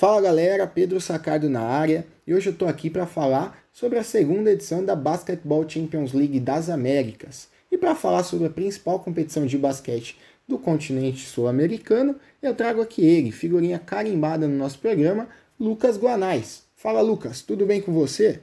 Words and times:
Fala 0.00 0.22
galera, 0.22 0.66
Pedro 0.66 0.98
Sacardo 0.98 1.50
na 1.50 1.60
área 1.60 2.06
e 2.26 2.32
hoje 2.32 2.48
eu 2.48 2.56
tô 2.56 2.66
aqui 2.66 2.88
para 2.88 3.04
falar 3.04 3.58
sobre 3.70 3.98
a 3.98 4.02
segunda 4.02 4.50
edição 4.50 4.82
da 4.82 4.96
Basketball 4.96 5.68
Champions 5.68 6.14
League 6.14 6.40
das 6.40 6.70
Américas. 6.70 7.50
E 7.70 7.76
para 7.76 7.94
falar 7.94 8.22
sobre 8.22 8.46
a 8.46 8.50
principal 8.50 9.00
competição 9.00 9.44
de 9.44 9.58
basquete 9.58 10.18
do 10.48 10.58
continente 10.58 11.26
sul-americano, 11.26 12.18
eu 12.40 12.54
trago 12.54 12.80
aqui 12.80 13.06
ele, 13.06 13.30
figurinha 13.30 13.78
carimbada 13.78 14.48
no 14.48 14.56
nosso 14.56 14.78
programa, 14.78 15.28
Lucas 15.60 15.98
Guanais. 15.98 16.66
Fala 16.74 17.02
Lucas, 17.02 17.42
tudo 17.42 17.66
bem 17.66 17.82
com 17.82 17.92
você? 17.92 18.42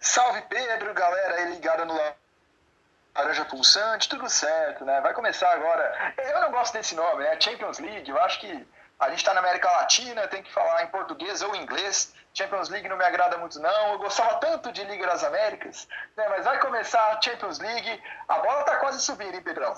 Salve 0.00 0.40
Pedro, 0.48 0.94
galera 0.94 1.34
aí 1.34 1.52
ligada 1.52 1.84
no 1.84 1.92
Laranja 3.14 3.44
Pulsante, 3.44 4.08
tudo 4.08 4.26
certo, 4.30 4.86
né? 4.86 5.02
Vai 5.02 5.12
começar 5.12 5.52
agora. 5.52 6.14
Eu 6.16 6.40
não 6.40 6.50
gosto 6.50 6.72
desse 6.72 6.94
nome, 6.94 7.24
né? 7.24 7.38
Champions 7.38 7.78
League, 7.78 8.08
eu 8.08 8.18
acho 8.22 8.40
que 8.40 8.66
a 8.98 9.10
gente 9.10 9.18
está 9.18 9.32
na 9.32 9.40
América 9.40 9.70
Latina, 9.70 10.26
tem 10.26 10.42
que 10.42 10.52
falar 10.52 10.82
em 10.82 10.88
português 10.88 11.40
ou 11.42 11.54
inglês. 11.54 12.12
Champions 12.34 12.68
League 12.68 12.88
não 12.88 12.96
me 12.96 13.04
agrada 13.04 13.38
muito, 13.38 13.58
não. 13.60 13.92
Eu 13.92 13.98
gostava 13.98 14.34
tanto 14.36 14.72
de 14.72 14.82
Liga 14.84 15.06
das 15.06 15.22
Américas, 15.22 15.86
né? 16.16 16.26
mas 16.28 16.44
vai 16.44 16.60
começar 16.60 17.00
a 17.12 17.20
Champions 17.20 17.58
League. 17.58 18.00
A 18.28 18.38
bola 18.38 18.60
está 18.60 18.76
quase 18.76 19.00
subindo, 19.00 19.34
hein, 19.34 19.42
Pedrão? 19.42 19.74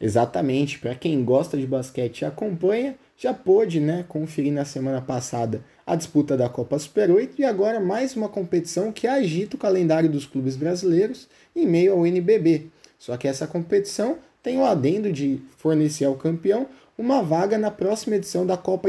Exatamente. 0.00 0.78
Para 0.78 0.94
quem 0.94 1.24
gosta 1.24 1.56
de 1.56 1.66
basquete 1.66 2.22
e 2.22 2.24
acompanha, 2.24 2.96
já 3.16 3.32
pôde 3.32 3.80
né, 3.80 4.04
conferir 4.08 4.52
na 4.52 4.64
semana 4.64 5.00
passada 5.00 5.64
a 5.86 5.96
disputa 5.96 6.36
da 6.36 6.48
Copa 6.48 6.78
Super 6.78 7.10
8 7.10 7.40
e 7.40 7.44
agora 7.44 7.80
mais 7.80 8.16
uma 8.16 8.28
competição 8.28 8.92
que 8.92 9.06
agita 9.06 9.56
o 9.56 9.58
calendário 9.58 10.08
dos 10.08 10.26
clubes 10.26 10.56
brasileiros 10.56 11.28
em 11.54 11.66
meio 11.66 11.92
ao 11.92 12.06
NBB. 12.06 12.68
Só 12.98 13.16
que 13.16 13.28
essa 13.28 13.46
competição 13.46 14.18
tem 14.42 14.58
o 14.58 14.64
adendo 14.64 15.12
de 15.12 15.40
fornecer 15.56 16.04
ao 16.04 16.16
campeão 16.16 16.68
uma 16.96 17.22
vaga 17.22 17.58
na 17.58 17.70
próxima 17.70 18.16
edição 18.16 18.46
da 18.46 18.56
Copa 18.56 18.88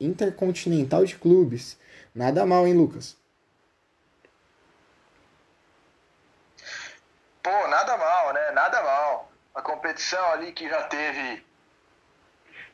Intercontinental 0.00 1.04
de 1.04 1.16
Clubes. 1.16 1.78
Nada 2.14 2.46
mal, 2.46 2.66
hein, 2.66 2.74
Lucas? 2.74 3.16
Pô, 7.42 7.68
nada 7.68 7.96
mal, 7.96 8.32
né? 8.32 8.50
Nada 8.52 8.82
mal. 8.82 9.30
A 9.54 9.62
competição 9.62 10.24
ali 10.32 10.52
que 10.52 10.68
já 10.68 10.82
teve 10.84 11.44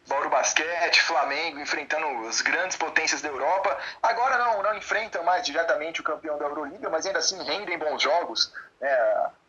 Bauru 0.06 0.30
Basquete, 0.30 1.02
Flamengo 1.02 1.60
enfrentando 1.60 2.26
as 2.26 2.40
grandes 2.40 2.76
potências 2.76 3.20
da 3.20 3.28
Europa. 3.28 3.76
Agora 4.02 4.38
não, 4.38 4.62
não 4.62 4.76
enfrentam 4.76 5.22
mais 5.24 5.44
diretamente 5.44 6.00
o 6.00 6.04
campeão 6.04 6.38
da 6.38 6.46
Euroliga, 6.46 6.88
mas 6.88 7.06
ainda 7.06 7.18
assim 7.18 7.42
rendem 7.42 7.78
bons 7.78 8.02
jogos. 8.02 8.52
Né? 8.80 8.90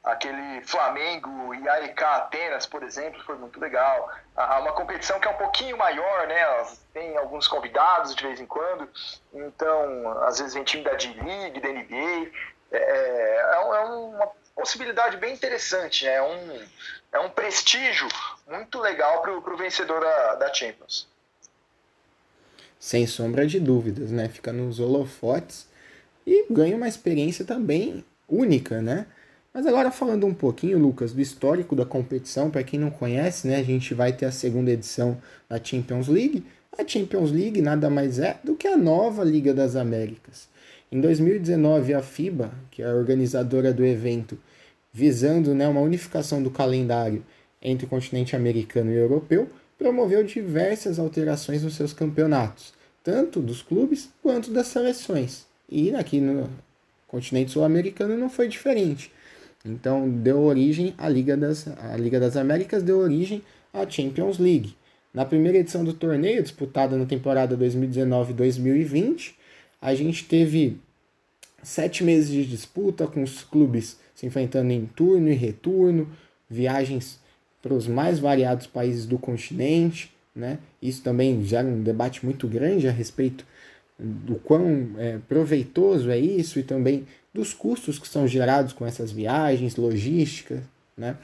Aquele 0.03 0.61
Flamengo 0.63 1.53
e 1.55 1.69
AEK 1.69 2.03
Atenas, 2.03 2.65
por 2.65 2.83
exemplo, 2.83 3.23
foi 3.23 3.37
muito 3.37 3.57
legal. 3.57 4.11
Uma 4.35 4.73
competição 4.73 5.17
que 5.17 5.27
é 5.27 5.31
um 5.31 5.37
pouquinho 5.37 5.77
maior, 5.77 6.27
né? 6.27 6.43
Tem 6.93 7.15
alguns 7.15 7.47
convidados 7.47 8.13
de 8.13 8.21
vez 8.21 8.41
em 8.41 8.45
quando. 8.45 8.89
Então, 9.33 10.23
às 10.23 10.39
vezes 10.39 10.55
vem 10.55 10.63
time 10.65 10.83
da 10.83 10.93
D-League, 10.93 11.61
da 11.61 11.69
NBA. 11.69 12.31
É, 12.71 12.77
é, 12.77 13.35
é, 13.37 13.55
é 13.55 13.59
uma 13.59 14.27
possibilidade 14.53 15.15
bem 15.17 15.33
interessante, 15.33 16.03
né? 16.03 16.15
É 16.15 16.21
um, 16.21 16.67
é 17.13 17.19
um 17.19 17.29
prestígio 17.29 18.07
muito 18.45 18.79
legal 18.79 19.21
para 19.21 19.31
o 19.31 19.57
vencedor 19.57 20.01
da, 20.01 20.35
da 20.35 20.53
Champions. 20.53 21.07
Sem 22.77 23.07
sombra 23.07 23.47
de 23.47 23.57
dúvidas, 23.57 24.11
né? 24.11 24.27
Fica 24.27 24.51
nos 24.51 24.81
holofotes 24.81 25.65
e 26.27 26.45
ganha 26.51 26.75
uma 26.75 26.89
experiência 26.89 27.45
também 27.45 28.03
única, 28.27 28.81
né? 28.81 29.07
Mas 29.53 29.67
agora 29.67 29.91
falando 29.91 30.25
um 30.25 30.33
pouquinho, 30.33 30.79
Lucas, 30.79 31.13
do 31.13 31.21
histórico 31.21 31.75
da 31.75 31.85
competição, 31.85 32.49
para 32.49 32.63
quem 32.63 32.79
não 32.79 32.89
conhece, 32.89 33.47
né, 33.47 33.57
a 33.57 33.63
gente 33.63 33.93
vai 33.93 34.11
ter 34.11 34.25
a 34.25 34.31
segunda 34.31 34.71
edição 34.71 35.21
da 35.47 35.63
Champions 35.63 36.07
League. 36.07 36.43
A 36.75 36.87
Champions 36.87 37.31
League 37.31 37.61
nada 37.61 37.87
mais 37.87 38.17
é 38.17 38.39
do 38.43 38.55
que 38.55 38.67
a 38.67 38.75
nova 38.75 39.23
Liga 39.23 39.53
das 39.53 39.75
Américas. 39.75 40.47
Em 40.91 40.99
2019, 40.99 41.93
a 41.93 42.01
FIBA, 42.01 42.51
que 42.71 42.81
é 42.81 42.85
a 42.87 42.95
organizadora 42.95 43.71
do 43.71 43.85
evento, 43.85 44.39
visando 44.91 45.53
né, 45.53 45.67
uma 45.67 45.81
unificação 45.81 46.41
do 46.41 46.49
calendário 46.49 47.23
entre 47.61 47.85
o 47.85 47.89
continente 47.89 48.35
americano 48.35 48.91
e 48.91 48.95
europeu, 48.95 49.47
promoveu 49.77 50.23
diversas 50.23 50.97
alterações 50.97 51.61
nos 51.61 51.75
seus 51.75 51.93
campeonatos, 51.93 52.73
tanto 53.03 53.39
dos 53.39 53.61
clubes 53.61 54.09
quanto 54.21 54.51
das 54.51 54.67
seleções. 54.67 55.45
E 55.69 55.93
aqui 55.93 56.19
no 56.19 56.49
continente 57.07 57.51
sul-americano 57.51 58.17
não 58.17 58.29
foi 58.29 58.47
diferente. 58.47 59.11
Então 59.65 60.09
deu 60.09 60.41
origem 60.41 60.93
à 60.97 61.07
Liga 61.07 61.37
das, 61.37 61.67
a 61.67 61.95
Liga 61.95 62.19
das 62.19 62.35
Américas, 62.35 62.83
deu 62.83 62.97
origem 62.97 63.41
à 63.73 63.89
Champions 63.89 64.37
League. 64.37 64.75
Na 65.13 65.25
primeira 65.25 65.59
edição 65.59 65.83
do 65.83 65.93
torneio, 65.93 66.41
disputada 66.41 66.97
na 66.97 67.05
temporada 67.05 67.57
2019-2020, 67.57 69.33
a 69.81 69.93
gente 69.93 70.25
teve 70.25 70.77
sete 71.61 72.03
meses 72.03 72.29
de 72.29 72.45
disputa 72.45 73.07
com 73.07 73.23
os 73.23 73.43
clubes 73.43 73.99
se 74.13 74.25
enfrentando 74.25 74.71
em 74.71 74.85
turno 74.85 75.29
e 75.29 75.33
retorno, 75.33 76.07
viagens 76.49 77.19
para 77.61 77.73
os 77.73 77.87
mais 77.87 78.19
variados 78.19 78.67
países 78.67 79.05
do 79.05 79.17
continente, 79.17 80.11
né? 80.35 80.59
Isso 80.81 81.01
também 81.01 81.43
gera 81.43 81.67
um 81.67 81.81
debate 81.81 82.25
muito 82.25 82.47
grande 82.47 82.87
a 82.87 82.91
respeito 82.91 83.45
do 83.97 84.35
quão 84.35 84.91
é, 84.97 85.19
proveitoso 85.27 86.09
é 86.09 86.17
isso 86.17 86.59
e 86.59 86.63
também 86.63 87.05
dos 87.33 87.53
custos 87.53 87.97
que 87.97 88.07
são 88.07 88.27
gerados 88.27 88.73
com 88.73 88.85
essas 88.85 89.11
viagens, 89.11 89.75
logística, 89.75 90.63
né? 90.95 91.17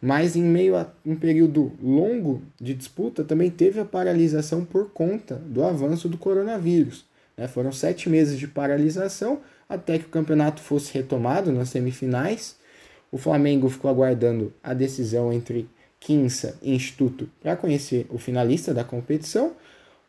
Mas 0.00 0.34
em 0.34 0.42
meio 0.42 0.76
a 0.76 0.88
um 1.04 1.14
período 1.14 1.72
longo 1.82 2.42
de 2.58 2.72
disputa, 2.72 3.22
também 3.22 3.50
teve 3.50 3.80
a 3.80 3.84
paralisação 3.84 4.64
por 4.64 4.90
conta 4.90 5.34
do 5.34 5.62
avanço 5.62 6.08
do 6.08 6.16
coronavírus. 6.16 7.04
Né? 7.36 7.46
Foram 7.46 7.70
sete 7.70 8.08
meses 8.08 8.38
de 8.38 8.48
paralisação 8.48 9.40
até 9.68 9.98
que 9.98 10.06
o 10.06 10.10
campeonato 10.10 10.62
fosse 10.62 10.94
retomado 10.94 11.52
nas 11.52 11.68
semifinais. 11.68 12.56
O 13.12 13.18
Flamengo 13.18 13.68
ficou 13.68 13.90
aguardando 13.90 14.52
a 14.62 14.72
decisão 14.72 15.30
entre 15.32 15.68
Quinça 15.98 16.58
e 16.62 16.74
Instituto 16.74 17.28
para 17.42 17.54
conhecer 17.54 18.06
o 18.08 18.16
finalista 18.16 18.72
da 18.72 18.82
competição. 18.82 19.52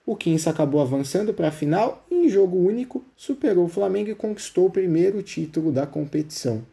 O 0.06 0.16
15 0.16 0.50
acabou 0.50 0.82
avançando 0.82 1.34
para 1.34 1.50
a 1.50 1.52
final 1.52 2.06
e, 2.10 2.26
em 2.26 2.30
jogo 2.30 2.58
único, 2.58 3.06
superou 3.16 3.66
o 3.66 3.70
Flamengo 3.70 4.10
e 4.10 4.16
conquistou 4.16 4.66
o 4.66 4.72
primeiro 4.72 5.22
título 5.22 5.72
da 5.72 5.86
competição. 5.86 6.66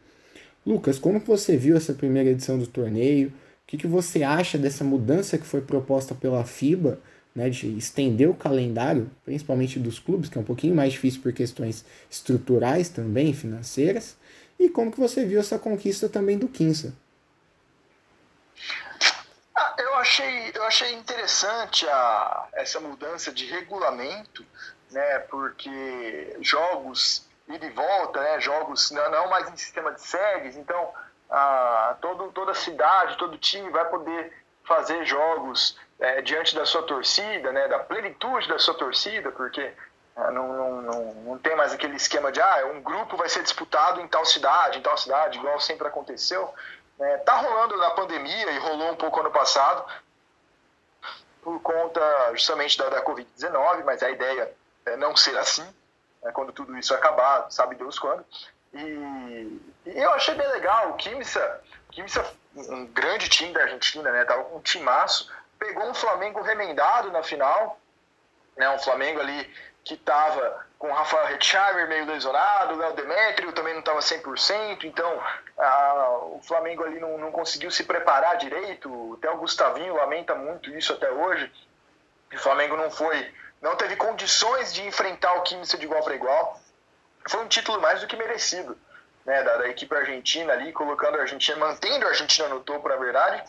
Lucas, 0.65 0.97
como 0.97 1.19
você 1.19 1.55
viu 1.55 1.77
essa 1.77 1.93
primeira 1.93 2.31
edição 2.31 2.57
do 2.57 2.65
torneio? 2.65 3.29
O 3.29 3.31
que, 3.67 3.77
que 3.77 3.87
você 3.87 4.23
acha 4.23 4.57
dessa 4.57 4.83
mudança 4.83 5.37
que 5.37 5.45
foi 5.45 5.61
proposta 5.61 6.15
pela 6.15 6.43
FIBA, 6.43 6.99
né, 7.35 7.49
de 7.49 7.67
estender 7.77 8.27
o 8.27 8.33
calendário, 8.33 9.09
principalmente 9.23 9.79
dos 9.79 9.99
clubes, 9.99 10.27
que 10.27 10.37
é 10.37 10.41
um 10.41 10.43
pouquinho 10.43 10.75
mais 10.75 10.93
difícil 10.93 11.21
por 11.21 11.31
questões 11.31 11.85
estruturais 12.09 12.89
também, 12.89 13.31
financeiras? 13.31 14.17
E 14.59 14.69
como 14.69 14.91
que 14.91 14.99
você 14.99 15.23
viu 15.23 15.39
essa 15.39 15.59
conquista 15.59 16.09
também 16.09 16.37
do 16.37 16.47
15? 16.47 16.91
Achei, 20.09 20.51
eu 20.55 20.63
achei 20.63 20.93
interessante 20.93 21.87
a, 21.87 22.47
essa 22.53 22.79
mudança 22.79 23.31
de 23.31 23.45
regulamento, 23.45 24.43
né, 24.91 25.19
porque 25.29 26.35
jogos 26.41 27.27
ida 27.47 27.65
e 27.65 27.69
volta, 27.69 28.19
né, 28.21 28.39
jogos 28.39 28.89
não, 28.91 29.09
não 29.11 29.29
mais 29.29 29.47
em 29.49 29.55
sistema 29.55 29.91
de 29.91 30.01
sedes, 30.01 30.57
então 30.57 30.91
a, 31.29 31.95
todo, 32.01 32.31
toda 32.31 32.53
cidade, 32.55 33.17
todo 33.17 33.37
time 33.37 33.69
vai 33.69 33.87
poder 33.89 34.33
fazer 34.63 35.05
jogos 35.05 35.77
é, 35.99 36.21
diante 36.21 36.55
da 36.55 36.65
sua 36.65 36.83
torcida, 36.83 37.51
né, 37.51 37.67
da 37.67 37.79
plenitude 37.79 38.47
da 38.47 38.57
sua 38.57 38.73
torcida, 38.73 39.31
porque 39.31 39.61
é, 39.61 40.31
não, 40.31 40.47
não, 40.53 40.81
não, 40.81 41.13
não 41.13 41.37
tem 41.37 41.55
mais 41.55 41.71
aquele 41.71 41.95
esquema 41.95 42.31
de 42.31 42.41
ah, 42.41 42.65
um 42.73 42.81
grupo 42.81 43.15
vai 43.15 43.29
ser 43.29 43.43
disputado 43.43 44.01
em 44.01 44.07
tal 44.07 44.25
cidade, 44.25 44.79
em 44.79 44.81
tal 44.81 44.97
cidade, 44.97 45.37
igual 45.37 45.59
sempre 45.59 45.87
aconteceu. 45.87 46.51
É, 46.99 47.17
tá 47.19 47.37
rolando 47.37 47.77
na 47.77 47.91
pandemia 47.91 48.51
e 48.51 48.57
rolou 48.59 48.91
um 48.91 48.95
pouco 48.95 49.19
ano 49.21 49.31
passado, 49.31 49.85
por 51.41 51.61
conta 51.61 52.01
justamente 52.33 52.77
da, 52.77 52.89
da 52.89 53.03
Covid-19, 53.03 53.83
mas 53.85 54.03
a 54.03 54.09
ideia 54.09 54.53
é 54.85 54.97
não 54.97 55.15
ser 55.15 55.37
assim, 55.37 55.65
né, 56.21 56.31
quando 56.31 56.51
tudo 56.51 56.77
isso 56.77 56.93
acabar, 56.93 57.49
sabe 57.49 57.75
Deus 57.75 57.97
quando. 57.97 58.25
E, 58.73 59.61
e 59.85 59.97
eu 59.97 60.11
achei 60.11 60.35
bem 60.35 60.47
legal, 60.49 60.89
o 60.89 60.93
Kimsa, 60.95 61.61
Kimsa 61.91 62.25
um 62.55 62.85
grande 62.87 63.29
time 63.29 63.53
da 63.53 63.61
Argentina, 63.61 64.11
né, 64.11 64.25
tava 64.25 64.43
com 64.43 64.57
um 64.57 64.61
timaço, 64.61 65.31
pegou 65.57 65.85
um 65.85 65.93
Flamengo 65.93 66.41
remendado 66.41 67.11
na 67.11 67.23
final, 67.23 67.79
né, 68.57 68.69
um 68.71 68.79
Flamengo 68.79 69.19
ali 69.21 69.43
que 69.85 69.93
estava 69.93 70.65
com 70.79 70.89
o 70.89 70.93
Rafael 70.93 71.27
Retchheimer 71.27 71.87
meio 71.87 72.05
lesionado, 72.05 72.73
o 72.73 72.77
Léo 72.77 72.93
Demetrio 72.93 73.51
também 73.51 73.73
não 73.73 73.81
estava 73.81 73.99
100%, 73.99 74.85
então 74.85 75.21
a, 75.57 76.19
o 76.31 76.41
Flamengo 76.41 76.83
ali 76.83 76.99
não, 76.99 77.17
não 77.17 77.31
conseguiu 77.31 77.69
se 77.69 77.83
preparar 77.83 78.37
direito, 78.37 79.15
até 79.19 79.29
o 79.29 79.37
Gustavinho 79.37 79.95
lamenta 79.95 80.33
muito 80.33 80.71
isso 80.71 80.93
até 80.93 81.11
hoje, 81.11 81.51
o 82.33 82.37
Flamengo 82.39 82.77
não 82.77 82.89
foi, 82.89 83.31
não 83.61 83.75
teve 83.75 83.95
condições 83.97 84.73
de 84.73 84.87
enfrentar 84.87 85.33
o 85.33 85.43
Química 85.43 85.77
de 85.77 85.85
igual 85.85 86.01
para 86.01 86.15
igual, 86.15 86.59
foi 87.27 87.43
um 87.43 87.47
título 87.47 87.79
mais 87.81 88.01
do 88.01 88.07
que 88.07 88.15
merecido, 88.15 88.75
né, 89.25 89.43
da, 89.43 89.57
da 89.57 89.67
equipe 89.67 89.93
argentina 89.93 90.53
ali, 90.53 90.71
colocando 90.71 91.17
a 91.17 91.21
Argentina, 91.21 91.57
mantendo 91.57 92.05
a 92.05 92.09
Argentina 92.09 92.47
no 92.47 92.61
topo, 92.61 92.87
na 92.87 92.95
verdade, 92.95 93.43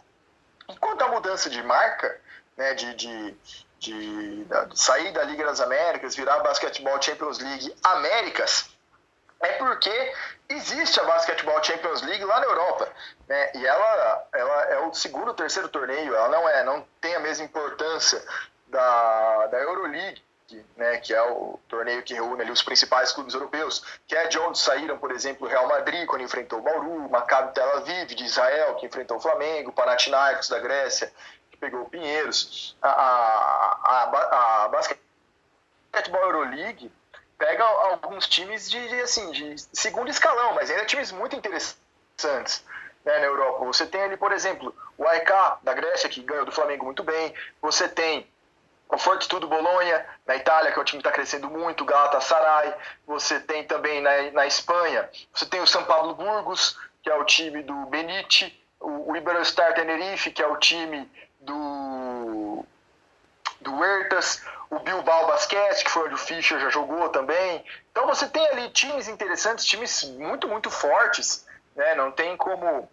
Enquanto 0.71 1.03
a 1.03 1.09
mudança 1.09 1.51
de 1.51 1.63
marca, 1.63 2.21
né, 2.57 2.75
de, 2.75 2.95
de, 2.95 3.37
de, 3.81 4.45
de 4.45 4.79
sair 4.79 5.13
da 5.13 5.25
Liga 5.25 5.45
das 5.47 5.61
Américas, 5.61 6.15
virar 6.15 6.39
Basquetebol 6.41 7.01
Champions 7.03 7.39
League 7.39 7.75
Américas, 7.83 8.71
é 9.41 9.53
porque 9.55 10.13
existe 10.51 11.01
a 11.01 11.05
Basketball 11.05 11.65
Champions 11.65 12.03
League 12.03 12.25
lá 12.25 12.41
na 12.41 12.47
Europa, 12.47 12.89
né? 13.27 13.51
E 13.55 13.67
ela, 13.67 14.29
ela 14.35 14.65
é 14.65 14.79
o 14.81 14.93
segundo 14.93 15.33
terceiro 15.33 15.69
torneio, 15.69 16.15
ela 16.15 16.29
não 16.29 16.49
é, 16.49 16.63
não 16.63 16.87
tem 17.01 17.15
a 17.15 17.21
mesma 17.21 17.47
importância 17.47 18.23
da, 18.67 19.47
da 19.47 19.59
Euroleague, 19.59 20.23
né, 20.77 20.99
que 20.99 21.15
é 21.15 21.23
o 21.23 21.59
torneio 21.69 22.03
que 22.03 22.13
reúne 22.13 22.43
ali 22.43 22.51
os 22.51 22.63
principais 22.63 23.13
clubes 23.13 23.35
europeus, 23.35 23.85
que 24.07 24.17
é 24.17 24.27
de 24.27 24.39
onde 24.39 24.59
saíram, 24.59 24.99
por 24.99 25.13
exemplo, 25.13 25.47
o 25.47 25.51
Real 25.51 25.69
Madrid, 25.69 26.07
quando 26.07 26.23
enfrentou 26.23 26.59
o 26.59 26.63
Bauru, 26.63 27.07
o 27.07 27.11
Maccabi 27.11 27.55
Tel 27.55 27.77
Aviv, 27.77 28.15
de 28.15 28.25
Israel, 28.25 28.75
que 28.75 28.85
enfrentou 28.85 29.17
o 29.17 29.21
Flamengo, 29.21 29.71
o 29.71 29.73
Panathinaikos, 29.73 30.49
da 30.49 30.59
Grécia, 30.59 31.13
pegou 31.61 31.83
o 31.83 31.89
Pinheiros. 31.89 32.77
A, 32.81 32.89
a, 32.89 33.79
a, 33.85 34.65
a 34.65 34.69
Basketball 34.69 36.23
Euroleague 36.23 36.91
pega 37.39 37.65
alguns 37.65 38.27
times 38.27 38.71
de, 38.71 38.89
de, 38.89 39.01
assim, 39.01 39.31
de 39.31 39.55
segundo 39.73 40.11
escalão, 40.11 40.55
mas 40.55 40.71
ainda 40.71 40.85
times 40.85 41.13
muito 41.13 41.37
interessantes 41.37 42.65
né, 43.05 43.19
na 43.19 43.27
Europa. 43.27 43.65
Você 43.65 43.87
tem 43.87 44.03
ali, 44.03 44.17
por 44.17 44.33
exemplo, 44.33 44.75
o 44.99 45.07
AEK 45.07 45.31
da 45.63 45.75
Grécia, 45.75 46.09
que 46.09 46.23
ganhou 46.23 46.45
do 46.45 46.53
Flamengo 46.53 46.85
muito 46.85 47.03
bem. 47.03 47.35
Você 47.63 47.89
tem 47.89 48.27
o 48.89 48.99
Fortitudo 48.99 49.47
Bolonha, 49.47 50.05
na 50.27 50.37
Itália, 50.37 50.73
que 50.73 50.79
é 50.79 50.83
um 50.83 50.85
time 50.85 51.01
que 51.01 51.09
está 51.09 51.15
crescendo 51.15 51.49
muito, 51.49 51.83
o 51.83 51.87
Galatasaray. 51.87 52.75
Você 53.07 53.39
tem 53.41 53.65
também 53.65 54.01
na, 54.01 54.31
na 54.33 54.47
Espanha, 54.47 55.09
você 55.33 55.47
tem 55.47 55.61
o 55.61 55.67
São 55.67 55.85
Paulo 55.85 56.15
Burgos, 56.15 56.77
que 57.03 57.09
é 57.09 57.15
o 57.15 57.25
time 57.25 57.63
do 57.63 57.75
Benite, 57.87 58.55
o, 58.81 59.13
o 59.13 59.17
Iberostar 59.17 59.75
Tenerife, 59.75 60.31
que 60.31 60.43
é 60.43 60.47
o 60.47 60.57
time 60.57 61.11
do, 61.41 62.65
do 63.61 63.75
Huertas, 63.77 64.43
o 64.69 64.79
Bilbao 64.79 65.27
Basquete, 65.27 65.85
que 65.85 65.91
foi 65.91 66.05
onde 66.05 66.15
o 66.15 66.19
Fischer 66.19 66.61
já 66.61 66.71
jogou 66.71 67.09
também. 67.09 67.65
Então 67.91 68.07
você 68.07 68.29
tem 68.29 68.47
ali 68.49 68.71
times 68.71 69.09
interessantes, 69.09 69.65
times 69.65 70.05
muito, 70.05 70.47
muito 70.47 70.71
fortes, 70.71 71.47
né? 71.75 71.95
Não 71.95 72.13
tem 72.13 72.37
como 72.37 72.89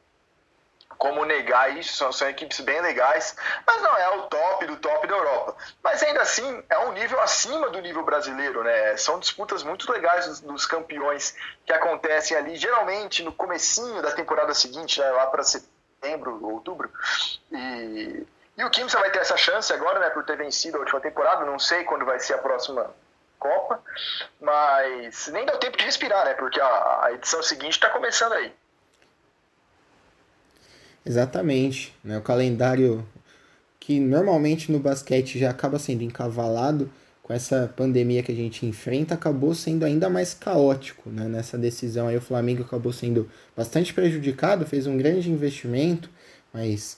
como 0.98 1.24
negar 1.26 1.78
isso, 1.78 1.96
são, 1.96 2.12
são, 2.12 2.28
equipes 2.28 2.60
bem 2.62 2.82
legais, 2.82 3.36
mas 3.66 3.82
não 3.84 3.96
é 3.96 4.10
o 4.16 4.24
top 4.24 4.66
do 4.66 4.78
top 4.78 5.06
da 5.06 5.16
Europa. 5.16 5.56
Mas 5.84 6.02
ainda 6.02 6.22
assim, 6.22 6.64
é 6.68 6.80
um 6.80 6.92
nível 6.94 7.20
acima 7.22 7.70
do 7.70 7.80
nível 7.80 8.04
brasileiro, 8.04 8.64
né? 8.64 8.98
São 8.98 9.20
disputas 9.20 9.62
muito 9.62 9.92
legais 9.92 10.26
dos, 10.26 10.40
dos 10.40 10.66
campeões 10.66 11.36
que 11.66 11.72
acontecem 11.72 12.36
ali, 12.36 12.56
geralmente 12.56 13.22
no 13.22 13.32
comecinho 13.32 14.02
da 14.02 14.12
temporada 14.12 14.54
seguinte, 14.56 15.00
né? 15.00 15.10
lá 15.12 15.28
para 15.28 15.44
setembro, 15.44 16.44
outubro. 16.44 16.92
E 17.52 18.26
e 18.58 18.64
o 18.64 18.70
Kimsa 18.70 19.00
vai 19.00 19.12
ter 19.12 19.20
essa 19.20 19.38
chance 19.38 19.72
agora, 19.72 20.00
né, 20.00 20.10
por 20.10 20.26
ter 20.26 20.36
vencido 20.36 20.78
a 20.78 20.80
última 20.80 21.00
temporada. 21.00 21.46
Não 21.46 21.60
sei 21.60 21.84
quando 21.84 22.06
vai 22.06 22.20
ser 22.20 22.34
a 22.34 22.38
próxima 22.40 22.90
Copa, 23.38 23.80
mas 24.42 25.28
nem 25.28 25.46
deu 25.46 25.58
tempo 25.60 25.78
de 25.78 25.86
respirar, 25.86 26.26
né, 26.26 26.34
porque 26.34 26.60
a, 26.60 27.04
a 27.04 27.12
edição 27.14 27.44
seguinte 27.44 27.74
está 27.74 27.90
começando 27.90 28.34
aí. 28.34 28.52
Exatamente, 31.06 31.96
né, 32.04 32.18
o 32.18 32.22
calendário 32.22 33.08
que 33.80 34.00
normalmente 34.00 34.72
no 34.72 34.80
basquete 34.80 35.40
já 35.40 35.52
acaba 35.52 35.78
sendo 35.78 36.04
encavalado 36.04 36.92
com 37.28 37.34
essa 37.34 37.72
pandemia 37.76 38.24
que 38.24 38.32
a 38.32 38.36
gente 38.36 38.66
enfrenta, 38.66 39.14
acabou 39.14 39.54
sendo 39.54 39.86
ainda 39.86 40.10
mais 40.10 40.34
caótico 40.34 41.10
né? 41.10 41.26
nessa 41.26 41.58
decisão. 41.58 42.08
Aí 42.08 42.16
o 42.16 42.22
Flamengo 42.22 42.64
acabou 42.64 42.94
sendo 42.94 43.30
bastante 43.56 43.94
prejudicado, 43.94 44.66
fez 44.66 44.88
um 44.88 44.98
grande 44.98 45.30
investimento, 45.30 46.10
mas 46.54 46.98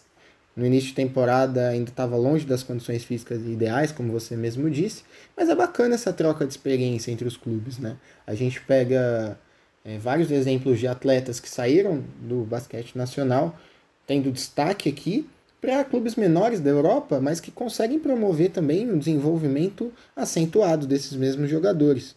no 0.56 0.66
início 0.66 0.90
de 0.90 0.96
temporada 0.96 1.70
ainda 1.70 1.90
estava 1.90 2.16
longe 2.18 2.46
das 2.46 2.64
condições 2.64 3.04
físicas 3.04 3.40
ideais, 3.42 3.92
como 3.92 4.12
você 4.12 4.36
mesmo 4.36 4.70
disse, 4.70 5.04
mas 5.36 5.50
é 5.50 5.56
bacana 5.56 5.96
essa 5.96 6.12
troca 6.12 6.46
de 6.46 6.52
experiência 6.52 7.12
entre 7.12 7.28
os 7.28 7.38
clubes, 7.38 7.78
né? 7.78 7.98
A 8.28 8.36
gente 8.36 8.60
pega 8.62 9.40
é, 9.86 9.98
vários 9.98 10.30
exemplos 10.32 10.80
de 10.80 10.88
atletas 10.88 11.40
que 11.40 11.50
saíram 11.50 12.04
do 12.20 12.44
basquete 12.44 12.98
nacional, 12.98 13.58
tendo 14.06 14.32
destaque 14.32 14.90
aqui 14.90 15.30
para 15.62 15.84
clubes 15.84 16.16
menores 16.16 16.60
da 16.60 16.70
Europa, 16.70 17.20
mas 17.20 17.40
que 17.40 17.52
conseguem 17.52 18.00
promover 18.00 18.52
também 18.52 18.90
o 18.90 18.98
desenvolvimento 18.98 19.94
acentuado 20.16 20.88
desses 20.88 21.14
mesmos 21.14 21.50
jogadores. 21.50 22.16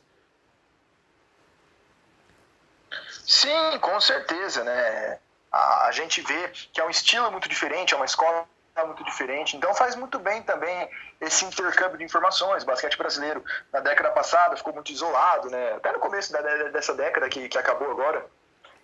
Sim, 3.24 3.78
com 3.80 4.00
certeza, 4.00 4.62
né? 4.62 5.18
A, 5.52 5.90
gente 5.92 6.22
vê 6.22 6.48
que 6.72 6.80
é 6.80 6.84
um 6.84 6.90
estilo 6.90 7.30
muito 7.30 7.48
diferente, 7.48 7.92
é 7.92 7.96
uma 7.96 8.06
escola 8.06 8.46
muito 8.86 9.04
diferente. 9.04 9.56
Então 9.56 9.74
faz 9.74 9.94
muito 9.94 10.18
bem 10.18 10.42
também 10.42 10.88
esse 11.20 11.44
intercâmbio 11.44 11.98
de 11.98 12.04
informações. 12.04 12.64
Basquete 12.64 12.96
brasileiro 12.96 13.44
na 13.70 13.80
década 13.80 14.10
passada 14.10 14.56
ficou 14.56 14.72
muito 14.72 14.90
isolado, 14.90 15.50
né? 15.50 15.74
Até 15.74 15.92
no 15.92 15.98
começo 15.98 16.32
da, 16.32 16.40
dessa 16.70 16.94
década 16.94 17.28
que, 17.28 17.48
que 17.48 17.58
acabou 17.58 17.90
agora, 17.90 18.24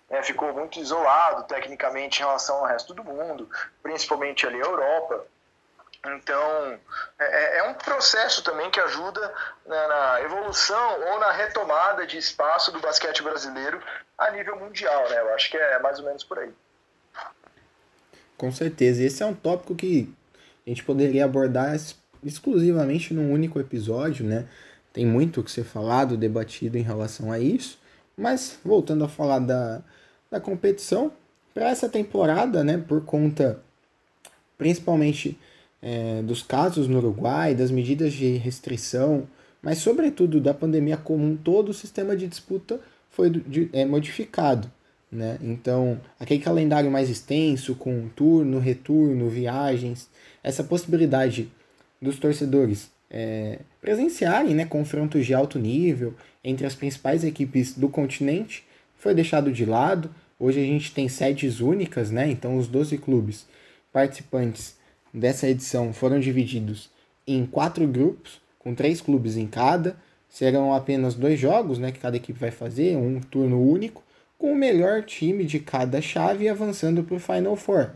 né? 0.09 0.21
ficou 0.21 0.53
muito 0.53 0.79
isolado 0.79 1.43
tecnicamente 1.43 2.19
em 2.19 2.25
relação 2.25 2.57
ao 2.57 2.65
resto 2.65 2.93
do 2.93 3.03
mundo, 3.03 3.49
principalmente 3.81 4.45
ali 4.45 4.61
a 4.61 4.65
Europa. 4.65 5.25
Então 6.05 6.79
é, 7.19 7.25
é, 7.25 7.57
é 7.59 7.63
um 7.63 7.73
processo 7.73 8.43
também 8.43 8.69
que 8.71 8.79
ajuda 8.79 9.33
na, 9.65 9.87
na 9.87 10.21
evolução 10.21 11.01
ou 11.01 11.19
na 11.19 11.31
retomada 11.31 12.07
de 12.07 12.17
espaço 12.17 12.71
do 12.71 12.79
basquete 12.79 13.21
brasileiro 13.21 13.81
a 14.17 14.31
nível 14.31 14.57
mundial, 14.57 15.09
né? 15.09 15.19
Eu 15.19 15.33
acho 15.33 15.51
que 15.51 15.57
é 15.57 15.79
mais 15.79 15.99
ou 15.99 16.05
menos 16.05 16.23
por 16.23 16.39
aí. 16.39 16.51
Com 18.37 18.51
certeza. 18.51 19.03
Esse 19.03 19.21
é 19.21 19.25
um 19.25 19.33
tópico 19.33 19.75
que 19.75 20.13
a 20.65 20.69
gente 20.69 20.83
poderia 20.83 21.25
abordar 21.25 21.75
exclusivamente 22.23 23.13
num 23.13 23.33
único 23.33 23.59
episódio, 23.59 24.25
né? 24.25 24.47
Tem 24.93 25.05
muito 25.05 25.43
que 25.43 25.51
ser 25.51 25.65
falado, 25.65 26.17
debatido 26.17 26.77
em 26.77 26.81
relação 26.81 27.31
a 27.31 27.39
isso. 27.39 27.79
Mas 28.15 28.59
voltando 28.63 29.03
a 29.03 29.09
falar 29.09 29.39
da, 29.39 29.81
da 30.31 30.39
competição, 30.39 31.11
para 31.53 31.69
essa 31.69 31.89
temporada, 31.89 32.63
né, 32.63 32.77
por 32.77 33.03
conta 33.03 33.59
principalmente 34.57 35.39
é, 35.81 36.21
dos 36.21 36.41
casos 36.41 36.87
no 36.87 36.97
Uruguai, 36.97 37.55
das 37.55 37.71
medidas 37.71 38.13
de 38.13 38.37
restrição, 38.37 39.27
mas 39.61 39.79
sobretudo 39.79 40.39
da 40.39 40.53
pandemia 40.53 40.97
como 40.97 41.25
um 41.25 41.35
todo, 41.35 41.69
o 41.69 41.73
sistema 41.73 42.15
de 42.15 42.27
disputa 42.27 42.79
foi 43.09 43.31
é, 43.73 43.85
modificado. 43.85 44.71
Né? 45.11 45.37
Então, 45.41 45.99
aquele 46.19 46.41
calendário 46.41 46.91
mais 46.91 47.09
extenso, 47.09 47.75
com 47.75 48.07
turno, 48.09 48.59
retorno, 48.59 49.29
viagens, 49.29 50.09
essa 50.43 50.63
possibilidade 50.63 51.49
dos 52.01 52.17
torcedores 52.17 52.89
é, 53.09 53.59
presenciarem 53.81 54.53
né, 54.53 54.65
confrontos 54.65 55.25
de 55.25 55.33
alto 55.33 55.57
nível 55.57 56.13
entre 56.43 56.65
as 56.65 56.75
principais 56.75 57.23
equipes 57.23 57.73
do 57.73 57.89
continente 57.89 58.63
foi 58.97 59.13
deixado 59.13 59.51
de 59.51 59.65
lado. 59.65 60.09
Hoje 60.39 60.59
a 60.59 60.63
gente 60.63 60.93
tem 60.93 61.09
sedes 61.09 61.59
únicas, 61.59 62.11
né? 62.11 62.29
então 62.29 62.57
os 62.57 62.67
12 62.67 62.97
clubes 62.99 63.45
participantes 63.91 64.77
dessa 65.13 65.47
edição 65.47 65.93
foram 65.93 66.19
divididos 66.19 66.89
em 67.27 67.45
quatro 67.45 67.87
grupos, 67.87 68.41
com 68.57 68.73
três 68.73 69.01
clubes 69.01 69.37
em 69.37 69.47
cada 69.47 69.95
serão 70.29 70.73
apenas 70.73 71.15
dois 71.15 71.39
jogos 71.39 71.79
né, 71.79 71.91
que 71.91 71.99
cada 71.99 72.15
equipe 72.15 72.39
vai 72.39 72.51
fazer, 72.51 72.95
um 72.95 73.19
turno 73.19 73.59
único, 73.61 74.03
com 74.37 74.53
o 74.53 74.55
melhor 74.55 75.03
time 75.03 75.43
de 75.43 75.59
cada 75.59 76.01
chave 76.01 76.47
avançando 76.47 77.03
para 77.03 77.15
o 77.15 77.19
Final 77.19 77.55
Four, 77.55 77.89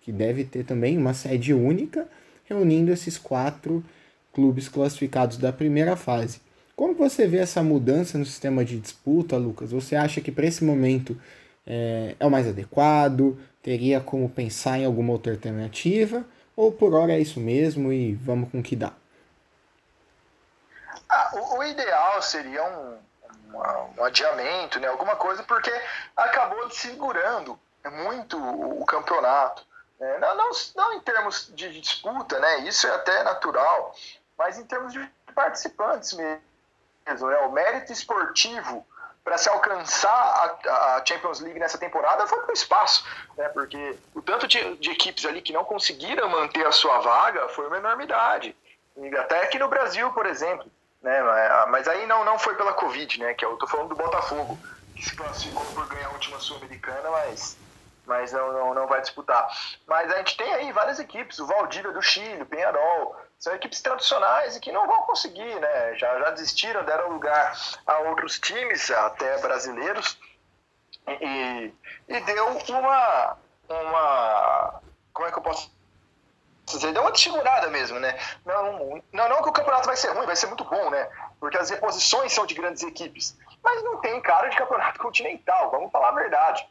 que 0.00 0.12
deve 0.12 0.44
ter 0.44 0.64
também 0.64 0.96
uma 0.96 1.12
sede 1.12 1.52
única, 1.52 2.08
reunindo 2.44 2.90
esses 2.90 3.18
quatro 3.18 3.84
clubes 4.32 4.68
classificados 4.68 5.36
da 5.36 5.52
primeira 5.52 5.96
fase. 5.96 6.40
Como 6.74 6.94
você 6.94 7.26
vê 7.26 7.38
essa 7.38 7.62
mudança 7.62 8.16
no 8.16 8.24
sistema 8.24 8.64
de 8.64 8.78
disputa, 8.78 9.36
Lucas? 9.36 9.72
Você 9.72 9.94
acha 9.94 10.20
que 10.20 10.32
para 10.32 10.46
esse 10.46 10.64
momento 10.64 11.18
é, 11.66 12.14
é 12.18 12.24
o 12.24 12.30
mais 12.30 12.46
adequado? 12.46 13.38
Teria 13.62 14.00
como 14.00 14.26
pensar 14.30 14.78
em 14.78 14.86
alguma 14.86 15.12
outra 15.12 15.32
alternativa? 15.32 16.24
Ou 16.60 16.70
por 16.70 16.92
hora 16.92 17.14
é 17.14 17.18
isso 17.18 17.40
mesmo 17.40 17.90
e 17.90 18.14
vamos 18.16 18.50
com 18.50 18.60
o 18.60 18.62
que 18.62 18.76
dá? 18.76 18.92
Ah, 21.08 21.30
o, 21.32 21.56
o, 21.56 21.64
ideal 21.64 22.20
seria 22.20 22.62
um, 22.62 22.98
um 23.96 24.04
adiamento, 24.04 24.78
né, 24.78 24.88
alguma 24.88 25.16
coisa, 25.16 25.42
porque 25.42 25.72
acabou 26.14 26.70
segurando 26.70 27.58
muito 28.04 28.36
o, 28.36 28.82
o 28.82 28.84
campeonato. 28.84 29.64
Né? 29.98 30.18
Não, 30.18 30.36
não, 30.36 30.50
não, 30.76 30.92
em 30.92 31.00
termos 31.00 31.50
de 31.54 31.80
disputa, 31.80 32.38
né, 32.38 32.58
isso 32.58 32.86
é 32.86 32.94
até 32.94 33.22
natural, 33.22 33.96
mas 34.36 34.58
em 34.58 34.64
termos 34.66 34.92
de 34.92 35.10
participantes 35.34 36.12
mesmo. 36.12 36.42
Né, 37.06 37.38
o 37.38 37.52
mérito 37.52 37.90
esportivo 37.90 38.86
para 39.30 39.38
se 39.38 39.48
alcançar 39.48 40.10
a, 40.10 40.96
a, 40.96 41.06
Champions 41.06 41.38
League 41.38 41.60
nessa 41.60 41.78
temporada 41.78 42.26
foi 42.26 42.40
para 42.40 42.50
o 42.50 42.52
espaço, 42.52 43.06
né? 43.36 43.48
porque 43.50 43.96
o 44.12 44.20
tanto 44.20 44.48
de, 44.48 44.76
de, 44.78 44.90
equipes 44.90 45.24
ali 45.24 45.40
que 45.40 45.52
não 45.52 45.64
conseguiram 45.64 46.28
manter 46.28 46.66
a 46.66 46.72
sua 46.72 46.98
vaga 46.98 47.48
foi 47.50 47.68
uma 47.68 47.76
enormidade. 47.76 48.56
Até 49.20 49.44
aqui 49.44 49.56
no 49.56 49.68
Brasil, 49.68 50.12
por 50.12 50.26
exemplo, 50.26 50.66
né? 51.00 51.22
Mas 51.68 51.86
aí 51.86 52.08
não, 52.08 52.24
não 52.24 52.40
foi 52.40 52.56
pela 52.56 52.72
Covid, 52.72 53.20
né? 53.20 53.32
Que 53.34 53.44
eu 53.44 53.56
tô 53.56 53.68
falando 53.68 53.90
do 53.90 53.94
Botafogo, 53.94 54.58
que 54.96 55.04
se 55.04 55.14
classificou 55.14 55.64
por 55.66 55.86
ganhar 55.86 56.08
a 56.08 56.10
última 56.10 56.40
Sul-Americana, 56.40 57.08
mas 57.08 57.56
mas 58.06 58.32
não, 58.32 58.52
não, 58.52 58.74
não 58.74 58.86
vai 58.88 59.00
disputar. 59.00 59.46
Mas 59.86 60.10
a 60.10 60.16
gente 60.16 60.36
tem 60.36 60.52
aí 60.54 60.72
várias 60.72 60.98
equipes, 60.98 61.38
o 61.38 61.46
Valdívia 61.46 61.92
do 61.92 62.02
Chile, 62.02 62.42
o 62.42 62.46
Penharol, 62.46 63.16
são 63.40 63.54
equipes 63.54 63.80
tradicionais 63.80 64.54
e 64.54 64.60
que 64.60 64.70
não 64.70 64.86
vão 64.86 65.02
conseguir, 65.04 65.58
né? 65.58 65.94
Já, 65.96 66.18
já 66.20 66.30
desistiram, 66.30 66.84
deram 66.84 67.08
lugar 67.08 67.58
a 67.86 67.98
outros 68.00 68.38
times, 68.38 68.90
até 68.90 69.38
brasileiros, 69.38 70.18
e, 71.08 71.72
e 72.06 72.20
deu 72.20 72.46
uma, 72.68 73.38
uma. 73.66 74.82
Como 75.14 75.26
é 75.26 75.32
que 75.32 75.38
eu 75.38 75.42
posso 75.42 75.72
dizer? 76.66 76.92
Deu 76.92 77.00
uma 77.00 77.12
desfigurada 77.12 77.68
mesmo, 77.70 77.98
né? 77.98 78.18
Não, 78.44 79.02
não, 79.10 79.28
não 79.30 79.42
que 79.42 79.48
o 79.48 79.52
campeonato 79.52 79.86
vai 79.86 79.96
ser 79.96 80.10
ruim, 80.10 80.26
vai 80.26 80.36
ser 80.36 80.46
muito 80.46 80.64
bom, 80.64 80.90
né? 80.90 81.08
Porque 81.40 81.56
as 81.56 81.70
reposições 81.70 82.34
são 82.34 82.44
de 82.44 82.54
grandes 82.54 82.82
equipes. 82.82 83.38
Mas 83.62 83.82
não 83.82 83.96
tem 84.02 84.20
cara 84.20 84.48
de 84.48 84.56
campeonato 84.56 85.00
continental, 85.00 85.70
vamos 85.70 85.90
falar 85.90 86.10
a 86.10 86.12
verdade. 86.12 86.68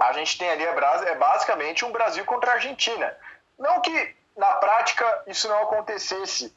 A 0.00 0.14
gente 0.14 0.38
tem 0.38 0.48
ali 0.48 0.64
é, 0.64 1.10
é 1.10 1.14
basicamente 1.14 1.84
um 1.84 1.92
Brasil 1.92 2.24
contra 2.24 2.52
a 2.52 2.54
Argentina. 2.54 3.14
Não 3.58 3.82
que 3.82 4.16
na 4.36 4.54
prática 4.54 5.22
isso 5.26 5.48
não 5.48 5.62
acontecesse 5.62 6.54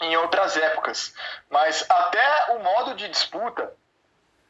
em 0.00 0.16
outras 0.16 0.56
épocas, 0.56 1.14
mas 1.48 1.84
até 1.88 2.52
o 2.54 2.58
modo 2.58 2.94
de 2.94 3.08
disputa 3.08 3.72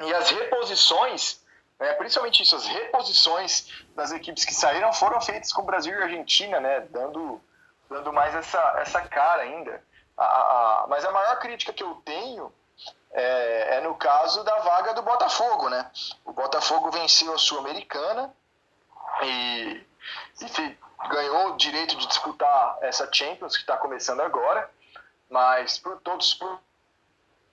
e 0.01 0.15
as 0.15 0.31
reposições, 0.31 1.41
né, 1.79 1.93
principalmente 1.95 2.43
isso, 2.43 2.57
as 2.57 2.67
reposições 2.67 3.85
das 3.95 4.13
equipes 4.13 4.45
que 4.45 4.55
saíram 4.55 4.93
foram 4.93 5.21
feitas 5.21 5.53
com 5.53 5.63
Brasil 5.63 5.99
e 5.99 6.03
Argentina, 6.03 6.59
né, 6.59 6.81
dando, 6.91 7.41
dando 7.89 8.13
mais 8.13 8.35
essa, 8.35 8.75
essa 8.79 9.03
cara 9.03 9.43
ainda. 9.43 9.83
A, 10.17 10.25
a, 10.25 10.87
mas 10.89 11.05
a 11.05 11.11
maior 11.11 11.39
crítica 11.39 11.73
que 11.73 11.83
eu 11.83 11.95
tenho 12.05 12.53
é, 13.13 13.77
é, 13.77 13.81
no 13.83 13.95
caso 13.95 14.43
da 14.43 14.59
vaga 14.61 14.95
do 14.95 15.03
Botafogo, 15.03 15.69
né? 15.69 15.91
O 16.25 16.33
Botafogo 16.33 16.91
venceu 16.91 17.35
a 17.35 17.39
Sul-Americana 17.39 18.35
e, 19.23 19.87
e 20.41 20.79
ganhou 21.09 21.49
o 21.49 21.57
direito 21.57 21.97
de 21.97 22.07
disputar 22.07 22.79
essa 22.81 23.09
Champions 23.13 23.55
que 23.55 23.63
está 23.63 23.77
começando 23.77 24.21
agora, 24.21 24.69
mas 25.29 25.79
por 25.79 26.01
todos 26.01 26.29
os 26.29 26.61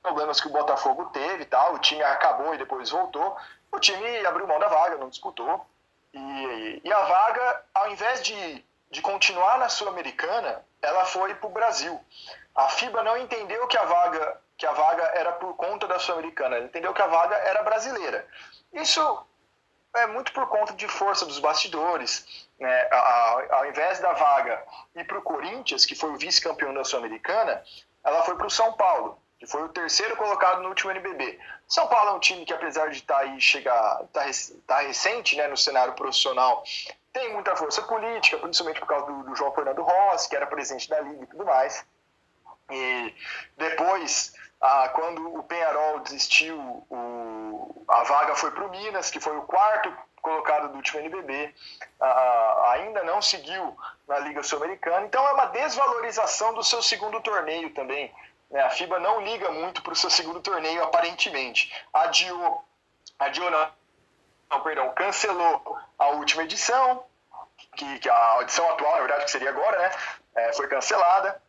problemas 0.01 0.39
que 0.39 0.47
o 0.47 0.51
Botafogo 0.51 1.05
teve 1.07 1.45
tal, 1.45 1.75
o 1.75 1.79
time 1.79 2.03
acabou 2.03 2.53
e 2.53 2.57
depois 2.57 2.89
voltou, 2.89 3.37
o 3.71 3.79
time 3.79 4.25
abriu 4.25 4.47
mão 4.47 4.59
da 4.59 4.67
vaga, 4.67 4.97
não 4.97 5.09
disputou. 5.09 5.65
E, 6.13 6.81
e 6.83 6.91
a 6.91 7.03
vaga, 7.03 7.63
ao 7.73 7.91
invés 7.91 8.23
de, 8.23 8.65
de 8.89 9.01
continuar 9.01 9.59
na 9.59 9.69
Sul-Americana, 9.69 10.65
ela 10.81 11.05
foi 11.05 11.35
para 11.35 11.47
o 11.47 11.51
Brasil. 11.51 11.99
A 12.55 12.69
FIBA 12.69 13.03
não 13.03 13.17
entendeu 13.17 13.67
que 13.67 13.77
a 13.77 13.85
vaga 13.85 14.39
que 14.59 14.65
a 14.65 14.73
vaga 14.73 15.03
era 15.15 15.31
por 15.31 15.55
conta 15.55 15.87
da 15.87 15.97
Sul-Americana, 15.97 16.59
entendeu 16.59 16.93
que 16.93 17.01
a 17.01 17.07
vaga 17.07 17.33
era 17.37 17.63
brasileira. 17.63 18.27
Isso 18.73 19.25
é 19.95 20.07
muito 20.07 20.31
por 20.33 20.47
conta 20.47 20.73
de 20.73 20.87
força 20.87 21.25
dos 21.25 21.39
bastidores. 21.39 22.47
Né? 22.59 22.89
Ao 23.49 23.65
invés 23.67 23.99
da 23.99 24.13
vaga 24.13 24.63
ir 24.95 25.05
para 25.05 25.17
o 25.17 25.21
Corinthians, 25.21 25.85
que 25.85 25.95
foi 25.95 26.11
o 26.11 26.17
vice-campeão 26.17 26.73
da 26.73 26.83
Sul-Americana, 26.83 27.63
ela 28.03 28.23
foi 28.23 28.35
para 28.35 28.47
o 28.47 28.51
São 28.51 28.73
Paulo, 28.73 29.19
que 29.37 29.47
foi 29.47 29.63
o 29.63 29.69
terceiro 29.69 30.15
colocado 30.15 30.61
no 30.61 30.69
último 30.69 30.91
NBB. 30.91 31.39
São 31.67 31.87
Paulo 31.87 32.11
é 32.11 32.13
um 32.13 32.19
time 32.19 32.45
que, 32.45 32.53
apesar 32.53 32.89
de 32.89 32.97
estar 32.97 33.15
tá 33.15 33.21
aí 33.21 33.39
chegar, 33.39 34.03
tá, 34.13 34.25
tá 34.67 34.79
recente 34.79 35.35
né, 35.35 35.47
no 35.47 35.57
cenário 35.57 35.93
profissional, 35.93 36.63
tem 37.11 37.33
muita 37.33 37.55
força 37.55 37.81
política, 37.81 38.37
principalmente 38.37 38.79
por 38.79 38.87
causa 38.87 39.05
do, 39.07 39.23
do 39.23 39.35
João 39.35 39.53
Fernando 39.53 39.81
Rossi, 39.81 40.29
que 40.29 40.35
era 40.35 40.45
presidente 40.47 40.89
da 40.89 40.99
Liga 40.99 41.23
e 41.23 41.27
tudo 41.27 41.45
mais. 41.45 41.85
E 42.71 43.15
depois 43.57 44.33
ah, 44.61 44.89
quando 44.89 45.37
o 45.37 45.43
Penharol 45.43 45.99
desistiu, 46.01 46.59
o, 46.89 46.95
a 47.87 48.03
vaga 48.03 48.35
foi 48.35 48.51
para 48.51 48.65
o 48.65 48.69
Minas, 48.69 49.09
que 49.11 49.19
foi 49.19 49.35
o 49.37 49.43
quarto 49.43 49.91
colocado 50.21 50.69
do 50.69 50.75
último 50.75 50.99
NBB, 50.99 51.53
ainda 52.71 53.03
não 53.03 53.21
seguiu 53.21 53.77
na 54.07 54.19
Liga 54.19 54.43
Sul-Americana, 54.43 55.05
então 55.05 55.25
é 55.27 55.31
uma 55.31 55.45
desvalorização 55.45 56.53
do 56.53 56.63
seu 56.63 56.81
segundo 56.81 57.21
torneio 57.21 57.73
também. 57.73 58.13
Né? 58.49 58.61
A 58.61 58.69
FIBA 58.69 58.99
não 58.99 59.21
liga 59.21 59.49
muito 59.51 59.81
para 59.81 59.93
o 59.93 59.95
seu 59.95 60.09
segundo 60.09 60.41
torneio, 60.41 60.83
aparentemente. 60.83 61.73
Adiou, 61.93 62.65
adiou 63.17 63.49
não, 63.49 63.71
não, 64.49 64.61
perdão, 64.61 64.91
cancelou 64.93 65.77
a 65.97 66.07
última 66.09 66.43
edição, 66.43 67.03
que, 67.75 67.99
que 67.99 68.09
a 68.09 68.39
edição 68.41 68.69
atual, 68.71 68.93
na 68.93 68.99
verdade, 68.99 69.25
que 69.25 69.31
seria 69.31 69.49
agora, 69.49 69.79
né? 69.79 69.91
É, 70.35 70.53
foi 70.53 70.67
cancelada. 70.67 71.41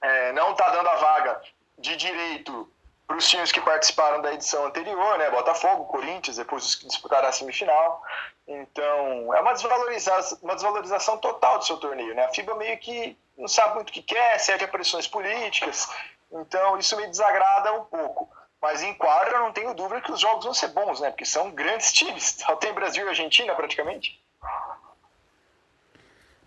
É, 0.00 0.32
não 0.32 0.52
está 0.52 0.70
dando 0.70 0.88
a 0.88 0.96
vaga 0.96 1.42
de 1.78 1.96
direito 1.96 2.70
para 3.08 3.16
os 3.16 3.26
times 3.26 3.50
que 3.50 3.60
participaram 3.62 4.20
da 4.20 4.34
edição 4.34 4.66
anterior, 4.66 5.18
né? 5.18 5.30
Botafogo, 5.30 5.86
Corinthians, 5.86 6.36
depois 6.36 6.62
os 6.62 6.74
que 6.74 6.86
disputaram 6.86 7.26
a 7.26 7.32
semifinal. 7.32 8.02
Então, 8.46 9.34
é 9.34 9.40
uma 9.40 9.54
desvalorização, 9.54 10.38
uma 10.42 10.54
desvalorização 10.54 11.16
total 11.16 11.58
do 11.58 11.64
seu 11.64 11.78
torneio, 11.78 12.14
né? 12.14 12.26
A 12.26 12.28
FIBA 12.28 12.54
meio 12.56 12.78
que 12.78 13.16
não 13.36 13.48
sabe 13.48 13.76
muito 13.76 13.88
o 13.88 13.92
que 13.92 14.02
quer, 14.02 14.38
segue 14.38 14.64
a 14.64 14.68
pressões 14.68 15.06
políticas. 15.06 15.88
Então, 16.30 16.78
isso 16.78 16.98
me 16.98 17.06
desagrada 17.06 17.72
um 17.72 17.84
pouco. 17.84 18.28
Mas 18.60 18.82
em 18.82 18.92
quadra, 18.92 19.38
não 19.38 19.52
tenho 19.52 19.72
dúvida 19.72 20.02
que 20.02 20.12
os 20.12 20.20
jogos 20.20 20.44
vão 20.44 20.52
ser 20.52 20.68
bons, 20.68 21.00
né? 21.00 21.08
Porque 21.08 21.24
são 21.24 21.50
grandes 21.50 21.90
times. 21.94 22.36
Só 22.44 22.56
tem 22.56 22.74
Brasil 22.74 23.06
e 23.06 23.08
Argentina, 23.08 23.54
praticamente. 23.54 24.22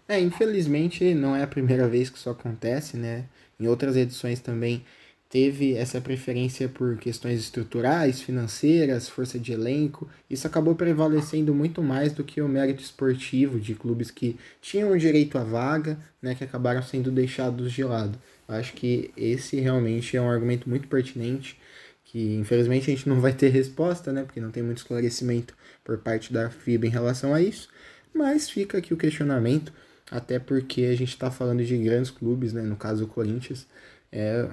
É, 0.08 0.20
infelizmente, 0.20 1.16
não 1.16 1.36
é 1.36 1.42
a 1.42 1.48
primeira 1.48 1.88
vez 1.88 2.08
que 2.10 2.18
isso 2.18 2.30
acontece, 2.30 2.98
né? 2.98 3.26
Em 3.60 3.68
outras 3.68 3.96
edições 3.96 4.40
também 4.40 4.86
teve 5.32 5.76
essa 5.76 6.02
preferência 6.02 6.68
por 6.68 6.98
questões 6.98 7.40
estruturais, 7.40 8.22
financeiras, 8.22 9.08
força 9.08 9.40
de 9.40 9.54
elenco. 9.54 10.08
Isso 10.30 10.46
acabou 10.46 10.76
prevalecendo 10.76 11.56
muito 11.56 11.82
mais 11.82 12.12
do 12.12 12.22
que 12.22 12.42
o 12.42 12.50
mérito 12.50 12.84
esportivo 12.84 13.58
de 13.58 13.74
clubes 13.74 14.12
que 14.12 14.38
tinham 14.62 14.96
direito 14.98 15.38
à 15.38 15.44
vaga, 15.44 15.98
né, 16.22 16.36
que 16.36 16.44
acabaram 16.44 16.84
sendo 16.84 17.10
deixados 17.10 17.72
de 17.72 17.82
lado. 17.82 18.20
Acho 18.46 18.74
que 18.74 19.10
esse 19.16 19.58
realmente 19.62 20.18
é 20.18 20.22
um 20.22 20.30
argumento 20.30 20.70
muito 20.70 20.90
pertinente, 20.90 21.58
que 22.04 22.36
infelizmente 22.36 22.92
a 22.92 22.94
gente 22.94 23.08
não 23.08 23.22
vai 23.22 23.32
ter 23.32 23.48
resposta, 23.48 24.12
né, 24.12 24.24
porque 24.24 24.42
não 24.42 24.52
tem 24.52 24.62
muito 24.62 24.80
esclarecimento 24.80 25.56
por 25.82 25.98
parte 26.00 26.34
da 26.34 26.50
FIBA 26.50 26.88
em 26.88 26.90
relação 26.90 27.34
a 27.34 27.42
isso, 27.42 27.70
mas 28.14 28.50
fica 28.50 28.78
aqui 28.78 28.94
o 28.94 28.98
questionamento, 28.98 29.72
até 30.12 30.40
porque 30.40 30.82
a 30.84 30.96
gente 30.96 31.14
está 31.14 31.32
falando 31.32 31.64
de 31.64 31.78
grandes 31.78 32.12
clubes, 32.12 32.52
né, 32.52 32.62
no 32.64 32.76
caso 32.76 33.06
o 33.06 33.08
Corinthians, 33.08 33.66
é 34.12 34.50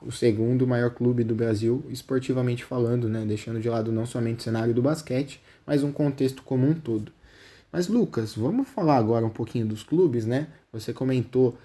o 0.00 0.12
segundo 0.12 0.66
maior 0.66 0.90
clube 0.90 1.24
do 1.24 1.34
Brasil, 1.34 1.84
esportivamente 1.90 2.64
falando, 2.64 3.08
né? 3.08 3.24
deixando 3.26 3.60
de 3.60 3.68
lado 3.68 3.90
não 3.92 4.06
somente 4.06 4.40
o 4.40 4.42
cenário 4.42 4.72
do 4.72 4.82
basquete, 4.82 5.40
mas 5.66 5.82
um 5.82 5.92
contexto 5.92 6.42
como 6.42 6.66
um 6.66 6.74
todo. 6.74 7.12
Mas 7.72 7.88
Lucas, 7.88 8.34
vamos 8.34 8.68
falar 8.68 8.96
agora 8.96 9.26
um 9.26 9.30
pouquinho 9.30 9.66
dos 9.66 9.82
clubes, 9.82 10.24
né? 10.24 10.48
Você 10.72 10.92
comentou 10.92 11.58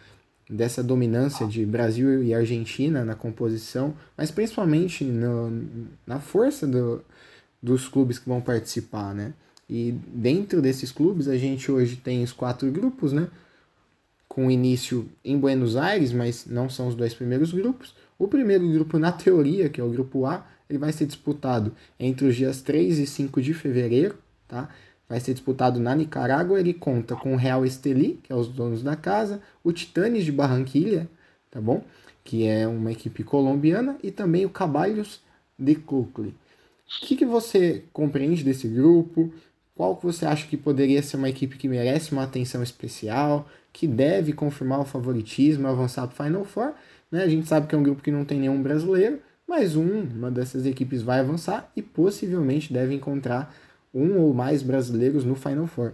dessa 0.50 0.84
dominância 0.84 1.48
de 1.48 1.66
Brasil 1.66 2.22
e 2.22 2.34
Argentina 2.34 3.06
na 3.06 3.16
composição, 3.16 3.94
mas 4.18 4.30
principalmente 4.30 5.06
no, 5.06 5.66
na 6.06 6.20
força 6.20 6.68
do, 6.68 7.02
dos 7.62 7.88
clubes 7.88 8.20
que 8.20 8.28
vão 8.28 8.42
participar, 8.42 9.16
né? 9.16 9.34
E 9.70 9.94
dentro 10.08 10.62
desses 10.62 10.92
clubes 10.92 11.28
a 11.28 11.38
gente 11.38 11.72
hoje 11.72 11.96
tem 11.96 12.22
os 12.24 12.34
quatro 12.34 12.70
grupos, 12.70 13.14
né? 13.14 13.30
Com 14.28 14.52
início 14.52 15.08
em 15.24 15.38
Buenos 15.38 15.78
Aires, 15.78 16.12
mas 16.12 16.46
não 16.46 16.70
são 16.70 16.90
os 16.90 16.96
dois 16.96 17.14
primeiros 17.14 17.54
grupos. 17.54 17.96
O 18.24 18.28
primeiro 18.30 18.66
grupo, 18.72 18.98
na 18.98 19.12
teoria, 19.12 19.68
que 19.68 19.82
é 19.82 19.84
o 19.84 19.90
grupo 19.90 20.26
A, 20.26 20.46
ele 20.70 20.80
vai 20.80 20.94
ser 20.94 21.06
disputado 21.06 21.74
entre 22.00 22.26
os 22.26 22.38
dias 22.38 22.62
3 22.62 23.00
e 23.00 23.06
5 23.06 23.42
de 23.42 23.54
fevereiro, 23.54 24.18
tá? 24.48 24.70
Vai 25.10 25.20
ser 25.20 25.34
disputado 25.34 25.78
na 25.78 25.94
Nicarágua, 25.94 26.58
ele 26.58 26.74
conta 26.74 27.18
com 27.18 27.34
o 27.34 27.36
Real 27.36 27.66
Esteli, 27.66 28.22
que 28.24 28.32
é 28.32 28.36
os 28.36 28.48
donos 28.48 28.82
da 28.82 28.96
casa, 28.96 29.42
o 29.62 29.74
Titanes 29.74 30.24
de 30.24 30.32
Barranquilha, 30.32 31.10
tá 31.52 31.60
bom? 31.60 31.84
Que 32.24 32.48
é 32.48 32.66
uma 32.66 32.94
equipe 32.94 33.26
colombiana, 33.26 33.98
e 34.02 34.10
também 34.10 34.46
o 34.46 34.50
Caballos 34.50 35.20
de 35.60 35.76
Cucle. 35.76 36.30
O 36.30 37.06
que, 37.06 37.18
que 37.18 37.26
você 37.26 37.84
compreende 37.92 38.42
desse 38.42 38.70
grupo? 38.70 39.34
Qual 39.76 39.98
que 39.98 40.06
você 40.06 40.26
acha 40.26 40.48
que 40.48 40.56
poderia 40.56 41.04
ser 41.04 41.18
uma 41.18 41.30
equipe 41.30 41.58
que 41.58 41.68
merece 41.68 42.14
uma 42.14 42.24
atenção 42.24 42.64
especial, 42.64 43.50
que 43.74 43.86
deve 43.86 44.32
confirmar 44.32 44.80
o 44.80 44.86
favoritismo, 44.86 45.68
avançar 45.68 46.08
para 46.08 46.14
o 46.14 46.26
Final 46.26 46.46
Four? 46.46 46.74
Né? 47.14 47.24
A 47.24 47.30
gente 47.30 47.48
sabe 47.48 47.68
que 47.68 47.76
é 47.76 47.78
um 47.78 47.84
grupo 47.84 48.02
que 48.02 48.10
não 48.10 48.26
tem 48.26 48.40
nenhum 48.40 48.60
brasileiro, 48.64 49.22
mas 49.48 49.76
um, 49.76 50.02
uma 50.02 50.32
dessas 50.32 50.66
equipes 50.66 51.04
vai 51.04 51.20
avançar 51.20 51.70
e 51.76 51.82
possivelmente 51.82 52.74
deve 52.74 52.96
encontrar 52.96 53.54
um 53.94 54.20
ou 54.20 54.34
mais 54.34 54.64
brasileiros 54.64 55.24
no 55.24 55.36
Final 55.36 55.68
Four. 55.68 55.94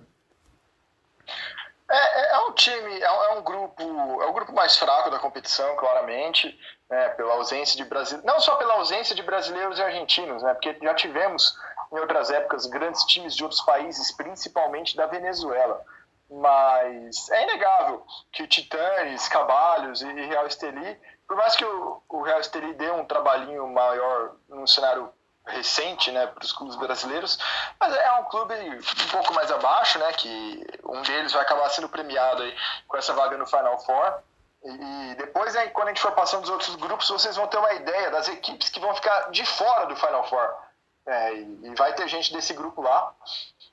É, 1.91 2.21
é, 2.21 2.35
é 2.35 2.39
um 2.47 2.53
time, 2.53 3.01
é 3.01 3.03
é 3.03 3.38
um, 3.38 3.43
grupo, 3.43 3.83
é 3.83 4.25
o 4.27 4.33
grupo 4.33 4.53
mais 4.53 4.77
fraco 4.77 5.09
da 5.09 5.19
competição, 5.19 5.75
claramente, 5.75 6.57
né, 6.89 7.09
pela 7.09 7.33
ausência 7.33 7.75
de 7.75 7.83
brasileiros, 7.83 8.25
não 8.25 8.39
só 8.39 8.55
pela 8.55 8.75
ausência 8.75 9.13
de 9.13 9.21
brasileiros 9.21 9.77
e 9.77 9.81
argentinos, 9.81 10.41
né, 10.41 10.53
porque 10.53 10.77
já 10.81 10.93
tivemos 10.93 11.53
em 11.91 11.99
outras 11.99 12.29
épocas 12.29 12.65
grandes 12.65 13.03
times 13.03 13.35
de 13.35 13.43
outros 13.43 13.61
países, 13.61 14.09
principalmente 14.13 14.95
da 14.95 15.05
Venezuela. 15.05 15.83
Mas 16.29 17.29
é 17.29 17.43
inegável 17.43 18.05
que 18.31 18.48
Titanes, 18.48 19.27
Cabalhos 19.27 20.01
e 20.01 20.12
Real 20.12 20.45
Esteli, 20.45 21.00
por 21.27 21.36
mais 21.36 21.55
que 21.55 21.65
o, 21.65 22.01
o 22.07 22.21
Real 22.21 22.39
Esteli 22.39 22.74
dê 22.74 22.91
um 22.91 23.05
trabalhinho 23.05 23.67
maior 23.67 24.36
no 24.48 24.67
cenário 24.67 25.12
recente 25.45 26.12
né, 26.12 26.27
para 26.27 26.43
os 26.43 26.51
clubes 26.51 26.75
brasileiros, 26.75 27.39
mas 27.79 27.93
é 27.93 28.12
um 28.13 28.25
clube 28.25 28.53
um 28.55 29.09
pouco 29.12 29.33
mais 29.33 29.51
abaixo, 29.51 29.98
né, 30.00 30.12
que 30.13 30.67
um 30.86 31.01
deles 31.01 31.33
vai 31.33 31.41
acabar 31.41 31.69
sendo 31.69 31.89
premiado 31.89 32.43
aí 32.43 32.55
com 32.88 32.98
essa 32.98 33.13
vaga 33.13 33.38
no 33.38 33.48
Final 33.48 33.79
Four. 33.79 34.21
E 34.63 35.15
depois, 35.15 35.55
aí, 35.55 35.69
quando 35.69 35.88
a 35.88 35.91
gente 35.91 36.01
for 36.01 36.12
passando 36.12 36.41
dos 36.41 36.50
outros 36.50 36.75
grupos, 36.75 37.09
vocês 37.09 37.36
vão 37.36 37.48
ter 37.48 37.57
uma 37.57 37.74
ideia 37.74 38.12
das 38.12 38.27
equipes 38.27 38.69
que 38.69 38.79
vão 38.79 38.93
ficar 38.93 39.31
de 39.31 39.45
fora 39.45 39.86
do 39.86 39.95
Final 39.95 40.27
Four. 40.27 40.53
É, 41.05 41.33
e 41.33 41.74
vai 41.75 41.93
ter 41.93 42.07
gente 42.07 42.33
desse 42.33 42.53
grupo 42.53 42.81
lá. 42.81 43.15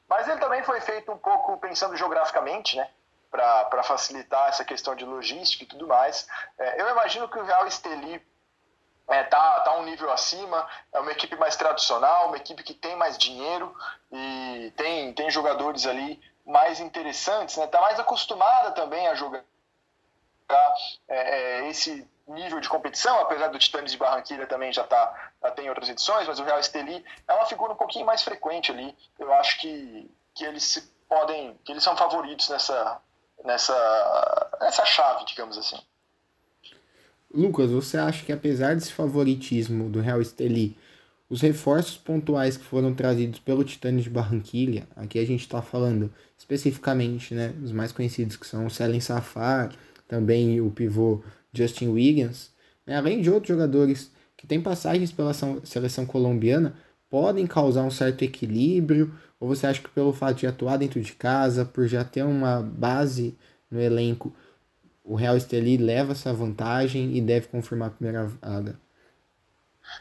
Mas 0.09 0.29
ele 0.29 0.39
também 0.39 0.63
foi 0.63 0.81
feito 0.81 1.11
um 1.13 1.19
pouco 1.19 1.57
pensando 1.59 1.97
geograficamente, 1.97 2.77
né? 2.77 2.89
Para 3.31 3.83
facilitar 3.83 4.49
essa 4.49 4.65
questão 4.65 4.95
de 4.95 5.05
logística 5.05 5.65
e 5.65 5.67
tudo 5.67 5.87
mais. 5.87 6.27
É, 6.59 6.81
eu 6.81 6.89
imagino 6.89 7.29
que 7.29 7.39
o 7.39 7.45
Real 7.45 7.67
Esteli 7.67 8.25
é, 9.09 9.23
tá, 9.25 9.61
tá 9.61 9.77
um 9.77 9.85
nível 9.85 10.11
acima, 10.11 10.67
é 10.93 11.01
uma 11.01 11.13
equipe 11.13 11.37
mais 11.37 11.57
tradicional, 11.57 12.29
uma 12.29 12.37
equipe 12.37 12.63
que 12.63 12.75
tem 12.75 12.97
mais 12.97 13.19
dinheiro 13.19 13.75
e 14.11 14.73
tem, 14.77 15.13
tem 15.13 15.31
jogadores 15.31 15.87
ali 15.87 16.21
mais 16.47 16.81
interessantes, 16.81 17.57
né? 17.57 17.67
Tá 17.67 17.81
mais 17.81 17.99
acostumada 17.99 18.71
também 18.73 19.09
a 19.09 19.15
jogar 19.15 19.43
é, 20.49 20.59
é, 21.09 21.69
esse 21.69 22.09
nível 22.27 22.61
de 22.61 22.69
competição, 22.69 23.19
apesar 23.21 23.49
do 23.49 23.59
Titanes 23.59 23.93
de 23.93 23.99
Barranquilla 23.99 24.47
também 24.47 24.73
já, 24.73 24.85
tá, 24.85 25.26
tem 25.55 25.69
outras 25.69 25.89
edições, 25.89 26.27
mas 26.27 26.39
o 26.39 26.45
Real 26.45 26.59
Esteli 26.59 27.05
é 27.29 27.33
uma 27.33 27.47
figura 27.47 27.73
um 27.73 27.77
pouquinho 27.77 28.07
mais 28.07 28.23
frequente 28.23 28.71
ali. 28.71 28.95
Eu 29.19 29.33
acho 29.35 29.61
que, 29.61 30.11
que 30.35 30.45
eles 30.45 30.93
podem, 31.09 31.59
que 31.65 31.73
eles 31.73 31.83
são 31.83 31.97
favoritos 31.97 32.49
nessa, 32.49 33.01
nessa, 33.45 34.51
nessa 34.61 34.85
chave, 34.85 35.25
digamos 35.27 35.57
assim. 35.57 35.79
Lucas, 37.33 37.71
você 37.71 37.99
acha 37.99 38.25
que 38.25 38.33
apesar 38.33 38.75
desse 38.75 38.93
favoritismo 38.93 39.91
do 39.91 40.01
Real 40.01 40.21
Esteli, 40.21 40.77
os 41.29 41.41
reforços 41.41 41.97
pontuais 41.97 42.57
que 42.57 42.65
foram 42.65 42.95
trazidos 42.95 43.41
pelo 43.41 43.65
Titãs 43.65 44.03
de 44.03 44.11
Barranquilha, 44.11 44.87
aqui 44.97 45.19
a 45.19 45.27
gente 45.27 45.41
está 45.41 45.61
falando 45.61 46.13
especificamente, 46.39 47.35
né, 47.35 47.53
os 47.63 47.73
mais 47.73 47.93
conhecidos 47.93 48.37
que 48.37 48.47
são 48.47 48.67
o 48.67 48.71
Selen 48.71 49.01
Safar, 49.01 49.73
também 50.07 50.61
o 50.61 50.71
pivô 50.71 51.23
Justin 51.53 51.89
Williams, 51.89 52.53
né, 52.87 52.97
além 52.97 53.21
de 53.21 53.31
outros 53.31 53.49
jogadores 53.49 54.11
que 54.37 54.47
têm 54.47 54.61
passagens 54.61 55.13
pela 55.13 55.33
seleção 55.65 56.05
colombiana, 56.05 56.77
podem 57.09 57.47
causar 57.47 57.83
um 57.83 57.91
certo 57.91 58.23
equilíbrio, 58.23 59.15
ou 59.41 59.49
você 59.49 59.67
acha 59.67 59.81
que 59.81 59.89
pelo 59.89 60.13
fato 60.13 60.37
de 60.37 60.47
atuar 60.47 60.77
dentro 60.77 61.01
de 61.01 61.13
casa, 61.15 61.65
por 61.65 61.87
já 61.87 62.05
ter 62.05 62.23
uma 62.23 62.63
base 62.63 63.39
no 63.71 63.81
elenco, 63.81 64.35
o 65.05 65.15
Real 65.15 65.37
Esteli 65.37 65.77
leva 65.77 66.13
essa 66.13 66.33
vantagem 66.33 67.17
e 67.17 67.21
deve 67.21 67.47
confirmar 67.49 67.89
a 67.89 67.93
primeira 67.93 68.27
vaga? 68.27 68.79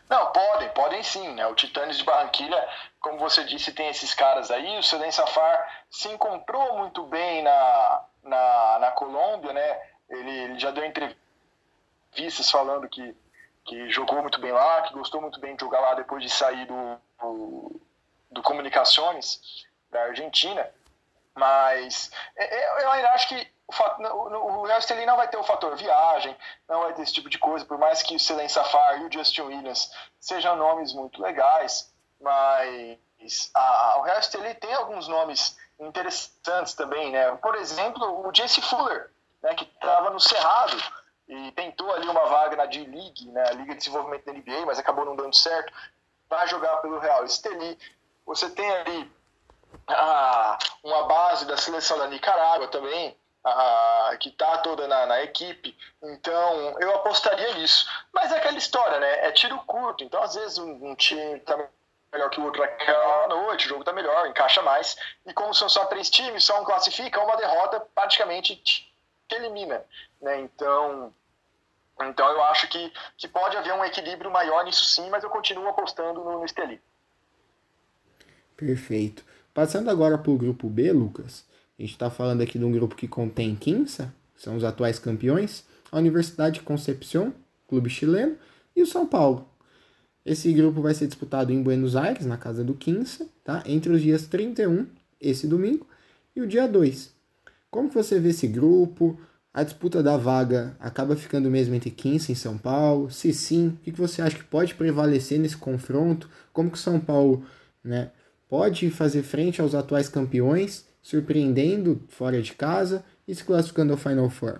Não, 0.09 0.31
podem, 0.31 0.69
podem 0.69 1.03
sim, 1.03 1.33
né? 1.33 1.45
O 1.45 1.53
Titanes 1.53 1.97
de 1.97 2.03
Barranquilha, 2.03 2.67
como 2.99 3.19
você 3.19 3.43
disse, 3.43 3.71
tem 3.71 3.87
esses 3.87 4.13
caras 4.15 4.49
aí. 4.49 4.79
O 4.79 4.83
Selen 4.83 5.11
Safar 5.11 5.85
se 5.91 6.07
encontrou 6.07 6.77
muito 6.79 7.05
bem 7.05 7.43
na, 7.43 8.05
na, 8.23 8.77
na 8.79 8.91
Colômbia, 8.91 9.53
né? 9.53 9.79
Ele, 10.09 10.31
ele 10.31 10.59
já 10.59 10.71
deu 10.71 10.83
entrevistas 10.83 12.49
falando 12.49 12.89
que, 12.89 13.15
que 13.65 13.89
jogou 13.89 14.21
muito 14.21 14.39
bem 14.39 14.51
lá, 14.51 14.83
que 14.83 14.93
gostou 14.93 15.19
muito 15.19 15.39
bem 15.39 15.55
de 15.55 15.61
jogar 15.61 15.79
lá 15.79 15.95
depois 15.95 16.23
de 16.23 16.29
sair 16.29 16.65
do, 16.67 16.97
do, 17.19 17.81
do 18.31 18.43
Comunicações 18.43 19.65
da 19.89 20.03
Argentina. 20.03 20.69
Mas 21.33 22.11
é, 22.37 22.43
é, 22.43 22.83
eu 22.83 22.91
ainda 22.91 23.09
acho 23.09 23.27
que 23.27 23.51
o, 23.67 24.61
o, 24.61 24.63
Real 24.65 24.79
Estelí 24.79 25.05
não 25.05 25.17
vai 25.17 25.27
ter 25.27 25.37
o 25.37 25.43
fator 25.43 25.75
viagem, 25.75 26.37
não 26.69 26.81
vai 26.81 26.93
ter 26.93 27.01
esse 27.01 27.13
tipo 27.13 27.29
de 27.29 27.39
coisa, 27.39 27.65
por 27.65 27.77
mais 27.77 28.03
que 28.03 28.15
o 28.15 28.19
Selen 28.19 28.47
Safar 28.47 29.01
e 29.01 29.05
o 29.05 29.11
Justin 29.11 29.41
Williams 29.41 29.91
sejam 30.19 30.55
nomes 30.55 30.93
muito 30.93 31.21
legais, 31.21 31.91
mas 32.21 33.51
a, 33.53 33.97
o 33.97 34.03
Real 34.03 34.19
Estelí 34.19 34.53
tem 34.53 34.73
alguns 34.73 35.07
nomes 35.07 35.57
interessantes 35.79 36.73
também, 36.73 37.11
né? 37.11 37.35
Por 37.37 37.55
exemplo, 37.55 38.25
o 38.25 38.33
Jesse 38.33 38.61
Fuller, 38.61 39.11
né, 39.41 39.55
que 39.55 39.65
estava 39.65 40.11
no 40.11 40.19
Cerrado 40.19 40.77
e 41.27 41.51
tentou 41.53 41.91
ali 41.91 42.07
uma 42.07 42.25
vaga 42.25 42.55
na 42.55 42.65
D-League, 42.65 43.27
né, 43.29 43.43
Liga 43.53 43.73
de 43.73 43.79
Desenvolvimento 43.79 44.25
da 44.25 44.33
NBA, 44.33 44.65
mas 44.65 44.79
acabou 44.79 45.05
não 45.05 45.15
dando 45.15 45.35
certo, 45.35 45.73
vai 46.29 46.47
jogar 46.47 46.77
pelo 46.77 46.99
Real 46.99 47.25
Esteli. 47.25 47.77
Você 48.25 48.49
tem 48.49 48.69
ali 48.69 49.11
ah, 49.87 50.57
uma 50.83 51.03
base 51.03 51.45
da 51.45 51.57
seleção 51.57 51.97
da 51.97 52.07
Nicarágua 52.07 52.67
também, 52.67 53.17
ah, 53.43 54.15
que 54.19 54.29
está 54.29 54.59
toda 54.59 54.87
na, 54.87 55.05
na, 55.05 55.21
equipe. 55.23 55.77
Então, 56.01 56.79
eu 56.79 56.95
apostaria 56.95 57.53
nisso. 57.55 57.87
Mas 58.11 58.31
é 58.31 58.37
aquela 58.37 58.57
história, 58.57 58.99
né? 58.99 59.27
É 59.27 59.31
tiro 59.31 59.57
curto. 59.65 60.03
Então, 60.03 60.21
às 60.21 60.35
vezes, 60.35 60.57
um, 60.57 60.91
um 60.91 60.95
time 60.95 61.37
está 61.37 61.55
melhor 62.11 62.29
que 62.29 62.39
o 62.39 62.45
outro 62.45 62.61
naquela 62.61 63.27
noite, 63.27 63.65
o 63.65 63.69
jogo 63.69 63.81
está 63.81 63.93
melhor, 63.93 64.27
encaixa 64.27 64.61
mais. 64.61 64.97
E 65.25 65.33
como 65.33 65.53
são 65.53 65.69
só 65.69 65.85
três 65.85 66.09
times, 66.09 66.43
só 66.43 66.59
um 66.61 66.65
classifica, 66.65 67.21
uma 67.21 67.37
derrota 67.37 67.79
praticamente 67.93 68.55
te 68.55 69.35
elimina. 69.35 69.83
Né? 70.25 70.41
Então, 70.41 71.13
então 72.01 72.27
eu 72.27 72.43
acho 72.45 72.67
que, 72.67 72.91
que 73.15 73.27
pode 73.27 73.55
haver 73.55 73.73
um 73.73 73.85
equilíbrio 73.85 74.31
maior 74.31 74.65
nisso 74.65 74.83
sim, 74.83 75.07
mas 75.11 75.23
eu 75.23 75.29
continuo 75.29 75.67
apostando 75.67 76.23
no, 76.23 76.39
no 76.39 76.45
Esteli. 76.45 76.81
Perfeito. 78.57 79.23
Passando 79.53 79.87
agora 79.91 80.17
para 80.17 80.31
o 80.31 80.37
grupo 80.37 80.67
B, 80.67 80.91
Lucas. 80.91 81.45
A 81.77 81.81
gente 81.83 81.91
está 81.91 82.09
falando 82.09 82.41
aqui 82.41 82.57
de 82.57 82.65
um 82.65 82.71
grupo 82.71 82.95
que 82.95 83.07
contém 83.07 83.55
Quinça, 83.55 84.11
são 84.35 84.55
os 84.55 84.63
atuais 84.63 84.97
campeões, 84.97 85.63
a 85.91 85.97
Universidade 85.97 86.55
de 86.55 86.65
Concepción, 86.65 87.31
clube 87.67 87.89
chileno, 87.89 88.35
e 88.75 88.81
o 88.81 88.87
São 88.87 89.05
Paulo. 89.05 89.47
Esse 90.25 90.51
grupo 90.53 90.81
vai 90.81 90.95
ser 90.95 91.05
disputado 91.05 91.51
em 91.53 91.61
Buenos 91.61 91.95
Aires, 91.95 92.25
na 92.25 92.37
casa 92.37 92.63
do 92.63 92.73
Quinça, 92.73 93.29
tá? 93.43 93.61
entre 93.67 93.91
os 93.91 94.01
dias 94.01 94.25
31, 94.25 94.87
esse 95.21 95.47
domingo, 95.47 95.85
e 96.35 96.41
o 96.41 96.47
dia 96.47 96.67
2. 96.67 97.13
Como 97.69 97.89
você 97.89 98.19
vê 98.19 98.29
esse 98.29 98.47
grupo? 98.47 99.19
A 99.55 99.63
disputa 99.63 100.03
da 100.03 100.17
vaga 100.17 100.75
acaba 100.81 101.15
ficando 101.15 101.49
mesmo 101.49 101.73
entre 101.75 101.89
15 101.89 102.29
em 102.29 102.35
São 102.35 102.57
Paulo? 102.57 103.09
Se 103.09 103.31
sim, 103.33 103.69
o 103.69 103.77
que 103.85 103.91
você 103.93 104.21
acha 104.21 104.35
que 104.35 104.43
pode 104.43 104.75
prevalecer 104.75 105.39
nesse 105.39 105.55
confronto? 105.55 106.29
Como 106.51 106.69
que 106.69 106.75
o 106.75 106.81
São 106.81 106.99
Paulo 106.99 107.47
né, 107.81 108.11
pode 108.49 108.91
fazer 108.91 109.23
frente 109.23 109.61
aos 109.61 109.73
atuais 109.73 110.09
campeões, 110.09 110.85
surpreendendo 111.01 112.05
fora 112.09 112.41
de 112.41 112.53
casa 112.53 113.05
e 113.25 113.33
se 113.33 113.45
classificando 113.45 113.93
ao 113.93 113.97
Final 113.97 114.29
Four? 114.29 114.59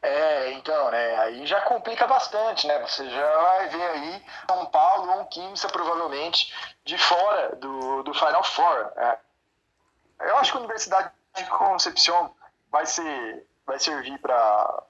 É, 0.00 0.52
então, 0.52 0.92
né, 0.92 1.16
aí 1.16 1.44
já 1.44 1.60
complica 1.62 2.06
bastante, 2.06 2.68
né? 2.68 2.78
Você 2.86 3.10
já 3.10 3.36
vai 3.36 3.68
ver 3.68 3.82
aí 3.82 4.22
São 4.48 4.64
Paulo 4.66 5.10
ou 5.10 5.22
um 5.22 5.24
Quimsa 5.24 5.66
provavelmente 5.70 6.54
de 6.84 6.96
fora 6.98 7.56
do, 7.56 8.04
do 8.04 8.14
Final 8.14 8.44
Four. 8.44 8.92
É, 8.96 9.18
eu 10.20 10.36
acho 10.36 10.52
que 10.52 10.58
a 10.58 10.60
Universidade 10.60 11.10
de 11.36 11.44
Concepción 11.46 12.34
vai 12.70 12.86
ser 12.86 13.46
vai 13.66 13.78
servir 13.78 14.18
para 14.18 14.84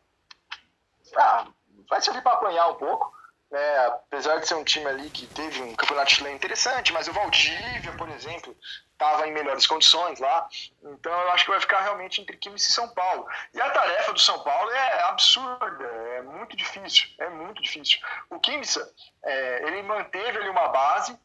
ah, 1.16 1.46
vai 1.88 2.00
servir 2.00 2.22
para 2.22 2.32
apanhar 2.32 2.68
um 2.68 2.74
pouco, 2.74 3.12
né? 3.50 3.86
Apesar 3.86 4.38
de 4.38 4.46
ser 4.46 4.54
um 4.54 4.64
time 4.64 4.86
ali 4.86 5.08
que 5.10 5.26
teve 5.26 5.62
um 5.62 5.74
campeonato 5.74 6.12
chileno 6.12 6.36
interessante, 6.36 6.92
mas 6.92 7.08
o 7.08 7.12
Valdívia, 7.12 7.92
por 7.96 8.08
exemplo, 8.10 8.56
estava 8.92 9.26
em 9.26 9.32
melhores 9.32 9.66
condições 9.66 10.18
lá. 10.18 10.48
Então 10.82 11.12
eu 11.12 11.30
acho 11.30 11.44
que 11.44 11.50
vai 11.50 11.60
ficar 11.60 11.80
realmente 11.80 12.20
entre 12.20 12.36
Química 12.36 12.62
e 12.62 12.64
São 12.64 12.88
Paulo. 12.88 13.26
E 13.54 13.60
a 13.60 13.70
tarefa 13.70 14.12
do 14.12 14.18
São 14.18 14.42
Paulo 14.42 14.70
é 14.70 15.02
absurda, 15.04 15.84
é 15.84 16.22
muito 16.22 16.56
difícil, 16.56 17.08
é 17.18 17.28
muito 17.28 17.62
difícil. 17.62 18.00
O 18.30 18.40
Química, 18.40 18.88
é, 19.22 19.68
ele 19.68 19.82
manteve 19.82 20.38
ali 20.38 20.48
uma 20.48 20.68
base, 20.68 21.18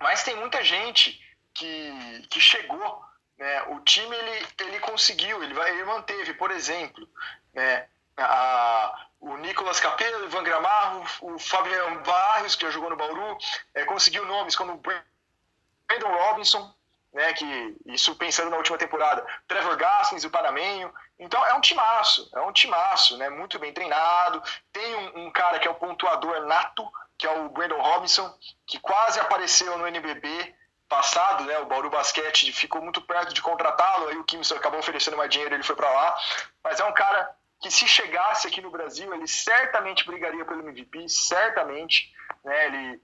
mas 0.00 0.22
tem 0.22 0.36
muita 0.36 0.62
gente 0.64 1.20
que, 1.54 2.26
que 2.30 2.40
chegou 2.40 3.04
né? 3.38 3.62
O 3.68 3.80
time 3.80 4.14
ele, 4.16 4.46
ele 4.60 4.80
conseguiu, 4.80 5.42
ele, 5.42 5.54
vai, 5.54 5.70
ele 5.70 5.84
manteve, 5.84 6.34
por 6.34 6.50
exemplo, 6.50 7.08
né? 7.52 7.86
a, 8.16 9.06
o 9.20 9.36
Nicolas 9.36 9.80
Capello, 9.80 10.24
o 10.24 10.26
Ivan 10.26 10.42
Gramarro, 10.42 11.04
o 11.22 11.38
Fabiano 11.38 12.00
Barrios, 12.00 12.54
que 12.54 12.64
já 12.64 12.70
jogou 12.70 12.90
no 12.90 12.96
Bauru, 12.96 13.36
é, 13.74 13.84
conseguiu 13.84 14.24
nomes 14.26 14.56
como 14.56 14.76
Brandon 14.76 16.16
Robinson, 16.16 16.72
né, 17.12 17.32
que 17.32 17.76
isso 17.86 18.14
pensando 18.16 18.50
na 18.50 18.58
última 18.58 18.76
temporada, 18.76 19.26
Trevor 19.48 19.76
Gaskins, 19.76 20.24
o 20.24 20.30
Panamenho. 20.30 20.92
Então 21.18 21.44
é 21.46 21.54
um 21.54 21.60
timaço, 21.60 22.30
é 22.34 22.40
um 22.42 22.52
timaço, 22.52 23.16
né, 23.16 23.30
muito 23.30 23.58
bem 23.58 23.72
treinado. 23.72 24.42
Tem 24.70 24.94
um, 24.94 25.26
um, 25.26 25.30
cara 25.30 25.58
que 25.58 25.66
é 25.66 25.70
o 25.70 25.74
pontuador 25.74 26.46
nato, 26.46 26.86
que 27.16 27.26
é 27.26 27.30
o 27.30 27.48
Brandon 27.48 27.80
Robinson, 27.80 28.32
que 28.66 28.78
quase 28.78 29.18
apareceu 29.18 29.78
no 29.78 29.86
NBB, 29.86 30.54
passado, 30.88 31.44
né, 31.44 31.58
o 31.58 31.66
Bauru 31.66 31.90
Basquete 31.90 32.52
ficou 32.52 32.80
muito 32.80 33.00
perto 33.00 33.34
de 33.34 33.42
contratá-lo, 33.42 34.08
aí 34.08 34.16
o 34.16 34.24
Kimson 34.24 34.56
acabou 34.56 34.80
oferecendo 34.80 35.16
mais 35.16 35.30
dinheiro, 35.30 35.54
ele 35.54 35.62
foi 35.62 35.76
para 35.76 35.90
lá, 35.90 36.16
mas 36.62 36.78
é 36.78 36.84
um 36.84 36.92
cara 36.92 37.30
que 37.60 37.70
se 37.70 37.86
chegasse 37.86 38.46
aqui 38.46 38.60
no 38.60 38.70
Brasil, 38.70 39.12
ele 39.12 39.26
certamente 39.26 40.06
brigaria 40.06 40.44
pelo 40.44 40.60
MVP, 40.68 41.08
certamente, 41.08 42.12
né, 42.44 42.66
ele 42.66 43.02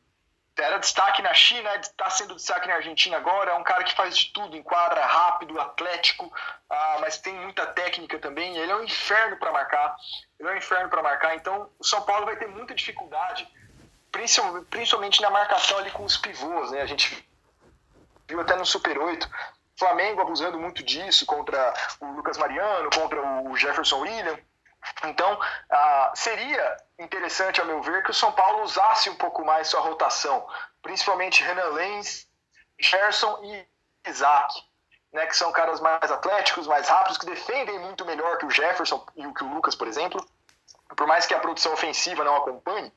era 0.57 0.79
destaque 0.79 1.23
na 1.23 1.33
China, 1.33 1.75
está 1.77 2.11
sendo 2.11 2.37
destaque 2.37 2.68
na 2.68 2.75
Argentina 2.75 3.16
agora, 3.16 3.53
é 3.53 3.55
um 3.55 3.64
cara 3.64 3.83
que 3.85 3.95
faz 3.95 4.16
de 4.16 4.33
tudo, 4.33 4.57
enquadra 4.57 5.05
rápido, 5.05 5.59
atlético, 5.59 6.31
ah, 6.68 6.99
mas 7.01 7.16
tem 7.16 7.35
muita 7.35 7.66
técnica 7.66 8.18
também, 8.18 8.57
ele 8.59 8.71
é 8.71 8.77
um 8.77 8.85
inferno 8.85 9.38
para 9.38 9.51
marcar, 9.51 9.97
ele 10.38 10.49
é 10.51 10.53
um 10.53 10.57
inferno 10.57 10.90
para 10.90 11.03
marcar, 11.03 11.35
então 11.35 11.71
o 11.79 11.85
São 11.85 12.03
Paulo 12.03 12.27
vai 12.27 12.37
ter 12.37 12.47
muita 12.47 12.75
dificuldade 12.75 13.49
principalmente 14.71 15.23
na 15.23 15.31
marcação 15.31 15.79
ali 15.79 15.90
com 15.90 16.05
os 16.05 16.18
pivôs, 16.18 16.71
né? 16.71 16.83
A 16.83 16.87
gente 16.87 17.27
viu 18.33 18.40
até 18.40 18.57
no 18.57 18.64
Super 18.64 18.99
8, 18.99 19.29
Flamengo 19.79 20.23
abusando 20.23 20.59
muito 20.59 20.83
disso 20.83 21.27
contra 21.27 21.75
o 22.01 22.07
Lucas 22.12 22.38
Mariano, 22.38 22.88
contra 22.90 23.21
o 23.42 23.57
Jefferson 23.57 24.01
William. 24.01 24.38
Então, 25.05 25.38
ah, 25.71 26.12
seria 26.14 26.77
interessante, 26.99 27.61
a 27.61 27.64
meu 27.64 27.83
ver, 27.83 28.03
que 28.03 28.11
o 28.11 28.14
São 28.14 28.33
Paulo 28.33 28.62
usasse 28.62 29.11
um 29.11 29.14
pouco 29.14 29.45
mais 29.45 29.68
sua 29.68 29.81
rotação, 29.81 30.47
principalmente 30.83 31.45
Renan 31.45 31.68
Lenz, 31.68 32.27
Gerson 32.81 33.38
e 33.45 33.66
Isaac, 34.09 34.55
né, 35.12 35.27
que 35.27 35.37
são 35.37 35.53
caras 35.53 35.79
mais 35.81 36.11
atléticos, 36.11 36.66
mais 36.66 36.88
rápidos, 36.88 37.18
que 37.18 37.27
defendem 37.27 37.79
muito 37.81 38.05
melhor 38.05 38.38
que 38.38 38.47
o 38.47 38.51
Jefferson 38.51 39.07
e 39.14 39.27
o 39.27 39.35
que 39.35 39.45
o 39.45 39.55
Lucas, 39.55 39.75
por 39.75 39.87
exemplo. 39.87 40.25
Por 40.97 41.07
mais 41.07 41.27
que 41.27 41.35
a 41.35 41.38
produção 41.38 41.73
ofensiva 41.73 42.25
não 42.25 42.37
acompanhe, 42.37 42.92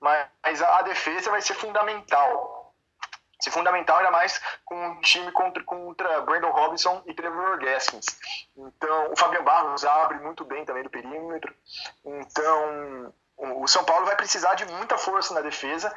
mas 0.00 0.62
a 0.62 0.82
defesa 0.82 1.30
vai 1.30 1.40
ser 1.40 1.54
fundamental 1.54 2.51
ser 3.42 3.50
fundamental, 3.50 3.98
ainda 3.98 4.10
mais 4.10 4.40
com 4.64 4.74
um 4.74 5.00
time 5.00 5.30
contra, 5.32 5.62
contra 5.64 6.20
Brandon 6.22 6.50
Robinson 6.50 7.02
e 7.06 7.14
Trevor 7.14 7.58
Gaskins. 7.58 8.06
Então, 8.56 9.12
o 9.12 9.16
Fabian 9.16 9.42
Barros 9.42 9.84
abre 9.84 10.18
muito 10.18 10.44
bem 10.44 10.64
também 10.64 10.82
do 10.82 10.90
perímetro. 10.90 11.54
Então, 12.04 13.12
o 13.36 13.66
São 13.66 13.84
Paulo 13.84 14.06
vai 14.06 14.16
precisar 14.16 14.54
de 14.54 14.64
muita 14.66 14.96
força 14.96 15.34
na 15.34 15.40
defesa, 15.40 15.92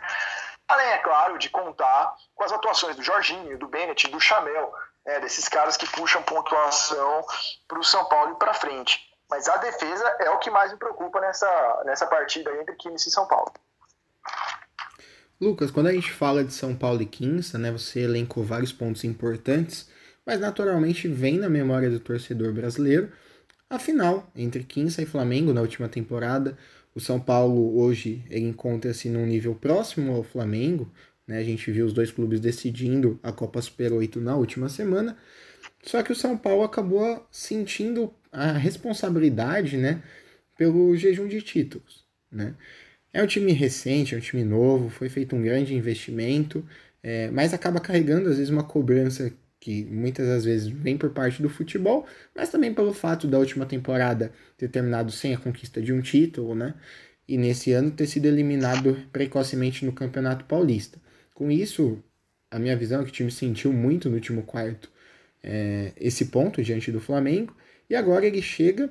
além, 0.67 0.87
é 0.87 0.97
claro, 0.97 1.37
de 1.37 1.49
contar 1.49 2.15
com 2.33 2.43
as 2.43 2.51
atuações 2.51 2.95
do 2.95 3.03
Jorginho, 3.03 3.57
do 3.57 3.67
Bennett, 3.67 4.07
do 4.07 4.19
Chamel, 4.19 4.73
né, 5.05 5.19
desses 5.19 5.47
caras 5.47 5.77
que 5.77 5.87
puxam 5.91 6.23
pontuação 6.23 7.23
para 7.67 7.77
o 7.77 7.83
São 7.83 8.05
Paulo 8.05 8.33
e 8.33 8.39
para 8.39 8.55
frente. 8.55 9.13
Mas 9.29 9.47
a 9.47 9.57
defesa 9.57 10.05
é 10.19 10.29
o 10.31 10.39
que 10.39 10.49
mais 10.49 10.71
me 10.71 10.77
preocupa 10.77 11.19
nessa, 11.19 11.83
nessa 11.85 12.07
partida 12.07 12.51
entre 12.59 12.75
Química 12.75 13.07
e 13.07 13.11
São 13.11 13.27
Paulo. 13.27 13.51
Lucas, 15.39 15.69
quando 15.69 15.87
a 15.87 15.93
gente 15.93 16.11
fala 16.11 16.43
de 16.43 16.53
São 16.53 16.75
Paulo 16.75 17.01
e 17.01 17.05
Quinça, 17.05 17.57
né, 17.57 17.71
você 17.71 18.01
elencou 18.01 18.43
vários 18.43 18.71
pontos 18.71 19.03
importantes, 19.03 19.89
mas 20.25 20.39
naturalmente 20.39 21.07
vem 21.07 21.37
na 21.37 21.49
memória 21.49 21.89
do 21.89 21.99
torcedor 21.99 22.53
brasileiro 22.53 23.11
a 23.69 23.77
final 23.77 24.31
entre 24.35 24.63
Quinça 24.63 25.01
e 25.01 25.05
Flamengo 25.05 25.53
na 25.53 25.61
última 25.61 25.89
temporada. 25.89 26.57
O 26.93 26.99
São 26.99 27.19
Paulo 27.19 27.77
hoje 27.77 28.23
encontra-se 28.31 29.09
num 29.09 29.25
nível 29.25 29.53
próximo 29.55 30.13
ao 30.13 30.23
Flamengo, 30.23 30.89
né? 31.27 31.39
A 31.39 31.43
gente 31.43 31.69
viu 31.71 31.85
os 31.85 31.93
dois 31.93 32.11
clubes 32.11 32.39
decidindo 32.39 33.19
a 33.21 33.31
Copa 33.31 33.61
Super 33.61 33.91
8 33.91 34.21
na 34.21 34.35
última 34.35 34.69
semana. 34.69 35.17
Só 35.83 36.01
que 36.01 36.11
o 36.11 36.15
São 36.15 36.37
Paulo 36.37 36.63
acabou 36.63 37.27
sentindo 37.29 38.13
a 38.31 38.51
responsabilidade, 38.53 39.77
né, 39.77 40.01
pelo 40.57 40.95
jejum 40.95 41.27
de 41.27 41.41
títulos, 41.41 42.05
né? 42.31 42.55
É 43.15 43.23
um 43.23 43.27
time 43.27 43.53
recente, 43.53 44.13
é 44.13 44.17
um 44.17 44.19
time 44.19 44.43
novo, 44.43 44.89
foi 44.89 45.07
feito 45.07 45.37
um 45.37 45.41
grande 45.41 45.73
investimento, 45.73 46.65
é, 47.01 47.31
mas 47.31 47.53
acaba 47.53 47.79
carregando 47.79 48.27
às 48.27 48.35
vezes 48.35 48.49
uma 48.49 48.61
cobrança 48.61 49.31
que 49.57 49.85
muitas 49.85 50.27
das 50.27 50.43
vezes 50.43 50.67
vem 50.67 50.97
por 50.97 51.11
parte 51.11 51.41
do 51.41 51.47
futebol, 51.47 52.05
mas 52.35 52.49
também 52.49 52.73
pelo 52.73 52.93
fato 52.93 53.25
da 53.25 53.39
última 53.39 53.65
temporada 53.65 54.33
ter 54.57 54.67
terminado 54.67 55.13
sem 55.13 55.33
a 55.33 55.37
conquista 55.37 55.81
de 55.81 55.93
um 55.93 56.01
título, 56.01 56.53
né? 56.53 56.73
E 57.25 57.37
nesse 57.37 57.71
ano 57.71 57.89
ter 57.89 58.05
sido 58.05 58.25
eliminado 58.25 58.97
precocemente 59.13 59.85
no 59.85 59.93
Campeonato 59.93 60.43
Paulista. 60.43 60.99
Com 61.33 61.49
isso, 61.49 62.03
a 62.51 62.59
minha 62.59 62.75
visão 62.75 62.99
é 62.99 63.05
que 63.05 63.11
o 63.11 63.13
time 63.13 63.31
sentiu 63.31 63.71
muito 63.71 64.09
no 64.09 64.15
último 64.15 64.43
quarto 64.43 64.91
é, 65.41 65.93
esse 65.95 66.25
ponto 66.25 66.61
diante 66.61 66.91
do 66.91 66.99
Flamengo, 66.99 67.55
e 67.89 67.95
agora 67.95 68.25
ele 68.25 68.41
chega, 68.41 68.89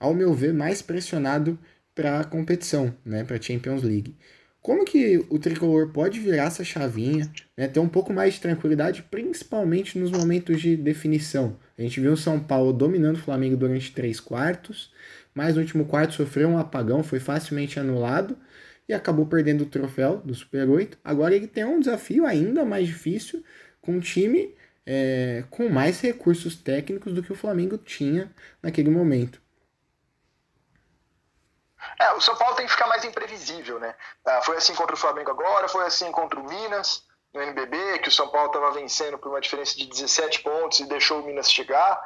ao 0.00 0.14
meu 0.14 0.32
ver, 0.32 0.54
mais 0.54 0.80
pressionado 0.80 1.58
para 1.98 2.20
a 2.20 2.24
competição, 2.24 2.94
né, 3.04 3.24
para 3.24 3.36
a 3.36 3.42
Champions 3.42 3.82
League. 3.82 4.14
Como 4.62 4.84
que 4.84 5.18
o 5.28 5.36
tricolor 5.36 5.88
pode 5.88 6.20
virar 6.20 6.44
essa 6.44 6.62
chavinha, 6.62 7.28
né, 7.56 7.66
ter 7.66 7.80
um 7.80 7.88
pouco 7.88 8.12
mais 8.12 8.34
de 8.34 8.40
tranquilidade, 8.40 9.02
principalmente 9.10 9.98
nos 9.98 10.12
momentos 10.12 10.60
de 10.60 10.76
definição? 10.76 11.58
A 11.76 11.82
gente 11.82 11.98
viu 11.98 12.12
o 12.12 12.16
São 12.16 12.38
Paulo 12.38 12.72
dominando 12.72 13.16
o 13.16 13.20
Flamengo 13.20 13.56
durante 13.56 13.92
três 13.92 14.20
quartos, 14.20 14.92
mas 15.34 15.56
no 15.56 15.60
último 15.60 15.86
quarto 15.86 16.14
sofreu 16.14 16.48
um 16.48 16.56
apagão, 16.56 17.02
foi 17.02 17.18
facilmente 17.18 17.80
anulado 17.80 18.38
e 18.88 18.94
acabou 18.94 19.26
perdendo 19.26 19.62
o 19.62 19.66
troféu 19.66 20.22
do 20.24 20.36
Super 20.36 20.68
8. 20.68 20.98
Agora 21.02 21.34
ele 21.34 21.48
tem 21.48 21.64
um 21.64 21.80
desafio 21.80 22.24
ainda 22.24 22.64
mais 22.64 22.86
difícil 22.86 23.42
com 23.80 23.94
um 23.96 24.00
time 24.00 24.54
é, 24.86 25.42
com 25.50 25.68
mais 25.68 26.00
recursos 26.00 26.54
técnicos 26.54 27.12
do 27.12 27.24
que 27.24 27.32
o 27.32 27.36
Flamengo 27.36 27.76
tinha 27.76 28.30
naquele 28.62 28.88
momento. 28.88 29.42
É, 31.98 32.12
o 32.12 32.20
São 32.20 32.36
Paulo 32.36 32.56
tem 32.56 32.66
que 32.66 32.72
ficar 32.72 32.86
mais 32.86 33.04
imprevisível, 33.04 33.78
né? 33.78 33.94
Ah, 34.24 34.42
foi 34.42 34.56
assim 34.56 34.74
contra 34.74 34.94
o 34.94 34.98
Flamengo 34.98 35.30
agora, 35.30 35.68
foi 35.68 35.86
assim 35.86 36.10
contra 36.10 36.38
o 36.38 36.44
Minas 36.44 37.06
no 37.32 37.42
NBB, 37.42 37.98
que 38.00 38.08
o 38.08 38.12
São 38.12 38.28
Paulo 38.28 38.48
estava 38.48 38.72
vencendo 38.72 39.18
por 39.18 39.28
uma 39.28 39.40
diferença 39.40 39.76
de 39.76 39.86
17 39.86 40.40
pontos 40.40 40.80
e 40.80 40.86
deixou 40.86 41.20
o 41.20 41.24
Minas 41.24 41.50
chegar. 41.50 42.00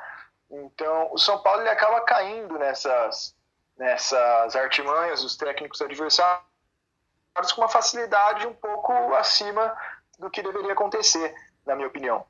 Então, 0.51 1.09
o 1.13 1.19
São 1.19 1.43
Paulo 1.43 1.63
ele 1.63 1.71
acaba 1.71 2.01
caindo 2.03 2.59
nessas, 2.59 3.35
nessas 3.77 4.55
artimanhas 4.55 5.23
dos 5.23 5.37
técnicos 5.37 5.81
adversários 5.81 6.43
com 7.55 7.63
uma 7.63 7.69
facilidade 7.69 8.47
um 8.47 8.55
pouco 8.55 8.93
acima 9.15 9.75
do 10.19 10.31
que 10.31 10.43
deveria 10.43 10.73
acontecer, 10.73 11.35
na 11.65 11.75
minha 11.75 11.89
opinião. 11.89 12.27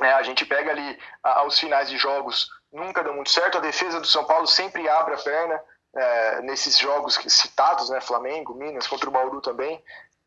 É, 0.00 0.12
a 0.12 0.22
gente 0.22 0.44
pega 0.44 0.70
ali 0.70 0.98
aos 1.22 1.58
finais 1.58 1.88
de 1.88 1.96
jogos, 1.96 2.48
nunca 2.72 3.04
deu 3.04 3.14
muito 3.14 3.30
certo. 3.30 3.58
A 3.58 3.60
defesa 3.60 4.00
do 4.00 4.06
São 4.06 4.24
Paulo 4.24 4.46
sempre 4.46 4.88
abre 4.88 5.14
a 5.14 5.18
perna 5.18 5.62
é, 5.94 6.40
nesses 6.42 6.78
jogos 6.78 7.14
citados, 7.28 7.90
né, 7.90 8.00
Flamengo, 8.00 8.54
Minas, 8.54 8.86
contra 8.86 9.08
o 9.08 9.12
Bauru 9.12 9.40
também, 9.40 9.82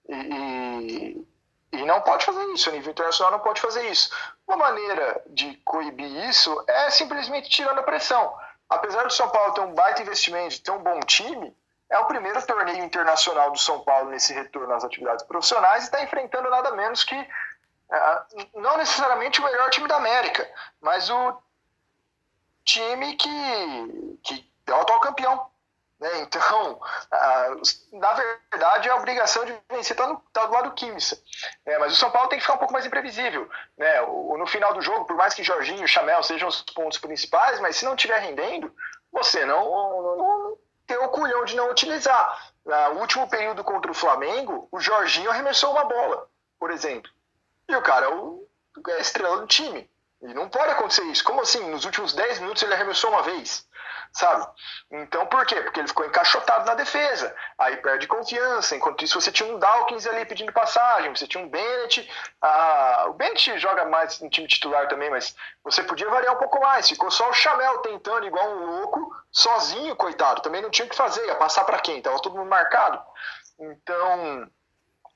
e, 0.07 1.25
e, 1.71 1.85
não 1.85 2.01
pode 2.01 2.25
fazer 2.25 2.43
isso, 2.53 2.69
a 2.69 2.73
nível 2.73 2.91
internacional 2.91 3.31
não 3.31 3.39
pode 3.39 3.59
fazer 3.59 3.89
isso. 3.89 4.09
Uma 4.47 4.57
maneira 4.57 5.21
de 5.27 5.55
coibir 5.65 6.29
isso 6.29 6.63
é 6.67 6.89
simplesmente 6.91 7.49
tirando 7.49 7.79
a 7.79 7.83
pressão. 7.83 8.35
Apesar 8.69 9.03
do 9.03 9.13
São 9.13 9.29
Paulo 9.29 9.53
ter 9.53 9.61
um 9.61 9.73
baita 9.73 10.01
investimento, 10.01 10.61
ter 10.61 10.71
um 10.71 10.83
bom 10.83 10.99
time, 11.01 11.55
é 11.89 11.97
o 11.99 12.05
primeiro 12.05 12.43
torneio 12.45 12.83
internacional 12.83 13.51
do 13.51 13.59
São 13.59 13.79
Paulo 13.81 14.09
nesse 14.09 14.33
retorno 14.33 14.73
às 14.73 14.83
atividades 14.83 15.25
profissionais 15.25 15.83
e 15.83 15.85
está 15.85 16.03
enfrentando 16.03 16.49
nada 16.49 16.71
menos 16.71 17.03
que, 17.03 17.15
é, 17.15 18.21
não 18.55 18.77
necessariamente 18.77 19.39
o 19.39 19.43
melhor 19.43 19.69
time 19.69 19.87
da 19.87 19.97
América, 19.97 20.47
mas 20.81 21.09
o 21.09 21.37
time 22.63 23.15
que, 23.15 24.19
que 24.23 24.51
é 24.67 24.71
o 24.71 24.81
atual 24.81 24.99
campeão 24.99 25.54
né? 26.05 26.19
Então, 26.21 26.79
na 27.93 28.13
verdade, 28.13 28.89
a 28.89 28.95
obrigação 28.95 29.43
de 29.43 29.57
vencer 29.69 29.97
está 29.97 30.15
tá 30.31 30.45
do 30.45 30.53
lado 30.53 30.69
do 30.69 30.75
Kimsa. 30.75 31.19
É, 31.65 31.79
mas 31.79 31.93
o 31.93 31.95
São 31.95 32.11
Paulo 32.11 32.29
tem 32.29 32.37
que 32.37 32.43
ficar 32.45 32.55
um 32.55 32.59
pouco 32.59 32.73
mais 32.73 32.85
imprevisível. 32.85 33.49
Né? 33.77 34.01
O, 34.01 34.37
no 34.37 34.45
final 34.45 34.73
do 34.73 34.81
jogo, 34.81 35.05
por 35.05 35.15
mais 35.15 35.33
que 35.33 35.43
Jorginho 35.43 35.83
e 35.83 35.87
Chamel 35.87 36.21
sejam 36.21 36.47
os 36.47 36.61
pontos 36.61 36.99
principais, 36.99 37.59
mas 37.59 37.75
se 37.75 37.85
não 37.85 37.95
estiver 37.95 38.19
rendendo, 38.19 38.71
você 39.11 39.45
não, 39.45 39.63
não, 39.69 40.17
não 40.17 40.57
tem 40.85 40.97
o 40.97 41.09
culhão 41.09 41.43
de 41.45 41.55
não 41.55 41.71
utilizar. 41.71 42.53
No 42.65 43.01
último 43.01 43.27
período 43.27 43.63
contra 43.63 43.91
o 43.91 43.95
Flamengo, 43.95 44.67
o 44.71 44.79
Jorginho 44.79 45.29
arremessou 45.29 45.71
uma 45.71 45.85
bola, 45.85 46.27
por 46.59 46.71
exemplo. 46.71 47.11
E 47.67 47.75
o 47.75 47.81
cara 47.81 48.07
é, 48.07 48.91
é 48.91 48.93
a 48.95 48.99
estrela 48.99 49.37
do 49.37 49.47
time. 49.47 49.89
E 50.21 50.33
não 50.33 50.49
pode 50.49 50.71
acontecer 50.71 51.03
isso. 51.03 51.23
Como 51.23 51.41
assim? 51.41 51.69
Nos 51.69 51.85
últimos 51.85 52.13
10 52.13 52.39
minutos 52.39 52.63
ele 52.63 52.73
arremessou 52.73 53.11
uma 53.11 53.21
vez 53.21 53.67
sabe? 54.15 54.47
Então, 54.89 55.25
por 55.27 55.45
quê? 55.45 55.59
Porque 55.61 55.79
ele 55.81 55.89
ficou 55.89 56.05
encaixotado 56.05 56.65
na 56.65 56.73
defesa, 56.73 57.35
aí 57.57 57.75
perde 57.77 58.07
confiança. 58.07 58.75
Enquanto 58.75 59.03
isso, 59.03 59.19
você 59.19 59.29
tinha 59.29 59.53
um 59.53 59.59
Dawkins 59.59 60.07
ali 60.07 60.25
pedindo 60.25 60.53
passagem, 60.53 61.13
você 61.13 61.27
tinha 61.27 61.43
um 61.43 61.49
Bennett. 61.49 62.09
Ah, 62.41 63.07
o 63.09 63.13
Bennett 63.13 63.59
joga 63.59 63.83
mais 63.85 64.21
no 64.21 64.29
time 64.29 64.47
titular 64.47 64.87
também, 64.87 65.09
mas 65.09 65.35
você 65.63 65.83
podia 65.83 66.09
variar 66.09 66.33
um 66.33 66.39
pouco 66.39 66.61
mais. 66.61 66.87
Ficou 66.87 67.11
só 67.11 67.29
o 67.29 67.33
Chamel 67.33 67.79
tentando, 67.79 68.25
igual 68.25 68.49
um 68.51 68.65
louco, 68.77 69.13
sozinho, 69.29 69.95
coitado. 69.97 70.41
Também 70.41 70.61
não 70.61 70.69
tinha 70.69 70.85
o 70.85 70.89
que 70.89 70.95
fazer, 70.95 71.25
ia 71.25 71.35
passar 71.35 71.65
para 71.65 71.79
quem? 71.79 72.01
Tava 72.01 72.21
todo 72.21 72.37
mundo 72.37 72.49
marcado. 72.49 73.01
Então, 73.59 74.49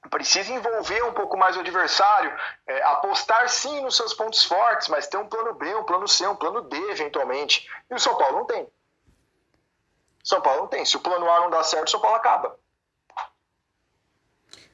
precisa 0.10 0.52
envolver 0.52 1.04
um 1.04 1.14
pouco 1.14 1.38
mais 1.38 1.56
o 1.56 1.62
adversário, 1.62 2.38
é, 2.68 2.84
apostar 2.84 3.48
sim 3.48 3.80
nos 3.82 3.96
seus 3.96 4.14
pontos 4.14 4.44
fortes, 4.44 4.90
mas 4.90 5.08
ter 5.08 5.18
um 5.18 5.28
plano 5.28 5.54
B, 5.54 5.74
um 5.76 5.86
plano 5.86 6.08
C, 6.08 6.28
um 6.28 6.36
plano 6.36 6.62
D 6.62 6.78
eventualmente. 6.92 7.66
E 7.90 7.96
o 7.96 8.00
São 8.00 8.18
Paulo 8.18 8.40
não 8.40 8.46
tem. 8.46 8.70
São 10.24 10.42
Paulo 10.42 10.62
não 10.62 10.68
tem. 10.68 10.86
Se 10.86 10.98
o 10.98 11.00
plano 11.00 11.30
A 11.30 11.42
não 11.42 11.50
dá 11.50 11.64
certo, 11.64 11.92
São 11.92 12.02
Paulo 12.02 12.18
acaba. 12.18 12.58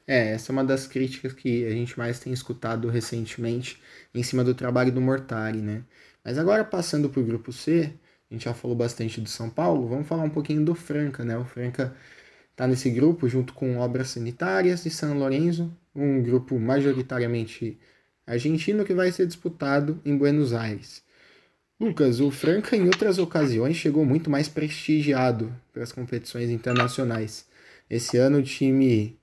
É, 0.06 0.32
essa 0.32 0.50
é 0.50 0.52
uma 0.52 0.64
das 0.64 0.86
críticas 0.86 1.32
que 1.32 1.66
a 1.66 1.70
gente 1.70 1.98
mais 1.98 2.20
tem 2.20 2.32
escutado 2.32 2.88
recentemente 2.88 3.82
em 4.14 4.22
cima 4.22 4.44
do 4.44 4.54
trabalho 4.54 4.92
do 4.92 5.00
Mortari, 5.00 5.58
né? 5.58 5.82
Mas 6.24 6.38
agora 6.38 6.64
passando 6.64 7.08
para 7.10 7.20
o 7.20 7.24
grupo 7.24 7.52
C, 7.52 7.92
a 8.30 8.34
gente 8.34 8.44
já 8.44 8.54
falou 8.54 8.76
bastante 8.76 9.20
do 9.20 9.28
São 9.28 9.50
Paulo, 9.50 9.88
vamos 9.88 10.06
falar 10.06 10.22
um 10.22 10.30
pouquinho 10.30 10.64
do 10.64 10.74
Franca, 10.74 11.24
né? 11.24 11.36
O 11.36 11.44
Franca 11.44 11.96
está 12.52 12.66
nesse 12.66 12.88
grupo 12.90 13.28
junto 13.28 13.52
com 13.52 13.78
Obras 13.78 14.10
Sanitárias 14.10 14.86
e 14.86 14.90
São 14.90 15.18
Lourenço, 15.18 15.72
um 15.94 16.22
grupo 16.22 16.58
majoritariamente 16.58 17.78
argentino 18.26 18.84
que 18.84 18.94
vai 18.94 19.12
ser 19.12 19.26
disputado 19.26 20.00
em 20.04 20.16
Buenos 20.16 20.52
Aires. 20.52 21.04
Lucas, 21.78 22.20
o 22.20 22.30
Franca 22.30 22.74
em 22.74 22.86
outras 22.86 23.18
ocasiões 23.18 23.76
chegou 23.76 24.04
muito 24.04 24.30
mais 24.30 24.48
prestigiado 24.48 25.54
pelas 25.74 25.92
competições 25.92 26.48
internacionais. 26.48 27.46
Esse 27.88 28.16
ano 28.16 28.38
o 28.38 28.42
time 28.42 29.18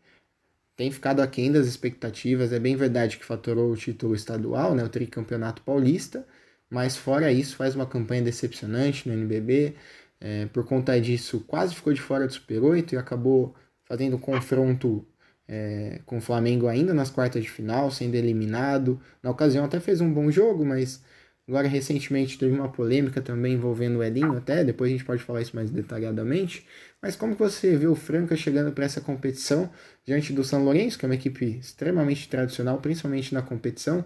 tem 0.75 0.91
ficado 0.91 1.21
aquém 1.21 1.51
das 1.51 1.65
expectativas. 1.65 2.53
É 2.53 2.59
bem 2.59 2.75
verdade 2.75 3.17
que 3.17 3.25
faturou 3.25 3.71
o 3.71 3.75
título 3.75 4.13
estadual, 4.13 4.75
né, 4.75 4.83
o 4.83 4.89
tricampeonato 4.89 5.63
paulista, 5.63 6.27
mas 6.69 6.95
fora 6.95 7.31
isso 7.31 7.55
faz 7.55 7.75
uma 7.75 7.87
campanha 7.87 8.21
decepcionante 8.21 9.07
no 9.07 9.15
NBB. 9.15 9.75
É, 10.21 10.45
por 10.47 10.65
conta 10.65 10.99
disso, 11.01 11.39
quase 11.47 11.75
ficou 11.75 11.91
de 11.91 12.01
fora 12.01 12.27
do 12.27 12.33
Super 12.33 12.63
8 12.63 12.93
e 12.93 12.97
acabou 12.97 13.55
fazendo 13.83 14.17
confronto 14.19 15.05
é, 15.47 16.01
com 16.05 16.17
o 16.19 16.21
Flamengo 16.21 16.67
ainda 16.67 16.93
nas 16.93 17.09
quartas 17.09 17.43
de 17.43 17.49
final, 17.49 17.91
sendo 17.91 18.15
eliminado. 18.15 19.01
Na 19.23 19.31
ocasião 19.31 19.65
até 19.65 19.79
fez 19.79 20.01
um 20.01 20.13
bom 20.13 20.31
jogo, 20.31 20.63
mas 20.65 21.03
agora 21.47 21.67
recentemente 21.67 22.37
teve 22.37 22.55
uma 22.55 22.71
polêmica 22.71 23.21
também 23.21 23.53
envolvendo 23.53 23.97
o 23.99 24.03
Elinho 24.03 24.37
até, 24.37 24.63
depois 24.63 24.89
a 24.89 24.93
gente 24.93 25.05
pode 25.05 25.23
falar 25.23 25.41
isso 25.41 25.55
mais 25.55 25.69
detalhadamente. 25.69 26.65
Mas 27.01 27.15
como 27.15 27.35
você 27.35 27.75
vê 27.75 27.87
o 27.87 27.95
Franca 27.95 28.35
chegando 28.35 28.71
para 28.71 28.85
essa 28.85 29.01
competição 29.01 29.69
diante 30.05 30.31
do 30.33 30.43
São 30.43 30.63
Lourenço, 30.63 30.97
que 30.97 31.05
é 31.05 31.09
uma 31.09 31.15
equipe 31.15 31.57
extremamente 31.59 32.29
tradicional, 32.29 32.79
principalmente 32.79 33.33
na 33.33 33.41
competição, 33.41 34.05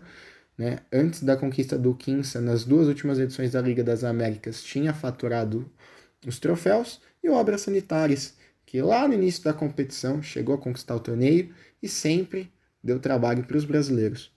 né? 0.58 0.80
Antes 0.92 1.24
da 1.24 1.38
conquista 1.38 1.78
do 1.78 1.94
Quinça, 1.94 2.42
nas 2.42 2.66
duas 2.66 2.88
últimas 2.88 3.20
edições 3.20 3.52
da 3.52 3.62
Liga 3.62 3.84
das 3.84 4.04
Américas, 4.04 4.64
tinha 4.64 4.94
faturado 4.94 5.70
os 6.26 6.40
troféus, 6.40 7.00
e 7.24 7.30
Obras 7.30 7.62
Sanitárias, 7.62 8.36
que 8.66 8.82
lá 8.82 9.08
no 9.08 9.14
início 9.14 9.44
da 9.44 9.54
competição 9.54 10.22
chegou 10.22 10.56
a 10.56 10.58
conquistar 10.58 10.96
o 10.96 11.00
torneio 11.00 11.54
e 11.82 11.88
sempre 11.88 12.52
deu 12.84 13.00
trabalho 13.00 13.44
para 13.44 13.58
os 13.58 13.66
brasileiros. 13.66 14.37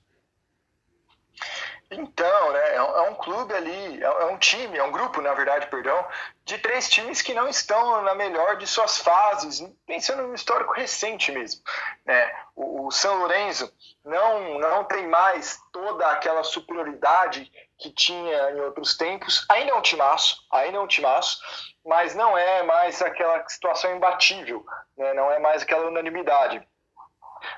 Então, 1.93 2.53
né, 2.53 2.77
é 2.77 2.83
um, 2.83 3.07
é 3.07 3.15
clube 3.15 3.53
ali, 3.53 4.03
é, 4.03 4.07
é, 4.07 4.25
um 4.27 4.39
time, 4.39 4.79
é 4.79 4.83
um 4.83 4.93
grupo, 4.93 5.21
na 5.21 5.35
verdade, 5.35 5.67
perdão, 5.67 6.07
de 6.45 6.57
três 6.59 6.89
times 6.89 7.21
que 7.21 7.35
não 7.35 7.49
estão 7.49 8.03
na 8.03 8.15
melhor 8.15 8.57
de 8.57 8.67
suas 8.67 8.99
fases, 8.99 9.61
pensando 9.87 10.23
no 10.23 10.35
histórico 10.35 10.73
recente 10.73 11.33
mesmo. 11.33 11.61
Né? 12.07 12.33
O, 12.55 12.87
o 12.87 12.91
São 12.93 13.19
Lourenço 13.19 13.73
não, 14.05 14.61
não 14.61 14.85
tem 14.85 15.09
mais 15.09 15.61
toda 15.73 16.07
aquela 16.07 16.45
superioridade 16.45 17.51
que 17.77 17.91
tinha 17.91 18.51
em 18.51 18.61
outros 18.61 18.97
tempos, 18.97 19.45
ainda 19.49 19.73
é 19.73 19.75
um 19.75 19.83
timaço, 19.83 20.47
ainda 20.53 20.79
é 20.79 20.81
um 20.81 20.87
timaço, 20.87 21.41
mas 21.85 22.15
não 22.15 22.39
é 22.39 22.63
mais 22.63 23.03
aquela 23.03 23.47
situação 23.49 23.97
imbatível, 23.97 24.65
né? 24.97 25.13
não 25.15 25.29
é 25.33 25.41
mais 25.41 25.63
aquela 25.63 25.89
unanimidade. 25.89 26.65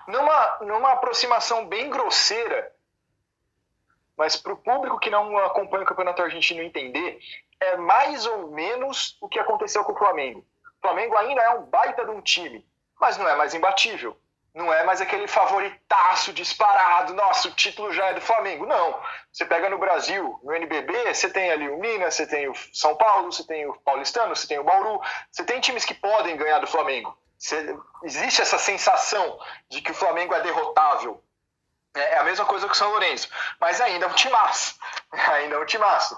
Numa, 0.07 0.59
numa 0.63 0.93
aproximação 0.93 1.67
bem 1.67 1.91
grosseira, 1.91 2.73
mas 4.17 4.37
para 4.37 4.53
o 4.53 4.57
público 4.57 4.99
que 4.99 5.11
não 5.11 5.37
acompanha 5.39 5.85
o 5.85 5.87
Campeonato 5.87 6.23
Argentino 6.23 6.63
entender, 6.63 7.19
é 7.61 7.77
mais 7.77 8.27
ou 8.27 8.51
menos 8.51 9.17
o 9.21 9.29
que 9.29 9.39
aconteceu 9.39 9.85
com 9.85 9.93
o 9.93 9.99
Flamengo. 9.99 10.45
O 10.79 10.81
Flamengo 10.83 11.17
ainda 11.17 11.41
é 11.43 11.51
um 11.51 11.63
baita 11.63 12.05
de 12.05 12.11
um 12.11 12.21
time, 12.21 12.67
mas 13.01 13.17
não 13.17 13.29
é 13.29 13.37
mais 13.37 13.55
imbatível. 13.55 14.17
Não 14.55 14.71
é 14.73 14.85
mais 14.85 15.01
aquele 15.01 15.27
favoritaço 15.27 16.31
disparado, 16.33 17.15
nossa, 17.15 17.49
o 17.49 17.53
título 17.53 17.91
já 17.91 18.09
é 18.09 18.15
do 18.15 18.21
Flamengo. 18.21 18.67
Não. 18.67 19.01
Você 19.33 19.47
pega 19.47 19.71
no 19.71 19.79
Brasil, 19.79 20.39
no 20.43 20.55
NBB, 20.55 21.15
você 21.15 21.31
tem 21.31 21.51
ali 21.51 21.71
o 21.71 21.79
Minas, 21.79 22.15
você 22.15 22.27
tem 22.27 22.49
o 22.49 22.55
São 22.71 22.95
Paulo, 22.95 23.33
você 23.33 23.47
tem 23.47 23.67
o 23.67 23.73
Paulistano, 23.81 24.37
você 24.37 24.47
tem 24.47 24.59
o 24.59 24.65
Bauru, 24.65 25.01
você 25.31 25.43
tem 25.43 25.59
times 25.59 25.87
que 25.87 25.95
podem 25.95 26.37
ganhar 26.37 26.59
do 26.59 26.67
Flamengo. 26.67 27.17
Você, 27.39 27.75
existe 28.05 28.43
essa 28.43 28.59
sensação 28.59 29.41
de 29.71 29.81
que 29.81 29.91
o 29.91 29.95
Flamengo 29.95 30.35
é 30.35 30.43
derrotável. 30.43 31.23
É, 31.95 32.15
é 32.15 32.19
a 32.19 32.25
mesma 32.25 32.45
coisa 32.45 32.67
que 32.67 32.73
o 32.73 32.77
São 32.77 32.91
Lourenço, 32.91 33.29
mas 33.61 33.81
ainda 33.81 34.07
é 34.07 34.09
um 34.09 34.15
timaço. 34.15 34.79
Ainda 35.13 35.57
é 35.57 35.59
um 35.59 35.67
timaço. 35.67 36.17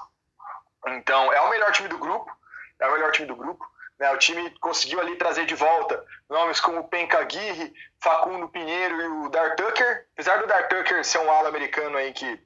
Então, 0.87 1.32
é 1.32 1.40
o 1.40 1.50
melhor 1.50 1.72
time 1.72 1.88
do 1.88 1.98
grupo, 1.98 2.30
é 2.78 2.87
o 2.87 2.92
melhor 2.92 3.10
time 3.10 3.26
do 3.26 3.34
grupo. 3.34 3.66
Né? 3.98 4.10
O 4.12 4.18
time 4.18 4.50
conseguiu 4.58 5.00
ali 5.00 5.16
trazer 5.16 5.46
de 5.46 5.54
volta 5.54 6.04
nomes 6.28 6.60
como 6.60 6.88
Penca 6.88 7.18
Aguirre, 7.18 7.72
Facundo 8.00 8.48
Pinheiro 8.48 9.00
e 9.00 9.06
o 9.06 9.28
Dar 9.28 9.56
Tucker. 9.56 10.06
Apesar 10.12 10.38
do 10.38 10.46
Dar 10.46 10.68
Tucker 10.68 11.04
ser 11.04 11.18
um 11.18 11.30
ala 11.30 11.48
americano 11.48 11.96
aí 11.96 12.12
que 12.12 12.40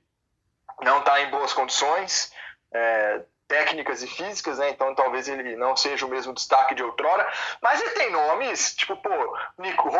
não 0.82 1.00
está 1.00 1.20
em 1.20 1.30
boas 1.30 1.52
condições 1.52 2.32
é, 2.72 3.22
técnicas 3.46 4.02
e 4.02 4.06
físicas, 4.06 4.58
né? 4.58 4.70
então 4.70 4.94
talvez 4.94 5.26
ele 5.26 5.56
não 5.56 5.74
seja 5.74 6.04
o 6.04 6.10
mesmo 6.10 6.34
destaque 6.34 6.74
de 6.74 6.82
outrora. 6.82 7.26
Mas 7.62 7.80
ele 7.80 7.90
tem 7.90 8.12
nomes, 8.12 8.74
tipo, 8.74 8.96
pô, 8.96 9.38
Nico 9.58 9.90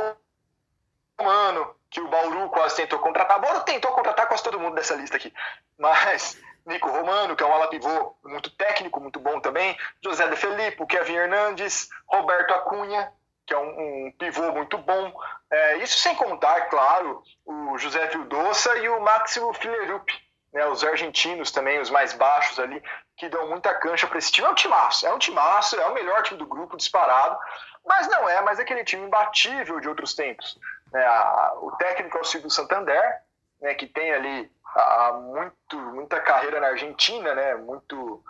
Romano, 1.19 1.75
que 1.91 2.01
o 2.01 2.09
Bauru 2.09 2.49
quase 2.51 2.77
tentou 2.77 2.99
contratar. 2.99 3.41
Bauru 3.41 3.61
tentou 3.61 3.91
contratar 3.93 4.29
quase 4.29 4.43
todo 4.43 4.61
mundo 4.61 4.75
dessa 4.75 4.95
lista 4.95 5.17
aqui. 5.17 5.33
Mas 5.77 6.39
Nico 6.65 6.91
Romano, 6.91 7.35
que 7.35 7.43
é 7.43 7.47
um 7.47 7.53
ala 7.53 7.69
pivô 7.69 8.15
muito 8.25 8.51
técnico, 8.51 9.01
muito 9.01 9.19
bom 9.19 9.41
também, 9.41 9.77
José 10.05 10.29
de 10.29 10.37
Felipe, 10.37 10.87
Kevin 10.87 11.15
Hernandes, 11.15 11.89
Roberto 12.07 12.53
Acunha, 12.53 13.11
que 13.47 13.55
é 13.55 13.59
um, 13.59 14.07
um 14.07 14.13
pivô 14.13 14.53
muito 14.53 14.77
bom. 14.77 15.13
É, 15.51 15.79
isso 15.79 15.99
sem 15.99 16.15
contar, 16.15 16.69
claro, 16.69 17.23
o 17.47 17.79
José 17.79 18.07
Vildoça 18.09 18.77
e 18.77 18.89
o 18.89 19.01
Máximo 19.01 19.55
Filerup, 19.55 20.11
né, 20.53 20.67
os 20.67 20.85
argentinos 20.85 21.51
também, 21.51 21.81
os 21.81 21.91
mais 21.91 22.13
baixos 22.13 22.59
ali, 22.61 22.83
que 23.17 23.29
dão 23.29 23.49
muita 23.49 23.75
cancha 23.75 24.07
para 24.07 24.19
esse 24.19 24.31
time. 24.31 24.47
É 24.47 24.51
um 24.51 24.55
timaço, 24.55 25.07
é 25.07 25.13
um 25.13 25.19
timaço, 25.19 25.75
é 25.77 25.87
o 25.87 25.95
melhor 25.95 26.23
time 26.23 26.39
do 26.39 26.47
grupo, 26.47 26.77
disparado, 26.77 27.39
mas 27.87 28.07
não 28.09 28.29
é 28.29 28.43
mais 28.43 28.61
aquele 28.61 28.85
time 28.85 29.07
imbatível 29.07 29.81
de 29.81 29.89
outros 29.89 30.15
tempos. 30.15 30.59
É, 30.95 31.05
a, 31.05 31.55
o 31.61 31.73
técnico 31.73 32.19
é 32.19 32.21
o 32.21 32.25
Silvio 32.25 32.51
Santander, 32.51 33.23
né, 33.61 33.75
que 33.75 33.87
tem 33.87 34.13
ali 34.13 34.51
há 34.75 35.13
muito, 35.13 35.77
muita 35.93 36.21
carreira 36.21 36.61
na 36.61 36.69
Argentina, 36.69 37.35
né? 37.35 37.55
Muito, 37.57 38.23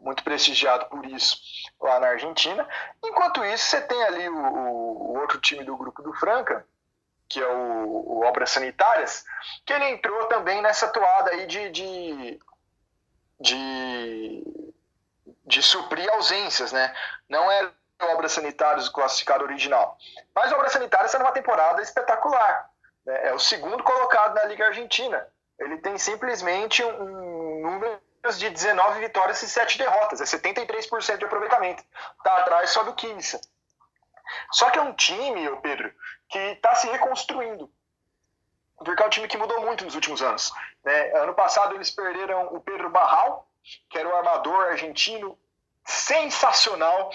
muito 0.00 0.22
prestigiado 0.22 0.86
por 0.86 1.04
isso 1.06 1.38
lá 1.80 2.00
na 2.00 2.08
Argentina. 2.08 2.66
Enquanto 3.04 3.44
isso, 3.44 3.64
você 3.64 3.80
tem 3.82 4.02
ali 4.04 4.28
o, 4.28 4.36
o 4.36 5.18
outro 5.20 5.40
time 5.40 5.64
do 5.64 5.76
grupo 5.76 6.02
do 6.02 6.12
Franca, 6.14 6.66
que 7.28 7.40
é 7.40 7.46
o, 7.46 8.18
o, 8.18 8.24
Obras 8.24 8.50
Sanitárias, 8.50 9.24
que 9.64 9.72
ele 9.72 9.88
entrou 9.88 10.26
também 10.26 10.62
nessa 10.62 10.88
toada 10.88 11.30
aí 11.30 11.46
de, 11.46 11.70
de, 11.70 12.38
de, 13.40 14.72
de 15.44 15.62
suprir 15.62 16.08
ausências, 16.12 16.72
né? 16.72 16.94
Não 17.28 17.50
é 17.50 17.70
Obras 18.00 18.32
Sanitárias 18.32 18.88
o 18.88 18.92
classificado 18.92 19.44
original, 19.44 19.96
mas 20.34 20.52
Obras 20.52 20.72
Sanitárias 20.72 21.10
está 21.10 21.18
numa 21.18 21.32
temporada 21.32 21.80
espetacular. 21.80 22.70
Né? 23.04 23.28
É 23.28 23.32
o 23.32 23.38
segundo 23.38 23.82
colocado 23.82 24.34
na 24.34 24.44
Liga 24.44 24.66
Argentina 24.66 25.26
ele 25.58 25.78
tem 25.78 25.96
simplesmente 25.98 26.84
um 26.84 27.60
número 27.62 28.00
de 28.36 28.50
19 28.50 29.00
vitórias 29.00 29.42
e 29.42 29.48
7 29.48 29.78
derrotas, 29.78 30.20
é 30.20 30.24
73% 30.24 31.18
de 31.18 31.24
aproveitamento. 31.24 31.82
Está 32.18 32.38
atrás 32.38 32.70
só 32.70 32.82
do 32.82 32.94
Quinça. 32.94 33.40
Só 34.50 34.70
que 34.70 34.78
é 34.78 34.82
um 34.82 34.92
time, 34.92 35.48
Pedro, 35.62 35.92
que 36.28 36.38
está 36.38 36.74
se 36.74 36.88
reconstruindo. 36.88 37.70
Porque 38.76 39.02
é 39.02 39.06
um 39.06 39.10
time 39.10 39.28
que 39.28 39.38
mudou 39.38 39.60
muito 39.60 39.84
nos 39.84 39.94
últimos 39.94 40.20
anos. 40.20 40.52
Né? 40.84 41.12
Ano 41.16 41.34
passado 41.34 41.74
eles 41.74 41.90
perderam 41.90 42.54
o 42.54 42.60
Pedro 42.60 42.90
Barral, 42.90 43.48
que 43.88 43.96
era 43.96 44.08
o 44.08 44.14
armador 44.14 44.66
argentino 44.66 45.38
sensacional. 45.84 47.10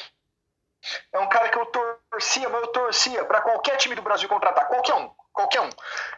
É 1.11 1.19
um 1.19 1.29
cara 1.29 1.49
que 1.49 1.57
eu 1.57 1.65
torcia, 1.65 2.49
mas 2.49 2.61
eu 2.61 2.67
torcia 2.67 3.25
para 3.25 3.41
qualquer 3.41 3.77
time 3.77 3.95
do 3.95 4.01
Brasil 4.01 4.27
contratar, 4.27 4.67
qualquer 4.67 4.95
um, 4.95 5.09
qualquer 5.31 5.61
um. 5.61 5.69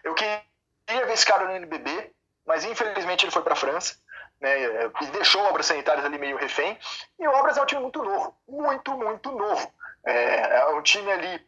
Eu 0.03 0.13
queria 0.15 0.41
ver 0.87 1.13
esse 1.13 1.25
cara 1.25 1.45
no 1.45 1.55
NBB, 1.55 2.13
mas 2.45 2.63
infelizmente 2.63 3.25
ele 3.25 3.31
foi 3.31 3.41
para 3.41 3.53
a 3.53 3.57
França. 3.57 3.95
Né, 4.39 4.89
deixou 5.13 5.41
Obras 5.43 5.65
Sanitárias 5.65 6.05
ali 6.05 6.17
meio 6.17 6.37
refém. 6.37 6.77
E 7.19 7.27
Obras 7.27 7.57
é 7.57 7.61
um 7.61 7.65
time 7.65 7.81
muito 7.81 8.03
novo, 8.03 8.35
muito, 8.47 8.91
muito 8.97 9.31
novo. 9.31 9.73
É, 10.05 10.59
é 10.59 10.65
um 10.69 10.81
time 10.81 11.11
ali 11.11 11.47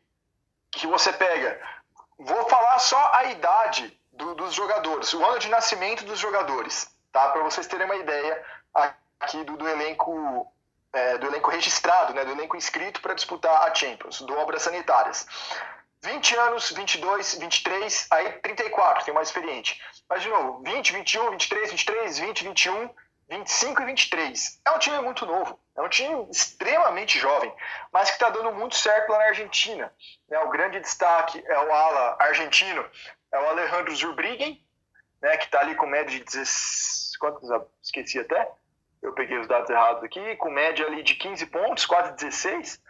que 0.71 0.87
você 0.87 1.11
pega. 1.11 1.59
Vou 2.17 2.47
falar 2.47 2.79
só 2.79 3.11
a 3.13 3.25
idade 3.25 3.99
do, 4.13 4.35
dos 4.35 4.53
jogadores, 4.53 5.13
o 5.13 5.25
ano 5.25 5.39
de 5.39 5.49
nascimento 5.49 6.05
dos 6.05 6.19
jogadores, 6.19 6.89
tá? 7.11 7.29
Para 7.29 7.43
vocês 7.43 7.67
terem 7.67 7.85
uma 7.85 7.97
ideia 7.97 8.41
aqui 9.19 9.43
do, 9.43 9.57
do 9.57 9.67
elenco 9.67 10.49
é, 10.95 11.17
do 11.17 11.27
elenco 11.27 11.51
registrado, 11.51 12.13
né, 12.13 12.23
do 12.23 12.31
elenco 12.31 12.55
inscrito 12.55 13.01
para 13.01 13.13
disputar 13.13 13.67
a 13.67 13.75
Champions, 13.75 14.21
do 14.21 14.35
Obras 14.37 14.61
Sanitárias. 14.61 15.27
20 16.01 16.35
anos, 16.37 16.71
22, 16.71 17.35
23, 17.35 18.07
aí 18.11 18.31
34, 18.33 19.03
tem 19.03 19.13
mais 19.13 19.27
experiente. 19.27 19.81
Mas, 20.07 20.21
de 20.21 20.29
novo, 20.29 20.61
20, 20.63 20.93
21, 20.93 21.31
23, 21.31 21.71
23, 21.71 22.19
20, 22.19 22.43
21, 22.45 22.89
25 23.27 23.81
e 23.81 23.85
23. 23.85 24.61
É 24.65 24.71
um 24.71 24.79
time 24.79 25.01
muito 25.01 25.25
novo, 25.25 25.59
é 25.75 25.81
um 25.81 25.89
time 25.89 26.27
extremamente 26.31 27.19
jovem, 27.19 27.53
mas 27.91 28.09
que 28.09 28.15
está 28.15 28.29
dando 28.29 28.53
muito 28.53 28.75
certo 28.75 29.09
lá 29.11 29.17
na 29.17 29.25
Argentina. 29.25 29.91
Né? 30.29 30.39
O 30.39 30.49
grande 30.49 30.79
destaque 30.79 31.43
é 31.45 31.59
o 31.59 31.73
ala 31.73 32.17
argentino, 32.19 32.85
é 33.31 33.39
o 33.39 33.49
Alejandro 33.49 33.95
Zurbriggen, 33.95 34.63
né, 35.21 35.35
que 35.37 35.45
está 35.45 35.59
ali 35.59 35.75
com 35.75 35.87
média 35.87 36.17
de 36.17 36.23
16... 36.23 37.17
Quantos? 37.17 37.49
Esqueci 37.81 38.19
até. 38.19 38.51
Eu 39.05 39.13
peguei 39.13 39.37
os 39.37 39.47
dados 39.47 39.69
errados 39.69 40.03
aqui. 40.03 40.35
Com 40.37 40.49
média 40.49 40.85
ali 40.85 41.03
de 41.03 41.15
15 41.15 41.45
pontos, 41.47 41.85
quase 41.85 42.13
16. 42.13 42.81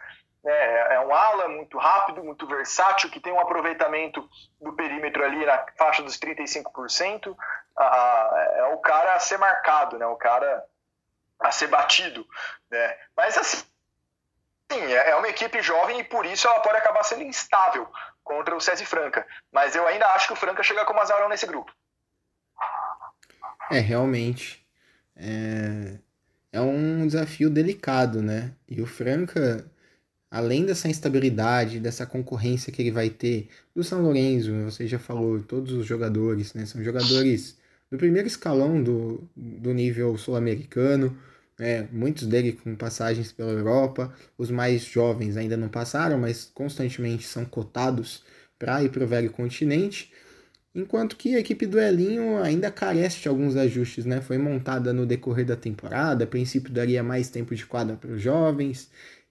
É, 0.44 0.94
é 0.94 1.00
um 1.00 1.14
ala 1.14 1.48
muito 1.48 1.76
rápido, 1.76 2.24
muito 2.24 2.46
versátil, 2.46 3.10
que 3.10 3.20
tem 3.20 3.32
um 3.32 3.40
aproveitamento 3.40 4.26
do 4.60 4.72
perímetro 4.72 5.24
ali 5.24 5.44
na 5.44 5.66
faixa 5.76 6.02
dos 6.02 6.18
35%. 6.18 7.36
Ah, 7.76 8.52
é 8.56 8.64
o 8.66 8.78
cara 8.78 9.14
a 9.14 9.20
ser 9.20 9.38
marcado, 9.38 9.98
né? 9.98 10.06
o 10.06 10.16
cara 10.16 10.64
a 11.40 11.50
ser 11.50 11.66
batido. 11.66 12.26
Né? 12.70 12.98
Mas 13.16 13.36
assim, 13.36 13.66
sim, 14.72 14.92
é, 14.92 15.10
é 15.10 15.16
uma 15.16 15.28
equipe 15.28 15.60
jovem 15.60 16.00
e 16.00 16.04
por 16.04 16.24
isso 16.24 16.46
ela 16.46 16.60
pode 16.60 16.78
acabar 16.78 17.02
sendo 17.02 17.22
instável 17.22 17.90
contra 18.24 18.56
o 18.56 18.60
César 18.60 18.86
Franca. 18.86 19.26
Mas 19.52 19.76
eu 19.76 19.86
ainda 19.86 20.06
acho 20.14 20.28
que 20.28 20.32
o 20.32 20.36
Franca 20.36 20.62
chega 20.62 20.84
como 20.84 21.00
azarão 21.00 21.28
nesse 21.28 21.46
grupo. 21.46 21.72
É, 23.70 23.80
realmente. 23.80 24.64
É, 25.16 25.98
é 26.56 26.60
um 26.60 27.06
desafio 27.06 27.50
delicado, 27.50 28.22
né? 28.22 28.52
E 28.68 28.80
o 28.80 28.86
Franca, 28.86 29.64
além 30.30 30.64
dessa 30.64 30.88
instabilidade, 30.88 31.80
dessa 31.80 32.06
concorrência 32.06 32.72
que 32.72 32.80
ele 32.80 32.90
vai 32.90 33.10
ter 33.10 33.48
do 33.74 33.84
São 33.84 34.02
Lourenço, 34.02 34.52
você 34.64 34.86
já 34.86 34.98
falou, 34.98 35.40
todos 35.42 35.72
os 35.72 35.86
jogadores, 35.86 36.54
né? 36.54 36.64
São 36.64 36.82
jogadores 36.82 37.58
do 37.90 37.98
primeiro 37.98 38.26
escalão 38.26 38.82
do, 38.82 39.28
do 39.36 39.74
nível 39.74 40.16
sul-americano, 40.16 41.16
né? 41.58 41.88
muitos 41.92 42.26
deles 42.26 42.58
com 42.60 42.74
passagens 42.74 43.32
pela 43.32 43.52
Europa, 43.52 44.14
os 44.38 44.50
mais 44.50 44.82
jovens 44.82 45.36
ainda 45.36 45.56
não 45.56 45.68
passaram, 45.68 46.18
mas 46.18 46.50
constantemente 46.54 47.26
são 47.26 47.44
cotados 47.44 48.24
para 48.58 48.82
ir 48.82 48.90
para 48.90 49.04
o 49.04 49.06
velho 49.06 49.30
continente. 49.30 50.10
Enquanto 50.76 51.16
que 51.16 51.34
a 51.34 51.38
equipe 51.38 51.64
do 51.64 51.80
Elinho 51.80 52.36
ainda 52.36 52.70
carece 52.70 53.22
de 53.22 53.28
alguns 53.28 53.56
ajustes, 53.56 54.04
né? 54.04 54.20
Foi 54.20 54.36
montada 54.36 54.92
no 54.92 55.06
decorrer 55.06 55.46
da 55.46 55.56
temporada, 55.56 56.24
a 56.24 56.26
princípio 56.26 56.70
daria 56.70 57.02
mais 57.02 57.30
tempo 57.30 57.54
de 57.54 57.64
quadra 57.64 57.96
para 57.96 58.12
os 58.12 58.20
jovens, 58.20 58.90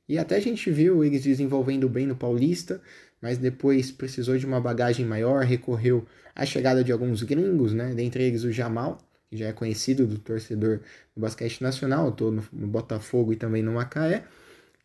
e 0.10 0.18
até 0.18 0.38
a 0.38 0.40
gente 0.40 0.72
viu 0.72 1.04
eles 1.04 1.22
desenvolvendo 1.22 1.88
bem 1.88 2.08
no 2.08 2.16
Paulista, 2.16 2.82
mas 3.22 3.38
depois 3.38 3.92
precisou 3.92 4.36
de 4.40 4.44
uma 4.44 4.60
bagagem 4.60 5.06
maior, 5.06 5.44
recorreu 5.44 6.08
à 6.34 6.48
chegada 6.48 6.84
de 6.84 6.92
alguns 6.92 7.22
gringos, 7.22 7.74
né? 7.74 7.94
Dentre 7.94 8.24
eles 8.24 8.44
o 8.44 8.52
Jamal, 8.52 8.98
que 9.30 9.38
já 9.38 9.46
é 9.46 9.54
conhecido 9.54 10.08
do 10.08 10.18
torcedor 10.18 10.80
do 11.16 11.22
basquete 11.22 11.62
nacional, 11.62 12.10
estou 12.10 12.32
no, 12.32 12.42
Botafogo 12.68 13.34
e 13.34 13.36
também 13.36 13.62
no 13.62 13.74
Macaé, 13.74 14.24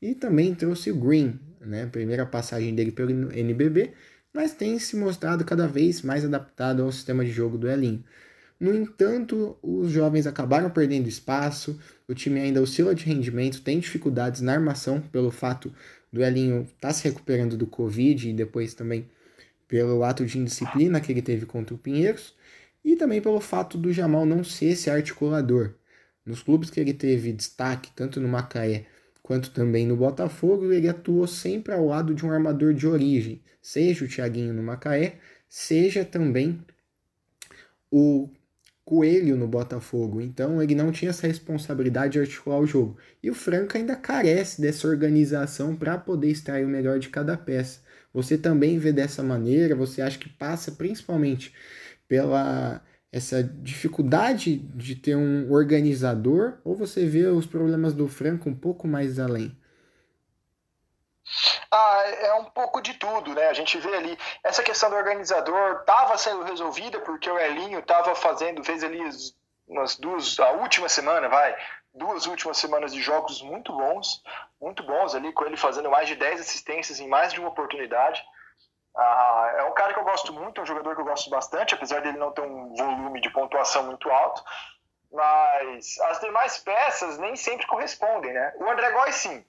e 0.02 0.14
também 0.14 0.54
trouxe 0.54 0.90
o 0.90 0.96
Green, 0.96 1.40
né? 1.58 1.86
Primeira 1.86 2.26
passagem 2.26 2.74
dele 2.74 2.92
pelo 2.92 3.32
NBB, 3.32 3.94
mas 4.32 4.52
tem 4.52 4.78
se 4.78 4.96
mostrado 4.96 5.44
cada 5.44 5.66
vez 5.66 6.02
mais 6.02 6.24
adaptado 6.24 6.82
ao 6.82 6.92
sistema 6.92 7.24
de 7.24 7.30
jogo 7.30 7.58
do 7.58 7.68
Elinho. 7.68 8.04
No 8.58 8.74
entanto, 8.74 9.56
os 9.62 9.90
jovens 9.90 10.26
acabaram 10.26 10.68
perdendo 10.68 11.08
espaço, 11.08 11.80
o 12.06 12.14
time 12.14 12.40
ainda 12.40 12.60
oscila 12.60 12.94
de 12.94 13.04
rendimento, 13.04 13.62
tem 13.62 13.80
dificuldades 13.80 14.40
na 14.40 14.52
armação 14.52 15.00
pelo 15.00 15.30
fato 15.30 15.72
do 16.12 16.22
Elinho 16.22 16.62
estar 16.62 16.88
tá 16.88 16.92
se 16.92 17.04
recuperando 17.04 17.56
do 17.56 17.66
Covid 17.66 18.28
e 18.28 18.34
depois 18.34 18.74
também 18.74 19.08
pelo 19.66 20.02
ato 20.04 20.26
de 20.26 20.38
indisciplina 20.38 21.00
que 21.00 21.10
ele 21.12 21.22
teve 21.22 21.46
contra 21.46 21.74
o 21.74 21.78
Pinheiros 21.78 22.34
e 22.84 22.96
também 22.96 23.20
pelo 23.22 23.40
fato 23.40 23.78
do 23.78 23.92
Jamal 23.92 24.26
não 24.26 24.42
ser 24.42 24.66
esse 24.66 24.90
articulador. 24.90 25.74
Nos 26.26 26.42
clubes 26.42 26.70
que 26.70 26.80
ele 26.80 26.92
teve 26.92 27.32
destaque, 27.32 27.90
tanto 27.94 28.20
no 28.20 28.28
Macaé 28.28 28.86
quanto 29.30 29.52
também 29.52 29.86
no 29.86 29.96
Botafogo, 29.96 30.72
ele 30.72 30.88
atuou 30.88 31.24
sempre 31.24 31.72
ao 31.72 31.86
lado 31.86 32.12
de 32.12 32.26
um 32.26 32.32
armador 32.32 32.74
de 32.74 32.84
origem, 32.84 33.40
seja 33.62 34.04
o 34.04 34.08
Thiaguinho 34.08 34.52
no 34.52 34.60
Macaé, 34.60 35.20
seja 35.48 36.04
também 36.04 36.60
o 37.92 38.28
Coelho 38.84 39.36
no 39.36 39.46
Botafogo. 39.46 40.20
Então 40.20 40.60
ele 40.60 40.74
não 40.74 40.90
tinha 40.90 41.10
essa 41.10 41.28
responsabilidade 41.28 42.14
de 42.14 42.18
articular 42.18 42.58
o 42.58 42.66
jogo. 42.66 42.98
E 43.22 43.30
o 43.30 43.34
Franca 43.34 43.78
ainda 43.78 43.94
carece 43.94 44.60
dessa 44.60 44.88
organização 44.88 45.76
para 45.76 45.96
poder 45.96 46.32
extrair 46.32 46.64
o 46.64 46.68
melhor 46.68 46.98
de 46.98 47.08
cada 47.08 47.36
peça. 47.36 47.82
Você 48.12 48.36
também 48.36 48.80
vê 48.80 48.92
dessa 48.92 49.22
maneira? 49.22 49.76
Você 49.76 50.02
acha 50.02 50.18
que 50.18 50.28
passa 50.28 50.72
principalmente 50.72 51.54
pela 52.08 52.82
essa 53.12 53.42
dificuldade 53.42 54.56
de 54.56 54.94
ter 54.94 55.16
um 55.16 55.50
organizador 55.52 56.58
ou 56.64 56.76
você 56.76 57.06
vê 57.06 57.26
os 57.26 57.46
problemas 57.46 57.92
do 57.92 58.06
Franco 58.06 58.48
um 58.48 58.54
pouco 58.54 58.86
mais 58.86 59.18
além? 59.18 59.56
Ah, 61.70 62.02
é 62.04 62.34
um 62.34 62.44
pouco 62.46 62.80
de 62.80 62.94
tudo, 62.94 63.34
né? 63.34 63.46
A 63.48 63.52
gente 63.52 63.78
vê 63.78 63.94
ali 63.94 64.18
essa 64.42 64.62
questão 64.62 64.90
do 64.90 64.96
organizador 64.96 65.80
estava 65.80 66.16
sendo 66.18 66.42
resolvida 66.42 67.00
porque 67.00 67.30
o 67.30 67.38
Elinho 67.38 67.78
estava 67.78 68.14
fazendo, 68.14 68.64
fez 68.64 68.82
ali 68.82 69.00
umas 69.66 69.96
duas, 69.96 70.38
a 70.40 70.50
última 70.52 70.88
semana, 70.88 71.28
vai, 71.28 71.56
duas 71.94 72.26
últimas 72.26 72.58
semanas 72.58 72.92
de 72.92 73.00
jogos 73.00 73.40
muito 73.42 73.72
bons, 73.72 74.22
muito 74.60 74.82
bons 74.82 75.14
ali, 75.14 75.32
com 75.32 75.44
ele 75.44 75.56
fazendo 75.56 75.90
mais 75.90 76.08
de 76.08 76.16
10 76.16 76.40
assistências 76.40 76.98
em 76.98 77.08
mais 77.08 77.32
de 77.32 77.38
uma 77.38 77.48
oportunidade. 77.48 78.20
Ah, 78.96 79.54
é 79.58 79.64
um 79.64 79.72
cara 79.72 79.92
que 79.94 80.00
eu 80.00 80.04
gosto 80.04 80.32
muito, 80.32 80.60
é 80.60 80.62
um 80.62 80.66
jogador 80.66 80.94
que 80.94 81.00
eu 81.00 81.06
gosto 81.06 81.30
bastante, 81.30 81.74
apesar 81.74 82.00
dele 82.00 82.18
não 82.18 82.32
ter 82.32 82.42
um 82.42 82.74
volume 82.74 83.20
de 83.20 83.30
pontuação 83.30 83.84
muito 83.84 84.10
alto. 84.10 84.42
Mas 85.12 85.98
as 86.00 86.20
demais 86.20 86.58
peças 86.58 87.18
nem 87.18 87.34
sempre 87.36 87.66
correspondem, 87.66 88.32
né? 88.32 88.54
O 88.56 88.70
André 88.70 88.90
Góes, 88.90 89.14
sim. 89.16 89.44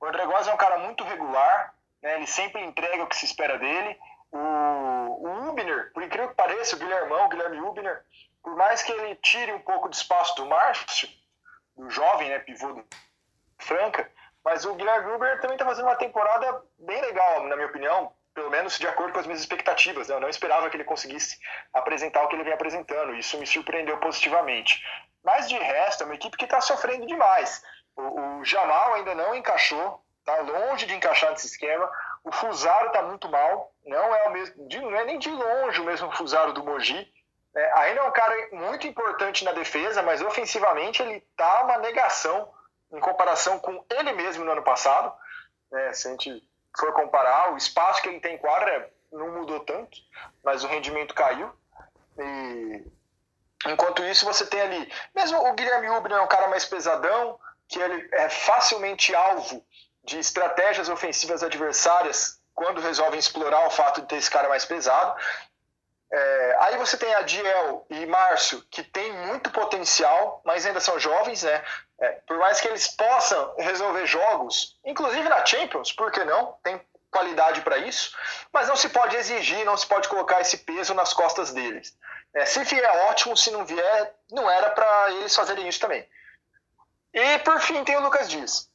O 0.00 0.06
André 0.06 0.26
Góes 0.26 0.46
é 0.48 0.52
um 0.54 0.56
cara 0.56 0.78
muito 0.78 1.04
regular, 1.04 1.74
né? 2.02 2.16
ele 2.16 2.26
sempre 2.26 2.62
entrega 2.62 3.02
o 3.02 3.06
que 3.06 3.16
se 3.16 3.24
espera 3.24 3.58
dele. 3.58 3.98
O, 4.32 4.38
o 4.38 5.48
Ubner, 5.48 5.92
por 5.92 6.02
incrível 6.02 6.28
que 6.28 6.34
pareça, 6.34 6.74
o 6.74 6.78
Guilhermão, 6.78 7.26
o 7.26 7.28
Guilherme 7.28 7.60
Ubner, 7.60 8.04
por 8.42 8.56
mais 8.56 8.82
que 8.82 8.92
ele 8.92 9.14
tire 9.16 9.52
um 9.52 9.60
pouco 9.60 9.88
de 9.88 9.96
espaço 9.96 10.34
do 10.36 10.46
Márcio, 10.46 11.08
do 11.76 11.88
jovem 11.88 12.28
né, 12.28 12.40
pivô 12.40 12.72
do 12.72 12.84
Franca, 13.58 14.10
mas 14.44 14.64
o 14.64 14.74
Guilherme 14.74 15.12
Ubner 15.12 15.40
também 15.40 15.54
está 15.54 15.64
fazendo 15.64 15.86
uma 15.86 15.96
temporada 15.96 16.62
bem 16.78 17.00
legal, 17.00 17.44
na 17.44 17.54
minha 17.56 17.68
opinião, 17.68 18.12
pelo 18.34 18.50
menos 18.50 18.78
de 18.78 18.86
acordo 18.86 19.12
com 19.12 19.20
as 19.20 19.26
minhas 19.26 19.40
expectativas. 19.40 20.08
Né? 20.08 20.16
Eu 20.16 20.20
não 20.20 20.28
esperava 20.28 20.68
que 20.68 20.76
ele 20.76 20.84
conseguisse 20.84 21.38
apresentar 21.72 22.24
o 22.24 22.28
que 22.28 22.34
ele 22.34 22.44
vem 22.44 22.52
apresentando. 22.52 23.14
Isso 23.14 23.38
me 23.38 23.46
surpreendeu 23.46 23.96
positivamente. 23.98 24.82
Mas 25.22 25.48
de 25.48 25.56
resto, 25.56 26.02
é 26.02 26.06
uma 26.06 26.16
equipe 26.16 26.36
que 26.36 26.44
está 26.44 26.60
sofrendo 26.60 27.06
demais. 27.06 27.62
O, 27.96 28.02
o, 28.40 28.44
Jamal 28.44 28.94
ainda 28.94 29.14
não 29.14 29.34
encaixou, 29.34 30.04
está 30.18 30.36
longe 30.40 30.84
de 30.84 30.94
encaixar 30.94 31.30
nesse 31.30 31.46
esquema. 31.46 31.88
O 32.24 32.32
Fusaro 32.32 32.88
está 32.88 33.02
muito 33.02 33.28
mal, 33.28 33.72
não 33.86 34.14
é 34.14 34.28
o 34.28 34.32
mesmo, 34.32 34.68
de, 34.68 34.80
não 34.80 34.96
é 34.96 35.04
nem 35.04 35.18
de 35.18 35.30
longe 35.30 35.80
o 35.80 35.84
mesmo 35.84 36.10
Fusaro 36.12 36.52
do 36.52 36.64
Mogi. 36.64 37.12
É, 37.56 37.72
ainda 37.78 38.00
é 38.00 38.02
um 38.02 38.10
cara 38.10 38.48
muito 38.52 38.86
importante 38.86 39.44
na 39.44 39.52
defesa, 39.52 40.02
mas 40.02 40.20
ofensivamente 40.20 41.00
ele 41.00 41.24
está 41.30 41.62
uma 41.62 41.78
negação 41.78 42.52
em 42.92 42.98
comparação 42.98 43.60
com 43.60 43.84
ele 43.90 44.12
mesmo 44.12 44.44
no 44.44 44.52
ano 44.52 44.62
passado. 44.62 45.12
É, 45.72 45.92
se 45.92 46.08
a 46.08 46.10
gente 46.10 46.42
for 46.78 46.92
comparar, 46.92 47.52
o 47.52 47.56
espaço 47.56 48.02
que 48.02 48.08
ele 48.08 48.20
tem 48.20 48.34
em 48.34 48.38
quadra 48.38 48.90
não 49.12 49.30
mudou 49.32 49.60
tanto, 49.60 49.96
mas 50.42 50.64
o 50.64 50.66
rendimento 50.68 51.14
caiu. 51.14 51.50
E 52.18 52.84
enquanto 53.66 54.04
isso, 54.04 54.24
você 54.24 54.46
tem 54.46 54.60
ali, 54.60 54.92
mesmo 55.14 55.38
o 55.38 55.54
Guilherme 55.54 55.88
Ubner 55.90 56.18
é 56.18 56.22
um 56.22 56.28
cara 56.28 56.48
mais 56.48 56.64
pesadão, 56.64 57.38
que 57.68 57.78
ele 57.78 58.08
é 58.12 58.28
facilmente 58.28 59.14
alvo 59.14 59.64
de 60.04 60.18
estratégias 60.18 60.88
ofensivas 60.88 61.42
adversárias 61.42 62.38
quando 62.54 62.80
resolvem 62.80 63.18
explorar 63.18 63.66
o 63.66 63.70
fato 63.70 64.02
de 64.02 64.06
ter 64.06 64.16
esse 64.16 64.30
cara 64.30 64.48
mais 64.48 64.64
pesado. 64.64 65.18
É, 66.16 66.56
aí 66.60 66.76
você 66.76 66.96
tem 66.96 67.12
a 67.12 67.22
Diel 67.22 67.84
e 67.90 68.06
Márcio, 68.06 68.62
que 68.70 68.84
tem 68.84 69.12
muito 69.26 69.50
potencial, 69.50 70.40
mas 70.44 70.64
ainda 70.64 70.78
são 70.78 70.96
jovens, 70.96 71.42
né? 71.42 71.64
É, 71.98 72.08
por 72.24 72.38
mais 72.38 72.60
que 72.60 72.68
eles 72.68 72.86
possam 72.86 73.52
resolver 73.58 74.06
jogos, 74.06 74.78
inclusive 74.84 75.28
na 75.28 75.44
Champions, 75.44 75.90
por 75.90 76.12
que 76.12 76.22
não? 76.22 76.56
Tem 76.62 76.80
qualidade 77.10 77.62
para 77.62 77.78
isso, 77.78 78.16
mas 78.52 78.68
não 78.68 78.76
se 78.76 78.90
pode 78.90 79.16
exigir, 79.16 79.64
não 79.64 79.76
se 79.76 79.88
pode 79.88 80.08
colocar 80.08 80.40
esse 80.40 80.58
peso 80.58 80.94
nas 80.94 81.12
costas 81.12 81.52
deles. 81.52 81.98
É, 82.32 82.46
se 82.46 82.62
vier, 82.62 82.96
ótimo, 83.08 83.36
se 83.36 83.50
não 83.50 83.64
vier, 83.64 84.14
não 84.30 84.48
era 84.48 84.70
para 84.70 85.10
eles 85.14 85.34
fazerem 85.34 85.66
isso 85.66 85.80
também. 85.80 86.08
E 87.12 87.38
por 87.40 87.60
fim 87.60 87.82
tem 87.82 87.96
o 87.96 88.00
Lucas 88.00 88.30
Dias. 88.30 88.70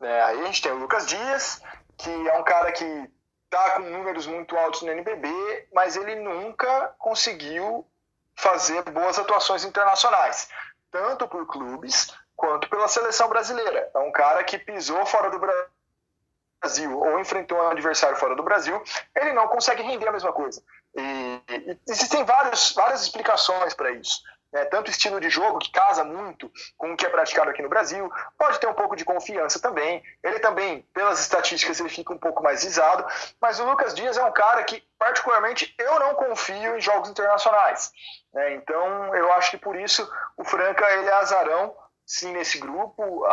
É, 0.00 0.22
aí 0.22 0.40
a 0.40 0.44
gente 0.44 0.62
tem 0.62 0.70
o 0.70 0.78
Lucas 0.78 1.04
Dias, 1.04 1.60
que 1.98 2.28
é 2.28 2.38
um 2.38 2.44
cara 2.44 2.70
que 2.70 3.10
tá 3.56 3.70
com 3.76 3.82
números 3.82 4.26
muito 4.26 4.56
altos 4.56 4.82
no 4.82 4.90
NBB, 4.90 5.28
mas 5.72 5.96
ele 5.96 6.14
nunca 6.16 6.94
conseguiu 6.98 7.86
fazer 8.34 8.82
boas 8.82 9.18
atuações 9.18 9.64
internacionais, 9.64 10.50
tanto 10.90 11.26
por 11.26 11.46
clubes 11.46 12.14
quanto 12.36 12.68
pela 12.68 12.86
seleção 12.86 13.28
brasileira. 13.28 13.90
É 13.94 13.98
um 13.98 14.12
cara 14.12 14.44
que 14.44 14.58
pisou 14.58 15.06
fora 15.06 15.30
do 15.30 15.38
Brasil 15.38 16.98
ou 16.98 17.18
enfrentou 17.18 17.56
um 17.56 17.68
adversário 17.68 18.16
fora 18.16 18.36
do 18.36 18.42
Brasil, 18.42 18.82
ele 19.14 19.32
não 19.32 19.48
consegue 19.48 19.82
render 19.82 20.08
a 20.08 20.12
mesma 20.12 20.32
coisa. 20.32 20.62
E, 20.94 21.40
e 21.48 21.78
existem 21.88 22.24
vários, 22.24 22.72
várias 22.72 23.02
explicações 23.02 23.72
para 23.72 23.90
isso 23.92 24.22
né, 24.56 24.64
tanto 24.64 24.90
estilo 24.90 25.20
de 25.20 25.28
jogo 25.28 25.58
que 25.58 25.70
casa 25.70 26.02
muito 26.02 26.50
com 26.78 26.90
o 26.90 26.96
que 26.96 27.04
é 27.04 27.10
praticado 27.10 27.50
aqui 27.50 27.60
no 27.60 27.68
Brasil, 27.68 28.10
pode 28.38 28.58
ter 28.58 28.66
um 28.66 28.72
pouco 28.72 28.96
de 28.96 29.04
confiança 29.04 29.60
também. 29.60 30.02
Ele 30.24 30.38
também, 30.38 30.80
pelas 30.94 31.20
estatísticas, 31.20 31.78
ele 31.78 31.90
fica 31.90 32.14
um 32.14 32.18
pouco 32.18 32.42
mais 32.42 32.64
visado, 32.64 33.04
mas 33.38 33.60
o 33.60 33.66
Lucas 33.66 33.94
Dias 33.94 34.16
é 34.16 34.24
um 34.24 34.32
cara 34.32 34.64
que, 34.64 34.82
particularmente, 34.98 35.74
eu 35.78 36.00
não 36.00 36.14
confio 36.14 36.74
em 36.74 36.80
jogos 36.80 37.10
internacionais. 37.10 37.92
Né, 38.32 38.54
então, 38.54 39.14
eu 39.14 39.30
acho 39.34 39.50
que 39.50 39.58
por 39.58 39.76
isso 39.76 40.10
o 40.38 40.44
Franca 40.44 40.90
ele 40.90 41.06
é 41.06 41.12
azarão, 41.12 41.76
sim, 42.06 42.32
nesse 42.32 42.58
grupo, 42.58 43.26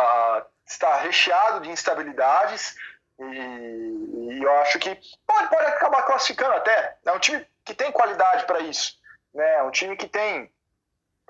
está 0.66 0.96
recheado 0.96 1.60
de 1.60 1.70
instabilidades. 1.70 2.76
E, 3.18 3.24
e, 3.24 4.42
eu 4.42 4.52
acho 4.58 4.78
que 4.78 4.94
pode, 5.26 5.48
pode 5.48 5.66
acabar 5.68 6.02
classificando 6.02 6.52
até. 6.52 6.98
É 7.06 7.12
um 7.12 7.18
time 7.18 7.46
que 7.64 7.72
tem 7.72 7.90
qualidade 7.90 8.44
para 8.44 8.60
isso. 8.60 8.98
Né? 9.32 9.54
É 9.54 9.62
um 9.62 9.70
time 9.70 9.96
que 9.96 10.06
tem 10.06 10.52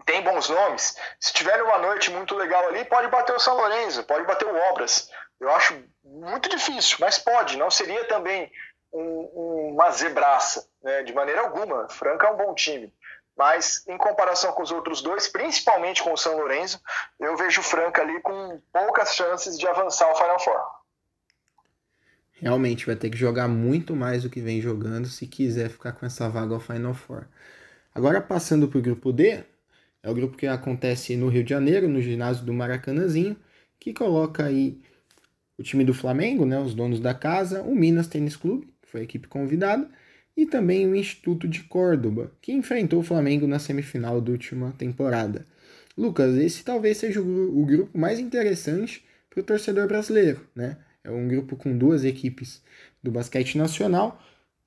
tem 0.05 0.23
bons 0.23 0.49
nomes. 0.49 0.97
Se 1.19 1.33
tiver 1.33 1.63
uma 1.63 1.79
noite 1.79 2.11
muito 2.11 2.35
legal 2.35 2.69
ali, 2.69 2.85
pode 2.85 3.09
bater 3.09 3.35
o 3.35 3.41
São 3.41 3.57
Lourenço, 3.57 4.05
pode 4.05 4.25
bater 4.27 4.47
o 4.47 4.57
Obras. 4.71 5.11
Eu 5.41 5.51
acho 5.51 5.83
muito 6.03 6.49
difícil, 6.49 6.99
mas 7.01 7.19
pode. 7.19 7.57
Não 7.57 7.71
seria 7.71 8.05
também 8.05 8.51
um, 8.93 9.73
uma 9.73 9.91
zebraça, 9.91 10.67
né? 10.83 11.03
de 11.03 11.13
maneira 11.13 11.41
alguma. 11.41 11.89
Franca 11.89 12.27
é 12.27 12.31
um 12.31 12.37
bom 12.37 12.55
time. 12.55 12.93
Mas 13.37 13.85
em 13.89 13.99
comparação 13.99 14.53
com 14.53 14.63
os 14.63 14.71
outros 14.71 15.03
dois, 15.03 15.27
principalmente 15.27 16.03
com 16.03 16.13
o 16.13 16.17
São 16.17 16.37
Lourenço, 16.37 16.81
eu 17.19 17.37
vejo 17.37 17.61
o 17.61 17.65
Franca 17.65 18.01
ali 18.03 18.21
com 18.21 18.61
poucas 18.73 19.15
chances 19.15 19.59
de 19.59 19.67
avançar 19.67 20.07
ao 20.07 20.17
Final 20.17 20.39
Four. 20.39 20.61
Realmente 22.35 22.87
vai 22.87 22.95
ter 22.95 23.11
que 23.11 23.17
jogar 23.17 23.49
muito 23.49 23.97
mais 23.97 24.23
do 24.23 24.31
que 24.31 24.41
vem 24.41 24.61
jogando 24.61 25.09
se 25.09 25.27
quiser 25.27 25.69
ficar 25.69 25.93
com 25.93 26.07
essa 26.07 26.29
vaga 26.29 26.55
ao 26.55 26.61
Final 26.61 26.95
Four. 26.95 27.27
Agora 27.93 28.21
passando 28.21 28.69
para 28.69 28.79
o 28.79 28.83
grupo 28.83 29.13
D, 29.13 29.45
é 30.05 30.11
o 30.11 30.15
grupo 30.15 30.37
que 30.37 30.47
acontece 30.47 31.17
no 31.17 31.29
Rio 31.29 31.43
de 31.43 31.51
Janeiro, 31.51 31.89
no 31.89 32.01
ginásio 32.01 32.45
do 32.45 32.53
Maracanãzinho, 32.53 33.35
que 33.81 33.95
coloca 33.95 34.45
aí 34.45 34.79
o 35.59 35.63
time 35.63 35.83
do 35.83 35.95
Flamengo, 35.95 36.45
né, 36.45 36.61
os 36.61 36.75
donos 36.75 37.01
da 37.01 37.15
casa, 37.15 37.63
o 37.63 37.75
Minas 37.75 38.07
Tênis 38.07 38.37
Clube, 38.37 38.69
que 38.83 38.91
foi 38.91 39.01
a 39.01 39.05
equipe 39.05 39.27
convidada, 39.27 39.89
e 40.37 40.45
também 40.45 40.87
o 40.87 40.95
Instituto 40.95 41.49
de 41.49 41.63
Córdoba, 41.63 42.31
que 42.43 42.53
enfrentou 42.53 43.01
o 43.01 43.03
Flamengo 43.03 43.47
na 43.47 43.59
semifinal 43.59 44.21
da 44.21 44.31
última 44.31 44.73
temporada. 44.73 45.47
Lucas, 45.97 46.37
esse 46.37 46.63
talvez 46.63 46.99
seja 46.99 47.23
o 47.23 47.65
grupo 47.65 47.97
mais 47.97 48.19
interessante 48.19 49.05
para 49.31 49.41
o 49.41 49.45
torcedor 49.45 49.89
brasileiro, 49.89 50.47
né? 50.55 50.77
É 51.03 51.11
um 51.11 51.27
grupo 51.29 51.57
com 51.57 51.77
duas 51.77 52.05
equipes 52.05 52.63
do 53.03 53.11
basquete 53.11 53.57
nacional. 53.57 54.21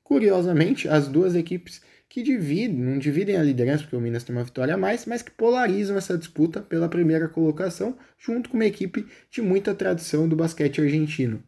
Curiosamente, 0.04 0.88
as 0.88 1.08
duas 1.08 1.36
equipes 1.36 1.82
que 2.10 2.24
dividem, 2.24 2.78
não 2.78 2.97
dividem 2.97 3.38
a 3.38 3.43
liderança, 3.43 3.84
porque 3.84 3.95
o 3.95 3.99
Minas 3.99 4.24
tem 4.24 4.36
uma 4.36 4.43
vitória 4.43 4.74
a 4.74 4.78
mais, 4.78 5.05
mas 5.05 5.22
que 5.22 5.32
polarizam 5.32 5.97
essa 5.97 6.18
disputa 6.18 6.62
pela 6.62 6.89
primeira 6.89 7.28
colocação, 7.28 7.97
junto 8.18 8.49
com 8.49 8.55
uma 8.55 8.66
equipe 8.66 9.03
de 9.30 9.41
muita 9.41 9.76
tradição 9.76 10.28
do 10.28 10.36
basquete 10.36 10.82
argentino. 10.82 11.43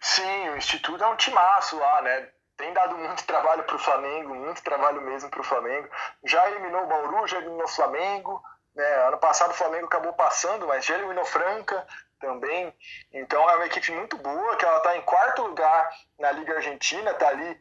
Sim, 0.00 0.50
o 0.50 0.56
Instituto 0.56 1.02
é 1.02 1.06
um 1.06 1.16
timaço 1.16 1.78
lá, 1.78 2.02
né? 2.02 2.28
Tem 2.56 2.72
dado 2.72 2.96
muito 2.98 3.22
trabalho 3.26 3.62
para 3.62 3.76
o 3.76 3.78
Flamengo, 3.78 4.34
muito 4.34 4.62
trabalho 4.62 5.00
mesmo 5.00 5.30
para 5.30 5.40
o 5.40 5.44
Flamengo. 5.44 5.88
Já 6.24 6.50
eliminou 6.50 6.82
o 6.82 6.86
Bauru, 6.86 7.26
já 7.26 7.38
eliminou 7.38 7.64
o 7.64 7.68
Flamengo. 7.68 8.42
Né? 8.74 8.84
Ano 9.06 9.18
passado 9.18 9.50
o 9.50 9.54
Flamengo 9.54 9.86
acabou 9.86 10.12
passando, 10.12 10.66
mas 10.66 10.84
já 10.84 10.96
eliminou 10.96 11.24
Franca 11.24 11.86
também. 12.20 12.74
Então 13.12 13.48
é 13.48 13.56
uma 13.56 13.66
equipe 13.66 13.92
muito 13.92 14.16
boa, 14.16 14.56
que 14.56 14.64
ela 14.64 14.78
está 14.78 14.96
em 14.96 15.02
quarto 15.02 15.42
lugar 15.42 15.90
na 16.18 16.32
Liga 16.32 16.56
Argentina, 16.56 17.10
está 17.10 17.28
ali 17.28 17.60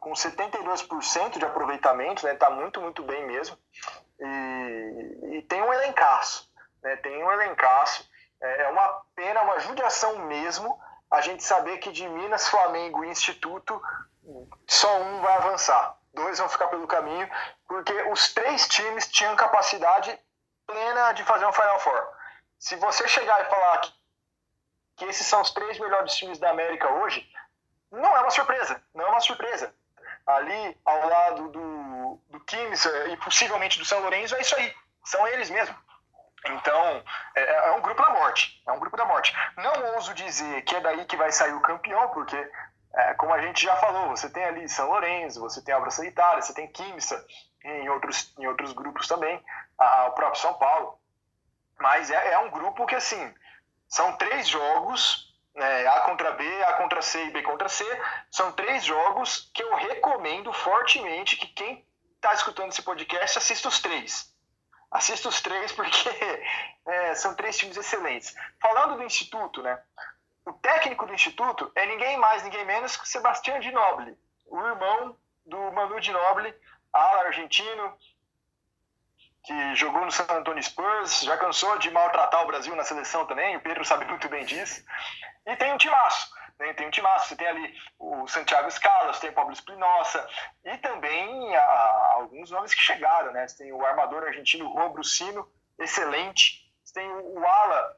com 0.00 0.12
72% 0.12 1.38
de 1.38 1.44
aproveitamento, 1.44 2.24
né? 2.24 2.34
Tá 2.34 2.50
muito, 2.50 2.80
muito 2.80 3.02
bem 3.02 3.26
mesmo. 3.26 3.58
E, 4.20 5.38
e 5.38 5.42
tem 5.42 5.62
um 5.62 5.72
elencaço, 5.72 6.50
né? 6.82 6.96
Tem 6.96 7.22
um 7.22 7.32
elencaço. 7.32 8.08
É, 8.40 8.62
é 8.62 8.68
uma 8.68 9.02
pena, 9.14 9.42
uma 9.42 9.58
judiação 9.58 10.18
mesmo 10.26 10.78
a 11.10 11.20
gente 11.20 11.42
saber 11.42 11.78
que 11.78 11.90
de 11.90 12.06
Minas, 12.08 12.48
Flamengo 12.48 13.04
e 13.04 13.08
Instituto 13.08 13.80
só 14.66 15.00
um 15.00 15.20
vai 15.20 15.36
avançar. 15.36 15.96
Dois 16.12 16.38
vão 16.38 16.48
ficar 16.48 16.68
pelo 16.68 16.86
caminho, 16.86 17.28
porque 17.66 17.92
os 18.10 18.32
três 18.32 18.68
times 18.68 19.08
tinham 19.08 19.36
capacidade 19.36 20.18
plena 20.66 21.12
de 21.12 21.24
fazer 21.24 21.46
um 21.46 21.52
Final 21.52 21.80
Four. 21.80 22.08
Se 22.58 22.76
você 22.76 23.08
chegar 23.08 23.40
e 23.40 23.48
falar 23.48 23.78
que, 23.78 23.92
que 24.96 25.04
esses 25.06 25.26
são 25.26 25.40
os 25.40 25.50
três 25.50 25.78
melhores 25.78 26.14
times 26.14 26.38
da 26.38 26.50
América 26.50 26.88
hoje, 26.90 27.26
não 27.90 28.16
é 28.16 28.20
uma 28.20 28.30
surpresa, 28.30 28.82
não 28.94 29.06
é 29.06 29.10
uma 29.10 29.20
surpresa. 29.20 29.74
Ali, 30.26 30.78
ao 30.84 31.08
lado 31.08 31.48
do, 31.48 32.20
do 32.28 32.40
Kings 32.40 32.88
e 33.10 33.16
possivelmente 33.16 33.78
do 33.78 33.84
São 33.84 34.00
Lourenço, 34.00 34.34
é 34.36 34.40
isso 34.40 34.54
aí, 34.56 34.74
são 35.04 35.26
eles 35.28 35.48
mesmo. 35.48 35.74
Então, 36.46 37.02
é, 37.34 37.68
é, 37.68 37.70
um 37.72 37.80
grupo 37.80 38.00
da 38.02 38.10
morte, 38.10 38.62
é 38.66 38.72
um 38.72 38.78
grupo 38.78 38.96
da 38.96 39.04
morte. 39.04 39.34
Não 39.56 39.94
ouso 39.94 40.14
dizer 40.14 40.62
que 40.62 40.76
é 40.76 40.80
daí 40.80 41.04
que 41.04 41.16
vai 41.16 41.32
sair 41.32 41.52
o 41.52 41.60
campeão, 41.60 42.08
porque, 42.10 42.36
é, 42.94 43.14
como 43.14 43.32
a 43.32 43.40
gente 43.40 43.64
já 43.64 43.74
falou, 43.76 44.08
você 44.10 44.30
tem 44.30 44.44
ali 44.44 44.68
São 44.68 44.88
Lourenço, 44.88 45.40
você 45.40 45.62
tem 45.62 45.74
Abra 45.74 45.90
Sanitária, 45.90 46.42
você 46.42 46.54
tem 46.54 46.70
Quimsa, 46.70 47.24
em 47.64 47.88
outros, 47.88 48.32
em 48.38 48.46
outros 48.46 48.72
grupos 48.72 49.08
também, 49.08 49.42
a, 49.78 50.06
o 50.06 50.12
próprio 50.12 50.40
São 50.40 50.54
Paulo. 50.54 50.98
Mas 51.78 52.10
é, 52.10 52.32
é 52.32 52.38
um 52.38 52.50
grupo 52.50 52.86
que, 52.86 52.94
assim, 52.94 53.34
são 53.88 54.16
três 54.16 54.46
jogos 54.46 55.27
né, 55.58 55.86
A 55.86 56.00
contra 56.00 56.32
B, 56.32 56.62
A 56.64 56.72
contra 56.74 57.02
C 57.02 57.24
e 57.24 57.30
B 57.30 57.42
contra 57.42 57.68
C, 57.68 57.84
são 58.30 58.52
três 58.52 58.84
jogos 58.84 59.50
que 59.52 59.62
eu 59.62 59.74
recomendo 59.74 60.52
fortemente 60.52 61.36
que 61.36 61.48
quem 61.48 61.86
está 62.16 62.32
escutando 62.32 62.70
esse 62.70 62.82
podcast 62.82 63.38
assista 63.38 63.68
os 63.68 63.80
três. 63.80 64.32
Assista 64.90 65.28
os 65.28 65.40
três 65.42 65.72
porque 65.72 66.08
é, 66.86 67.14
são 67.14 67.34
três 67.34 67.58
times 67.58 67.76
excelentes. 67.76 68.34
Falando 68.60 68.96
do 68.96 69.04
Instituto, 69.04 69.62
né? 69.62 69.78
O 70.46 70.52
técnico 70.54 71.06
do 71.06 71.12
Instituto 71.12 71.70
é 71.74 71.84
ninguém 71.86 72.16
mais, 72.16 72.42
ninguém 72.42 72.64
menos 72.64 72.96
que 72.96 73.08
Sebastião 73.08 73.60
de 73.60 73.70
Noble, 73.70 74.16
o 74.46 74.58
irmão 74.66 75.16
do 75.44 75.72
Manu 75.72 76.00
de 76.00 76.10
Noble, 76.10 76.54
ala 76.92 77.26
argentino, 77.26 77.94
que 79.44 79.74
jogou 79.74 80.04
no 80.04 80.10
San 80.10 80.26
Antonio 80.30 80.62
Spurs, 80.62 81.20
já 81.20 81.36
cansou 81.36 81.78
de 81.78 81.90
maltratar 81.90 82.42
o 82.42 82.46
Brasil 82.46 82.74
na 82.74 82.84
seleção 82.84 83.26
também, 83.26 83.56
o 83.56 83.60
Pedro 83.60 83.84
sabe 83.84 84.04
muito 84.06 84.28
bem 84.28 84.44
disso. 84.44 84.82
E 85.48 85.56
tem 85.56 85.72
um 85.72 85.78
timaço, 85.78 86.30
né? 86.58 86.74
tem 86.74 86.86
um 86.86 86.90
timaço, 86.90 87.28
você 87.28 87.36
tem 87.36 87.48
ali 87.48 87.74
o 87.98 88.28
Santiago 88.28 88.70
Scalas, 88.70 89.18
tem 89.18 89.30
o 89.30 89.32
Pablo 89.32 89.54
Espinosa, 89.54 90.28
e 90.62 90.76
também 90.76 91.56
a, 91.56 92.12
alguns 92.16 92.50
nomes 92.50 92.74
que 92.74 92.80
chegaram, 92.82 93.32
né? 93.32 93.48
Você 93.48 93.64
tem 93.64 93.72
o 93.72 93.84
armador 93.84 94.24
argentino 94.24 94.70
Juan 94.70 94.90
Brucino, 94.90 95.50
excelente. 95.78 96.70
Você 96.84 97.00
tem 97.00 97.10
o, 97.10 97.40
o 97.40 97.46
ala, 97.46 97.96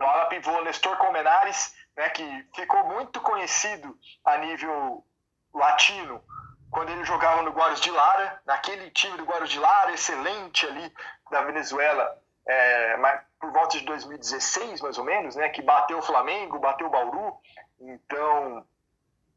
o 0.00 0.02
ala 0.02 0.26
pivô 0.26 0.60
Nestor 0.62 0.96
Colmenares, 0.96 1.72
né? 1.96 2.10
que 2.10 2.48
ficou 2.52 2.82
muito 2.88 3.20
conhecido 3.20 3.96
a 4.24 4.38
nível 4.38 5.06
latino 5.54 6.20
quando 6.68 6.90
ele 6.90 7.04
jogava 7.04 7.42
no 7.42 7.52
Guarus 7.52 7.80
de 7.80 7.92
Lara, 7.92 8.40
naquele 8.44 8.90
time 8.90 9.16
do 9.18 9.24
Guarus 9.24 9.50
de 9.50 9.60
Lara, 9.60 9.92
excelente 9.92 10.66
ali 10.66 10.92
da 11.30 11.42
Venezuela, 11.42 12.18
é, 12.48 12.96
por 13.42 13.50
volta 13.50 13.76
de 13.76 13.84
2016, 13.84 14.80
mais 14.80 14.96
ou 14.98 15.04
menos, 15.04 15.34
né, 15.34 15.48
que 15.48 15.60
bateu 15.60 15.98
o 15.98 16.02
Flamengo, 16.02 16.60
bateu 16.60 16.86
o 16.86 16.90
Bauru. 16.90 17.36
Então, 17.80 18.64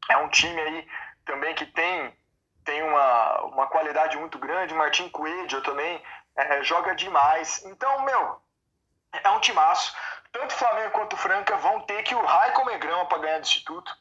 é 0.08 0.16
um 0.18 0.28
time 0.28 0.60
aí 0.60 0.88
também 1.24 1.52
que 1.56 1.66
tem, 1.66 2.16
tem 2.64 2.84
uma, 2.84 3.40
uma 3.46 3.66
qualidade 3.66 4.16
muito 4.16 4.38
grande. 4.38 4.72
Martin 4.74 5.08
Coelho 5.08 5.60
também 5.62 6.00
é, 6.36 6.62
joga 6.62 6.94
demais. 6.94 7.64
Então, 7.64 8.02
meu, 8.02 8.40
é 9.12 9.28
um 9.30 9.40
timaço. 9.40 9.92
Tanto 10.30 10.54
o 10.54 10.58
Flamengo 10.58 10.92
quanto 10.92 11.14
o 11.14 11.18
Franca 11.18 11.56
vão 11.56 11.80
ter 11.80 12.04
que 12.04 12.14
o 12.14 12.24
Rai 12.24 12.52
comer 12.52 12.78
para 13.08 13.18
ganhar 13.18 13.38
do 13.40 13.44
Instituto. 13.44 13.92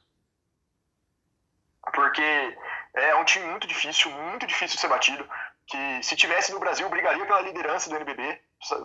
Porque 1.96 2.58
é 2.94 3.16
um 3.16 3.26
time 3.26 3.48
muito 3.48 3.66
difícil, 3.66 4.12
muito 4.12 4.46
difícil 4.46 4.76
de 4.76 4.82
ser 4.82 4.88
batido. 4.88 5.28
Que 5.66 6.04
se 6.04 6.16
tivesse 6.16 6.52
no 6.52 6.60
Brasil, 6.60 6.88
brigaria 6.90 7.26
pela 7.26 7.42
liderança 7.42 7.90
do 7.90 7.96
NBB. 7.96 8.40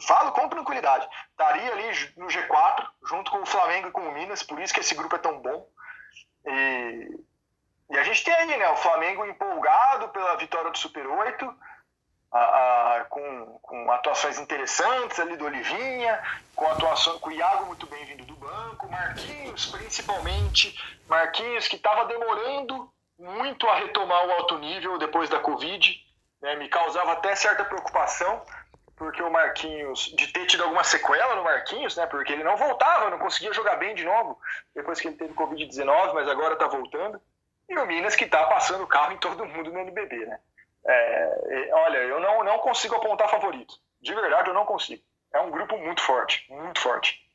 Falo 0.07 0.33
com 0.33 0.49
tranquilidade. 0.49 1.09
Estaria 1.31 1.73
ali 1.73 2.15
no 2.17 2.27
G4, 2.27 2.87
junto 3.09 3.31
com 3.31 3.43
o 3.43 3.47
Flamengo 3.47 3.89
e 3.89 3.93
com 3.93 4.03
o 4.03 4.13
Minas, 4.13 4.43
por 4.43 4.61
isso 4.61 4.75
que 4.75 4.81
esse 4.81 4.95
grupo 4.95 5.17
é 5.17 5.19
tão 5.19 5.41
bom. 5.41 5.67
E, 6.45 7.21
e 7.91 7.99
a 7.99 8.03
gente 8.03 8.25
tem 8.25 8.35
aí, 8.35 8.57
né? 8.57 8.69
O 8.71 8.77
Flamengo 8.77 9.25
empolgado 9.27 10.09
pela 10.09 10.37
vitória 10.37 10.71
do 10.71 10.79
Super 10.79 11.07
8, 11.07 11.55
a, 12.33 12.39
a, 12.39 13.05
com, 13.07 13.59
com, 13.61 13.91
atuações 13.91 14.39
interessantes 14.39 15.19
ali 15.19 15.37
do 15.37 15.45
Olivinha, 15.45 16.23
com 16.55 16.71
atuação 16.71 17.19
com 17.19 17.31
o 17.31 17.33
Iago 17.33 17.67
muito 17.67 17.87
bem 17.87 18.05
vindo 18.05 18.25
do 18.25 18.37
banco, 18.37 18.89
Marquinhos 18.89 19.67
principalmente, 19.67 20.79
Marquinhos 21.09 21.67
que 21.67 21.77
estava 21.77 22.05
demorando 22.05 22.93
muito 23.19 23.69
a 23.69 23.75
retomar 23.75 24.27
o 24.27 24.33
alto 24.33 24.59
nível 24.59 24.97
depois 24.99 25.29
da 25.29 25.41
Covid. 25.41 26.01
Né? 26.41 26.55
Me 26.57 26.69
causava 26.69 27.13
até 27.13 27.35
certa 27.35 27.65
preocupação, 27.65 28.43
porque 29.01 29.23
o 29.23 29.31
Marquinhos, 29.31 30.13
de 30.15 30.31
ter 30.31 30.45
tido 30.45 30.63
alguma 30.63 30.85
sequela 30.85 31.35
no 31.35 31.43
Marquinhos, 31.43 31.97
né? 31.97 32.05
porque 32.05 32.35
ele 32.35 32.45
não 32.45 32.55
voltava, 32.55 33.09
não 33.09 33.19
conseguia 33.19 33.51
jogar 33.51 33.77
bem 33.77 33.95
de 33.95 34.05
novo 34.05 34.39
depois 34.75 35.01
que 35.01 35.09
ele 35.09 35.17
teve 35.17 35.33
Covid-19, 35.33 36.13
mas 36.13 36.29
agora 36.29 36.53
está 36.53 36.69
voltando. 36.69 37.19
E 37.67 37.79
o 37.79 37.87
Minas 37.87 38.15
que 38.15 38.25
está 38.25 38.45
passando 38.45 38.85
o 38.85 38.87
carro 38.87 39.15
em 39.15 39.17
todo 39.17 39.47
mundo 39.47 39.73
no 39.73 39.79
NBB. 39.79 40.27
Né? 40.27 40.39
É, 40.87 41.71
olha, 41.73 41.97
eu 41.97 42.21
não, 42.21 42.45
não 42.45 42.59
consigo 42.59 42.95
apontar 42.95 43.31
favorito. 43.31 43.73
De 44.03 44.15
verdade, 44.15 44.51
eu 44.51 44.55
não 44.55 44.67
consigo. 44.67 45.03
É 45.33 45.41
um 45.41 45.51
grupo 45.51 45.79
muito 45.79 46.03
forte, 46.03 46.45
muito 46.51 46.79
forte. 46.79 47.27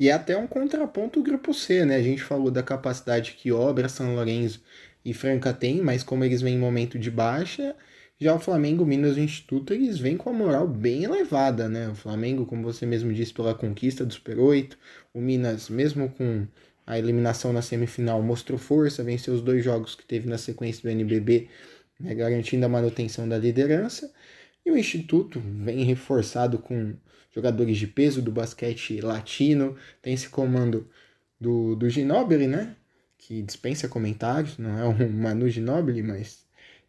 E 0.00 0.08
é 0.08 0.14
até 0.14 0.34
um 0.38 0.46
contraponto 0.46 1.20
do 1.20 1.28
grupo 1.28 1.52
C, 1.52 1.84
né? 1.84 1.96
A 1.96 2.02
gente 2.02 2.22
falou 2.22 2.50
da 2.50 2.62
capacidade 2.62 3.32
que 3.32 3.52
Obra, 3.52 3.90
São 3.90 4.14
Lourenço 4.14 4.64
e 5.04 5.12
Franca 5.12 5.52
tem, 5.52 5.82
mas 5.82 6.02
como 6.02 6.24
eles 6.24 6.40
vêm 6.40 6.54
em 6.54 6.58
momento 6.58 6.98
de 6.98 7.10
baixa, 7.10 7.76
já 8.20 8.34
o 8.34 8.38
Flamengo, 8.38 8.86
Minas 8.86 9.16
e 9.16 9.20
Instituto, 9.20 9.74
eles 9.74 9.98
vêm 9.98 10.16
com 10.16 10.30
a 10.30 10.32
moral 10.32 10.68
bem 10.68 11.04
elevada, 11.04 11.68
né? 11.68 11.88
O 11.88 11.94
Flamengo, 11.94 12.46
como 12.46 12.62
você 12.62 12.86
mesmo 12.86 13.12
disse, 13.12 13.32
pela 13.34 13.54
conquista 13.54 14.04
do 14.04 14.14
Super 14.14 14.38
8, 14.38 14.78
o 15.12 15.20
Minas, 15.20 15.68
mesmo 15.68 16.08
com 16.10 16.46
a 16.86 16.98
eliminação 16.98 17.52
na 17.52 17.62
semifinal, 17.62 18.22
mostrou 18.22 18.58
força, 18.58 19.02
venceu 19.02 19.34
os 19.34 19.42
dois 19.42 19.64
jogos 19.64 19.94
que 19.94 20.04
teve 20.04 20.28
na 20.28 20.38
sequência 20.38 20.82
do 20.82 20.90
NBB, 20.90 21.48
né? 21.98 22.14
garantindo 22.14 22.64
a 22.66 22.68
manutenção 22.68 23.28
da 23.28 23.38
liderança. 23.38 24.12
E 24.64 24.70
o 24.70 24.78
Instituto 24.78 25.40
vem 25.40 25.84
reforçado 25.84 26.58
com 26.58 26.94
jogadores 27.34 27.76
de 27.78 27.86
peso 27.86 28.22
do 28.22 28.30
basquete 28.30 29.00
latino, 29.00 29.76
tem 30.00 30.14
esse 30.14 30.28
comando 30.28 30.88
do, 31.40 31.74
do 31.74 31.88
Ginobili, 31.88 32.46
né? 32.46 32.76
Que 33.18 33.42
dispensa 33.42 33.88
comentários, 33.88 34.56
não 34.58 34.78
é 34.78 34.86
um 34.86 35.08
Manu 35.10 35.48
Ginobili, 35.48 36.02
mas 36.02 36.43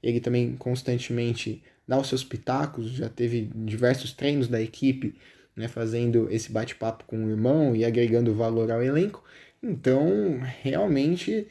ele 0.05 0.19
também 0.19 0.55
constantemente 0.55 1.63
dá 1.87 1.99
os 1.99 2.07
seus 2.07 2.23
pitacos, 2.23 2.91
já 2.91 3.09
teve 3.09 3.49
diversos 3.53 4.13
treinos 4.13 4.47
da 4.47 4.61
equipe, 4.61 5.15
né, 5.55 5.67
fazendo 5.67 6.31
esse 6.31 6.51
bate-papo 6.51 7.05
com 7.05 7.25
o 7.25 7.29
irmão 7.29 7.75
e 7.75 7.83
agregando 7.85 8.33
valor 8.35 8.71
ao 8.71 8.83
elenco. 8.83 9.23
Então, 9.63 10.39
realmente 10.61 11.47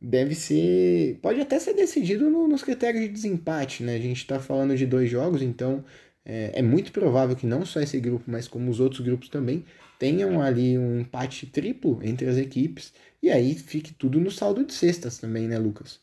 deve 0.00 0.34
ser. 0.34 1.18
Pode 1.22 1.40
até 1.40 1.58
ser 1.60 1.74
decidido 1.74 2.28
no, 2.30 2.48
nos 2.48 2.62
critérios 2.62 3.02
de 3.02 3.08
desempate, 3.08 3.84
né? 3.84 3.94
A 3.96 4.00
gente 4.00 4.18
está 4.18 4.40
falando 4.40 4.76
de 4.76 4.86
dois 4.86 5.08
jogos, 5.10 5.42
então 5.42 5.84
é, 6.24 6.52
é, 6.54 6.62
muito 6.62 6.92
provável 6.92 7.36
que 7.36 7.46
não 7.46 7.64
só 7.64 7.80
esse 7.80 8.00
grupo, 8.00 8.24
mas 8.30 8.48
como 8.48 8.70
os 8.70 8.80
outros 8.80 9.00
grupos 9.00 9.28
também, 9.28 9.64
tenham 9.98 10.40
ali 10.42 10.76
um 10.78 11.00
empate 11.00 11.46
triplo 11.46 12.00
entre 12.02 12.28
as 12.28 12.36
equipes. 12.36 12.92
E 13.22 13.30
aí 13.30 13.54
fique 13.54 13.94
tudo 13.94 14.18
no 14.20 14.30
saldo 14.30 14.64
de 14.64 14.74
cestas 14.74 15.18
também, 15.18 15.46
né, 15.46 15.58
Lucas? 15.58 16.01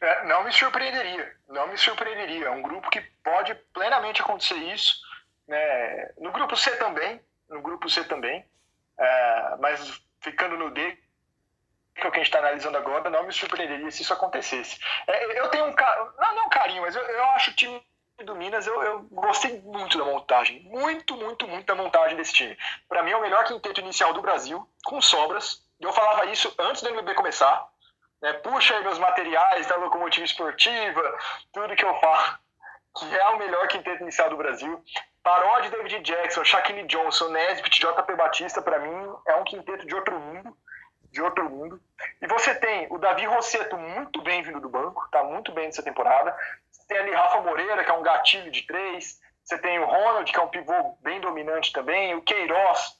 É, 0.00 0.24
não 0.24 0.44
me 0.44 0.52
surpreenderia, 0.52 1.36
não 1.48 1.68
me 1.68 1.78
surpreenderia. 1.78 2.46
É 2.46 2.50
um 2.50 2.62
grupo 2.62 2.90
que 2.90 3.00
pode 3.22 3.54
plenamente 3.72 4.20
acontecer 4.20 4.56
isso. 4.56 5.00
Né? 5.46 6.10
No 6.18 6.32
grupo 6.32 6.56
C 6.56 6.70
também, 6.76 7.20
no 7.48 7.62
grupo 7.62 7.88
C 7.88 8.04
também. 8.04 8.44
É, 8.98 9.56
mas 9.60 10.02
ficando 10.20 10.56
no 10.56 10.70
D, 10.70 10.98
que 11.94 12.04
é 12.04 12.08
o 12.08 12.10
que 12.10 12.18
a 12.18 12.22
gente 12.22 12.28
está 12.28 12.38
analisando 12.38 12.78
agora, 12.78 13.10
não 13.10 13.24
me 13.24 13.32
surpreenderia 13.32 13.90
se 13.90 14.02
isso 14.02 14.12
acontecesse. 14.12 14.78
É, 15.06 15.40
eu 15.40 15.48
tenho 15.48 15.66
um 15.66 15.74
não, 15.74 16.34
não 16.34 16.46
um 16.46 16.50
carinho, 16.50 16.82
mas 16.82 16.94
eu, 16.94 17.02
eu 17.02 17.24
acho 17.30 17.50
o 17.50 17.54
time 17.54 17.82
do 18.24 18.34
Minas, 18.34 18.66
eu, 18.66 18.82
eu, 18.82 19.02
gostei 19.12 19.60
muito 19.60 19.96
da 19.96 20.04
montagem. 20.04 20.62
Muito, 20.64 21.16
muito, 21.16 21.46
muito 21.46 21.66
da 21.66 21.74
montagem 21.74 22.16
desse 22.16 22.32
time. 22.32 22.56
Para 22.88 23.02
mim 23.02 23.12
é 23.12 23.16
o 23.16 23.20
melhor 23.20 23.44
quinteto 23.44 23.80
inicial 23.80 24.12
do 24.12 24.22
Brasil, 24.22 24.68
com 24.84 25.00
sobras. 25.00 25.62
Eu 25.80 25.92
falava 25.92 26.26
isso 26.26 26.52
antes 26.58 26.82
do 26.82 26.88
NBB 26.88 27.14
começar. 27.14 27.68
Né? 28.20 28.32
Puxa 28.34 28.76
aí 28.76 28.82
meus 28.82 28.98
materiais 28.98 29.66
da 29.66 29.76
locomotiva 29.76 30.24
esportiva, 30.24 31.18
tudo 31.52 31.76
que 31.76 31.84
eu 31.84 31.94
falo, 32.00 32.38
que 32.98 33.16
é 33.16 33.28
o 33.28 33.38
melhor 33.38 33.66
quinteto 33.68 34.02
inicial 34.02 34.30
do 34.30 34.36
Brasil. 34.36 34.82
Paródia 35.22 35.70
David 35.70 36.00
Jackson, 36.00 36.44
Shaquille 36.44 36.84
Johnson, 36.84 37.28
Nesbitt, 37.28 37.80
JP 37.80 38.14
Batista, 38.16 38.62
para 38.62 38.78
mim 38.78 39.14
é 39.26 39.34
um 39.36 39.44
quinteto 39.44 39.86
de 39.86 39.94
outro 39.94 40.18
mundo. 40.18 40.56
De 41.10 41.22
outro 41.22 41.48
mundo. 41.48 41.80
E 42.20 42.26
você 42.26 42.54
tem 42.54 42.86
o 42.90 42.98
Davi 42.98 43.24
Rosseto 43.24 43.76
muito 43.78 44.20
bem 44.20 44.42
vindo 44.42 44.60
do 44.60 44.68
banco, 44.68 45.08
tá 45.10 45.24
muito 45.24 45.52
bem 45.52 45.66
nessa 45.66 45.82
temporada. 45.82 46.36
Você 46.70 46.86
tem 46.86 46.98
ali 46.98 47.12
Rafa 47.12 47.40
Moreira, 47.40 47.82
que 47.82 47.90
é 47.90 47.94
um 47.94 48.02
gatilho 48.02 48.50
de 48.50 48.62
três. 48.66 49.18
Você 49.42 49.56
tem 49.58 49.78
o 49.78 49.86
Ronald, 49.86 50.30
que 50.30 50.38
é 50.38 50.42
um 50.42 50.48
pivô 50.48 50.74
bem 51.00 51.20
dominante 51.20 51.72
também. 51.72 52.14
O 52.14 52.20
Queiroz, 52.20 52.97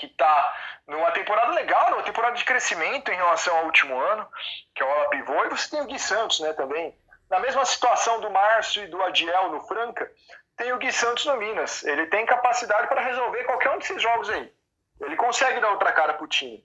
que 0.00 0.06
está 0.06 0.56
numa 0.86 1.10
temporada 1.12 1.52
legal, 1.52 1.90
numa 1.90 2.02
temporada 2.02 2.34
de 2.34 2.44
crescimento 2.44 3.12
em 3.12 3.16
relação 3.16 3.54
ao 3.58 3.66
último 3.66 4.00
ano, 4.00 4.26
que 4.74 4.82
é 4.82 4.86
o 4.86 4.90
ala 4.90 5.10
pivô. 5.10 5.44
E 5.44 5.50
você 5.50 5.70
tem 5.70 5.82
o 5.82 5.84
Gui 5.84 5.98
Santos, 5.98 6.40
né, 6.40 6.54
também. 6.54 6.98
Na 7.28 7.38
mesma 7.38 7.64
situação 7.66 8.18
do 8.20 8.30
Márcio 8.30 8.82
e 8.82 8.88
do 8.88 9.00
Adiel 9.02 9.50
no 9.50 9.60
Franca, 9.60 10.10
tem 10.56 10.72
o 10.72 10.78
Gui 10.78 10.90
Santos 10.90 11.26
no 11.26 11.36
Minas. 11.36 11.84
Ele 11.84 12.06
tem 12.06 12.24
capacidade 12.24 12.88
para 12.88 13.02
resolver 13.02 13.44
qualquer 13.44 13.70
um 13.70 13.78
desses 13.78 14.00
jogos 14.00 14.30
aí. 14.30 14.52
Ele 15.00 15.16
consegue 15.16 15.60
dar 15.60 15.70
outra 15.70 15.92
cara 15.92 16.14
pro 16.14 16.26
time. 16.26 16.64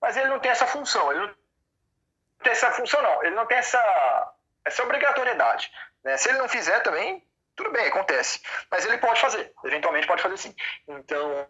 Mas 0.00 0.16
ele 0.16 0.28
não 0.28 0.40
tem 0.40 0.50
essa 0.50 0.66
função. 0.66 1.12
Ele 1.12 1.20
não 1.20 1.34
tem 2.42 2.52
essa 2.52 2.70
função, 2.72 3.00
não. 3.02 3.22
Ele 3.22 3.34
não 3.34 3.46
tem 3.46 3.58
essa, 3.58 4.32
essa 4.64 4.82
obrigatoriedade. 4.82 5.70
Né? 6.02 6.16
Se 6.16 6.30
ele 6.30 6.38
não 6.38 6.48
fizer 6.48 6.80
também, 6.80 7.24
tudo 7.54 7.70
bem, 7.70 7.86
acontece. 7.86 8.40
Mas 8.70 8.84
ele 8.86 8.98
pode 8.98 9.20
fazer. 9.20 9.52
Eventualmente 9.64 10.06
pode 10.06 10.22
fazer 10.22 10.36
sim. 10.38 10.54
Então, 10.88 11.46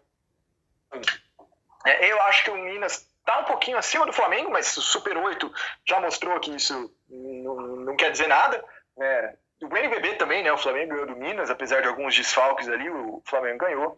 é, 1.85 2.11
eu 2.11 2.21
acho 2.23 2.43
que 2.43 2.51
o 2.51 2.57
Minas 2.57 3.07
está 3.19 3.39
um 3.39 3.45
pouquinho 3.45 3.77
acima 3.77 4.05
do 4.05 4.13
Flamengo, 4.13 4.51
mas 4.51 4.75
o 4.77 4.81
Super 4.81 5.17
8 5.17 5.51
já 5.87 5.99
mostrou 5.99 6.39
que 6.39 6.55
isso 6.55 6.93
não, 7.09 7.55
não 7.77 7.95
quer 7.95 8.11
dizer 8.11 8.27
nada. 8.27 8.63
Né? 8.97 9.35
O 9.61 9.77
NBB 9.77 10.15
também, 10.15 10.43
né? 10.43 10.51
O 10.51 10.57
Flamengo 10.57 10.89
ganhou 10.89 11.07
do 11.07 11.15
Minas, 11.15 11.49
apesar 11.49 11.81
de 11.81 11.87
alguns 11.87 12.15
desfalques 12.15 12.67
ali, 12.67 12.89
o 12.89 13.21
Flamengo 13.25 13.59
ganhou. 13.59 13.95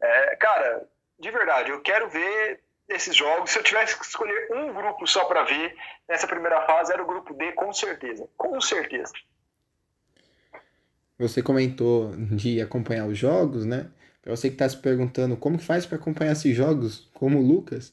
É, 0.00 0.36
cara, 0.36 0.88
de 1.18 1.30
verdade, 1.30 1.70
eu 1.70 1.80
quero 1.80 2.08
ver 2.08 2.60
esses 2.88 3.14
jogos. 3.14 3.50
Se 3.50 3.58
eu 3.58 3.62
tivesse 3.62 3.96
que 3.96 4.04
escolher 4.04 4.52
um 4.52 4.72
grupo 4.72 5.06
só 5.06 5.24
para 5.24 5.44
ver 5.44 5.76
nessa 6.08 6.26
primeira 6.26 6.62
fase, 6.62 6.92
era 6.92 7.02
o 7.02 7.06
grupo 7.06 7.34
D, 7.34 7.52
com 7.52 7.72
certeza. 7.72 8.28
Com 8.36 8.60
certeza. 8.60 9.12
Você 11.18 11.42
comentou 11.42 12.12
de 12.16 12.60
acompanhar 12.60 13.06
os 13.06 13.16
jogos, 13.16 13.64
né? 13.64 13.88
Para 14.26 14.34
você 14.34 14.48
que 14.48 14.56
está 14.56 14.68
se 14.68 14.76
perguntando 14.78 15.36
como 15.36 15.56
que 15.56 15.62
faz 15.62 15.86
para 15.86 15.98
acompanhar 15.98 16.32
esses 16.32 16.56
jogos, 16.56 17.08
como 17.14 17.38
o 17.38 17.46
Lucas, 17.46 17.92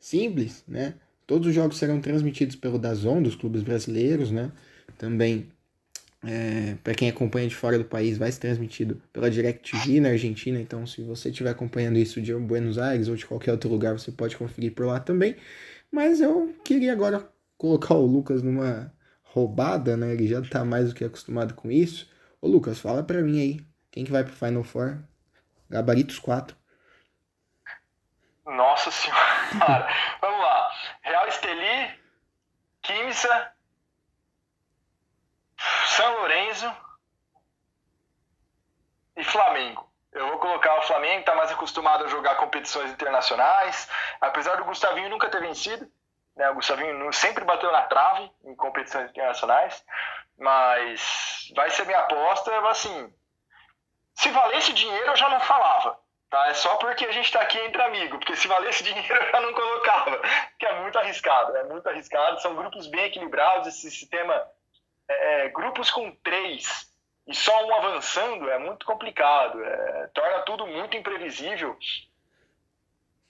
simples, 0.00 0.64
né? 0.66 0.94
Todos 1.28 1.46
os 1.46 1.54
jogos 1.54 1.78
serão 1.78 2.00
transmitidos 2.00 2.56
pelo 2.56 2.76
Dazon, 2.76 3.22
dos 3.22 3.36
clubes 3.36 3.62
brasileiros, 3.62 4.32
né? 4.32 4.50
Também, 4.98 5.48
é, 6.24 6.74
para 6.82 6.92
quem 6.92 7.08
acompanha 7.08 7.46
de 7.48 7.54
fora 7.54 7.78
do 7.78 7.84
país, 7.84 8.18
vai 8.18 8.32
ser 8.32 8.40
transmitido 8.40 9.00
pela 9.12 9.30
DirecTV 9.30 10.00
na 10.00 10.08
Argentina. 10.08 10.60
Então, 10.60 10.84
se 10.88 11.02
você 11.02 11.28
estiver 11.28 11.50
acompanhando 11.50 12.00
isso 12.00 12.20
de 12.20 12.34
Buenos 12.34 12.76
Aires 12.76 13.06
ou 13.06 13.14
de 13.14 13.24
qualquer 13.24 13.52
outro 13.52 13.70
lugar, 13.70 13.96
você 13.96 14.10
pode 14.10 14.36
conferir 14.36 14.74
por 14.74 14.86
lá 14.86 14.98
também. 14.98 15.36
Mas 15.88 16.20
eu 16.20 16.52
queria 16.64 16.92
agora 16.92 17.30
colocar 17.56 17.94
o 17.94 18.04
Lucas 18.04 18.42
numa 18.42 18.92
roubada, 19.22 19.96
né? 19.96 20.14
Ele 20.14 20.26
já 20.26 20.40
está 20.40 20.64
mais 20.64 20.88
do 20.88 20.96
que 20.96 21.04
acostumado 21.04 21.54
com 21.54 21.70
isso. 21.70 22.08
Ô 22.42 22.48
Lucas, 22.48 22.80
fala 22.80 23.04
para 23.04 23.22
mim 23.22 23.40
aí, 23.40 23.60
quem 23.88 24.04
que 24.04 24.10
vai 24.10 24.24
pro 24.24 24.32
Final 24.32 24.64
Four? 24.64 24.98
Gabaritos 25.70 26.18
4. 26.18 26.56
Nossa 28.44 28.90
senhora. 28.90 29.88
Vamos 30.20 30.40
lá. 30.40 30.70
Real 31.02 31.28
Esteli, 31.28 32.00
Quimsa, 32.82 33.52
São 35.86 36.12
Lourenço 36.18 36.76
e 39.16 39.22
Flamengo. 39.22 39.88
Eu 40.12 40.26
vou 40.26 40.38
colocar 40.38 40.76
o 40.78 40.82
Flamengo, 40.82 41.20
está 41.20 41.36
mais 41.36 41.52
acostumado 41.52 42.04
a 42.04 42.08
jogar 42.08 42.34
competições 42.34 42.90
internacionais. 42.90 43.88
Apesar 44.20 44.56
do 44.56 44.64
Gustavinho 44.64 45.08
nunca 45.08 45.28
ter 45.28 45.40
vencido, 45.40 45.88
né? 46.34 46.50
o 46.50 46.54
Gustavinho 46.54 47.12
sempre 47.12 47.44
bateu 47.44 47.70
na 47.70 47.82
trave 47.82 48.28
em 48.42 48.56
competições 48.56 49.08
internacionais. 49.08 49.84
Mas 50.36 51.52
vai 51.54 51.70
ser 51.70 51.86
minha 51.86 52.00
aposta, 52.00 52.50
assim, 52.68 53.14
se 54.14 54.30
valesse 54.30 54.72
dinheiro, 54.72 55.10
eu 55.10 55.16
já 55.16 55.28
não 55.28 55.40
falava. 55.40 55.98
Tá? 56.30 56.46
É 56.48 56.54
só 56.54 56.76
porque 56.76 57.04
a 57.04 57.10
gente 57.10 57.24
está 57.24 57.40
aqui 57.40 57.58
entre 57.58 57.82
amigos, 57.82 58.18
porque 58.18 58.36
se 58.36 58.46
valesse 58.46 58.84
dinheiro 58.84 59.14
eu 59.14 59.30
já 59.30 59.40
não 59.40 59.52
colocava, 59.52 60.20
que 60.58 60.66
é 60.66 60.80
muito 60.80 60.98
arriscado, 60.98 61.56
é 61.56 61.64
muito 61.64 61.88
arriscado. 61.88 62.40
São 62.40 62.54
grupos 62.54 62.86
bem 62.86 63.06
equilibrados, 63.06 63.66
esse 63.66 63.90
sistema, 63.90 64.34
é, 65.08 65.46
é, 65.46 65.48
grupos 65.48 65.90
com 65.90 66.10
três 66.22 66.90
e 67.26 67.34
só 67.34 67.64
um 67.64 67.74
avançando 67.74 68.50
é 68.50 68.58
muito 68.58 68.84
complicado, 68.84 69.62
é, 69.62 70.06
torna 70.14 70.40
tudo 70.42 70.66
muito 70.66 70.96
imprevisível. 70.96 71.76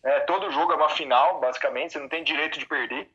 É, 0.03 0.21
todo 0.21 0.51
jogo 0.51 0.73
é 0.73 0.77
uma 0.77 0.89
final, 0.89 1.41
basicamente, 1.41 1.93
você 1.93 1.99
não 1.99 2.09
tem 2.09 2.25
direito 2.25 2.59
de 2.59 2.65
perder. 2.65 3.11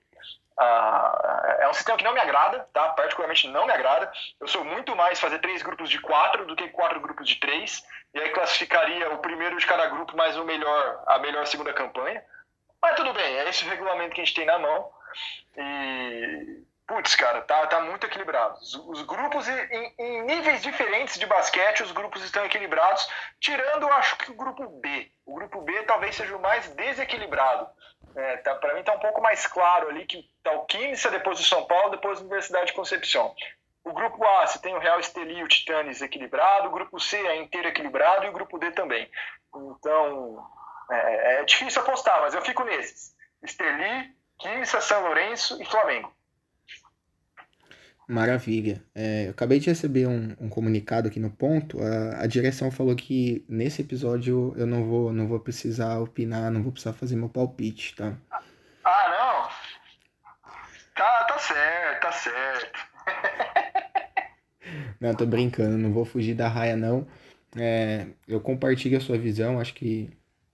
Ah, 0.57 1.57
é 1.59 1.69
um 1.69 1.73
sistema 1.73 1.97
que 1.97 2.03
não 2.03 2.13
me 2.13 2.19
agrada, 2.19 2.67
tá? 2.73 2.89
Particularmente 2.89 3.47
não 3.49 3.65
me 3.65 3.73
agrada. 3.73 4.11
Eu 4.39 4.47
sou 4.47 4.63
muito 4.63 4.95
mais 4.95 5.19
fazer 5.19 5.39
três 5.39 5.61
grupos 5.61 5.89
de 5.89 5.99
quatro 5.99 6.45
do 6.45 6.55
que 6.55 6.69
quatro 6.69 6.99
grupos 6.99 7.27
de 7.27 7.35
três. 7.35 7.85
E 8.13 8.19
aí 8.19 8.29
classificaria 8.29 9.11
o 9.11 9.17
primeiro 9.17 9.57
de 9.57 9.65
cada 9.65 9.87
grupo 9.87 10.15
mais 10.15 10.37
o 10.37 10.45
melhor, 10.45 11.03
a 11.07 11.19
melhor 11.19 11.45
segunda 11.45 11.73
campanha. 11.73 12.23
Mas 12.81 12.95
tudo 12.95 13.13
bem, 13.13 13.35
é 13.35 13.49
esse 13.49 13.65
o 13.65 13.69
regulamento 13.69 14.15
que 14.15 14.21
a 14.21 14.25
gente 14.25 14.35
tem 14.35 14.45
na 14.45 14.59
mão. 14.59 14.89
E 15.57 16.63
Putz, 16.87 17.15
cara, 17.15 17.41
tá, 17.41 17.65
tá 17.65 17.81
muito 17.81 18.05
equilibrado. 18.05 18.59
Os, 18.59 18.75
os 18.75 19.01
grupos, 19.01 19.47
em, 19.47 19.93
em, 19.97 20.21
níveis 20.23 20.61
diferentes 20.61 21.17
de 21.17 21.25
basquete, 21.25 21.81
os 21.81 21.91
grupos 21.91 22.23
estão 22.23 22.45
equilibrados, 22.45 23.09
tirando, 23.39 23.87
acho 23.87 24.15
que 24.17 24.31
o 24.31 24.35
grupo 24.35 24.67
B. 24.67 25.11
O 25.25 25.33
grupo 25.33 25.61
B 25.61 25.81
talvez 25.83 26.15
seja 26.15 26.35
o 26.37 26.41
mais 26.41 26.67
desequilibrado. 26.75 27.67
É, 28.15 28.37
tá, 28.37 28.55
para 28.55 28.73
mim 28.75 28.83
tá 28.83 28.93
um 28.93 28.99
pouco 28.99 29.21
mais 29.21 29.45
claro 29.45 29.89
ali 29.89 30.05
que 30.05 30.29
tá 30.41 30.51
o 30.53 30.65
Química, 30.65 31.11
depois 31.11 31.39
o 31.39 31.43
São 31.43 31.65
Paulo, 31.65 31.91
depois 31.91 32.19
a 32.19 32.21
Universidade 32.21 32.67
de 32.67 32.73
Concepción. 32.73 33.33
O 33.83 33.93
grupo 33.93 34.25
A, 34.25 34.47
você 34.47 34.57
tem 34.59 34.73
o 34.73 34.79
Real 34.79 34.99
Esteli 34.99 35.37
e 35.37 35.43
o 35.43 35.47
Titanes 35.47 36.01
equilibrado, 36.01 36.69
o 36.69 36.71
grupo 36.71 36.99
C 36.99 37.17
é 37.17 37.35
inteiro 37.35 37.67
equilibrado 37.67 38.25
e 38.25 38.29
o 38.29 38.33
grupo 38.33 38.57
D 38.57 38.71
também. 38.71 39.09
Então, 39.55 40.43
é, 40.89 41.41
é 41.41 41.43
difícil 41.43 41.81
apostar, 41.81 42.21
mas 42.21 42.33
eu 42.33 42.41
fico 42.41 42.63
nesses. 42.63 43.13
Esteli, 43.43 44.15
Química, 44.39 44.81
São 44.81 45.03
Lourenço 45.03 45.61
e 45.61 45.65
Flamengo. 45.65 46.11
Maravilha. 48.07 48.83
É, 48.93 49.25
eu 49.27 49.31
acabei 49.31 49.59
de 49.59 49.67
receber 49.67 50.07
um, 50.07 50.35
um, 50.39 50.47
comunicado 50.47 51.07
aqui 51.07 51.19
no 51.19 51.31
ponto. 51.31 51.81
A, 51.81 52.21
a, 52.21 52.27
direção 52.27 52.69
falou 52.69 52.95
que 52.95 53.43
nesse 53.49 53.81
episódio 53.81 54.53
eu 54.55 54.67
não 54.67 54.85
vou, 54.85 55.11
não 55.11 55.27
vou 55.27 55.39
precisar 55.39 55.99
opinar, 55.99 56.51
não 56.51 56.61
vou 56.61 56.71
precisar 56.71 56.93
fazer 56.93 57.15
meu 57.15 57.29
palpite, 57.29 57.95
tá? 57.95 58.15
Ah, 58.83 59.09
não? 59.09 60.51
Tá, 60.95 61.23
tá 61.23 61.39
certo, 61.39 62.01
tá 62.01 62.11
certo. 62.11 62.79
não, 65.01 65.15
tô 65.15 65.25
brincando, 65.25 65.77
não 65.77 65.91
vou 65.91 66.05
fugir 66.05 66.35
da 66.35 66.47
raia, 66.47 66.75
não. 66.75 67.07
É, 67.57 68.07
eu 68.27 68.39
compartilho 68.39 68.97
a 68.97 69.01
sua 69.01 69.17
visão, 69.17 69.59
acho 69.59 69.73
que 69.73 70.09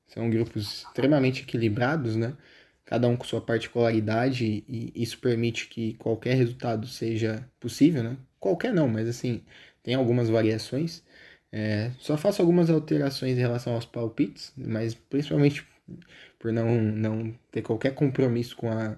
São 0.08 0.30
grupos 0.30 0.86
extremamente 0.86 1.42
equilibrados, 1.44 2.16
né? 2.16 2.34
Cada 2.92 3.08
um 3.08 3.16
com 3.16 3.24
sua 3.24 3.40
particularidade 3.40 4.66
e 4.68 4.92
isso 4.94 5.18
permite 5.18 5.70
que 5.70 5.94
qualquer 5.94 6.36
resultado 6.36 6.86
seja 6.88 7.48
possível, 7.58 8.04
né? 8.04 8.18
Qualquer 8.38 8.74
não, 8.74 8.86
mas 8.90 9.08
assim, 9.08 9.42
tem 9.82 9.96
algumas 9.96 10.28
variações. 10.28 11.02
É, 11.54 11.92
só 12.00 12.18
faço 12.18 12.42
algumas 12.42 12.70
alterações 12.70 13.38
em 13.38 13.40
relação 13.40 13.76
aos 13.76 13.86
palpites, 13.86 14.52
mas 14.58 14.94
principalmente 14.94 15.66
por 16.38 16.52
não, 16.52 16.82
não 16.82 17.34
ter 17.50 17.62
qualquer 17.62 17.96
compromisso 17.96 18.58
com 18.58 18.70
a, 18.70 18.98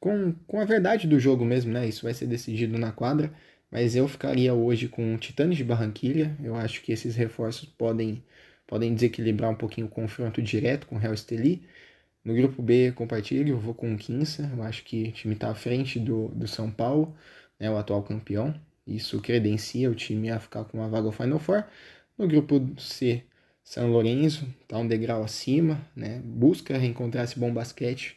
com, 0.00 0.32
com 0.46 0.58
a 0.58 0.64
verdade 0.64 1.06
do 1.06 1.20
jogo 1.20 1.44
mesmo, 1.44 1.74
né? 1.74 1.86
Isso 1.86 2.04
vai 2.04 2.14
ser 2.14 2.26
decidido 2.26 2.78
na 2.78 2.90
quadra. 2.90 3.30
Mas 3.70 3.94
eu 3.94 4.08
ficaria 4.08 4.54
hoje 4.54 4.88
com 4.88 5.14
o 5.14 5.18
Titanes 5.18 5.58
de 5.58 5.64
Barranquilha. 5.64 6.34
Eu 6.42 6.56
acho 6.56 6.80
que 6.80 6.90
esses 6.90 7.16
reforços 7.16 7.68
podem, 7.68 8.24
podem 8.66 8.94
desequilibrar 8.94 9.50
um 9.50 9.54
pouquinho 9.54 9.88
o 9.88 9.90
confronto 9.90 10.40
direto 10.40 10.86
com 10.86 10.96
o 10.96 10.98
Real 10.98 11.12
Esteli. 11.12 11.62
No 12.24 12.34
grupo 12.34 12.62
B, 12.62 12.92
compartilho, 12.92 13.58
vou 13.58 13.74
com 13.74 13.94
o 13.94 13.98
Quinça. 13.98 14.50
Eu 14.56 14.62
acho 14.62 14.84
que 14.84 15.08
o 15.08 15.12
time 15.12 15.34
está 15.34 15.50
à 15.50 15.54
frente 15.54 15.98
do, 15.98 16.28
do 16.28 16.48
São 16.48 16.70
Paulo, 16.70 17.14
né, 17.58 17.70
o 17.70 17.76
atual 17.76 18.02
campeão. 18.02 18.54
Isso 18.86 19.20
credencia 19.20 19.90
o 19.90 19.94
time 19.94 20.30
a 20.30 20.40
ficar 20.40 20.64
com 20.64 20.78
uma 20.78 20.88
vaga 20.88 21.06
ao 21.06 21.12
Final 21.12 21.38
Four. 21.38 21.64
No 22.16 22.26
grupo 22.26 22.60
C, 22.78 23.22
São 23.62 23.90
Lourenço 23.90 24.46
está 24.62 24.78
um 24.78 24.86
degrau 24.86 25.22
acima, 25.22 25.80
né, 25.94 26.20
busca 26.24 26.78
reencontrar 26.78 27.24
esse 27.24 27.38
bom 27.38 27.52
basquete 27.52 28.16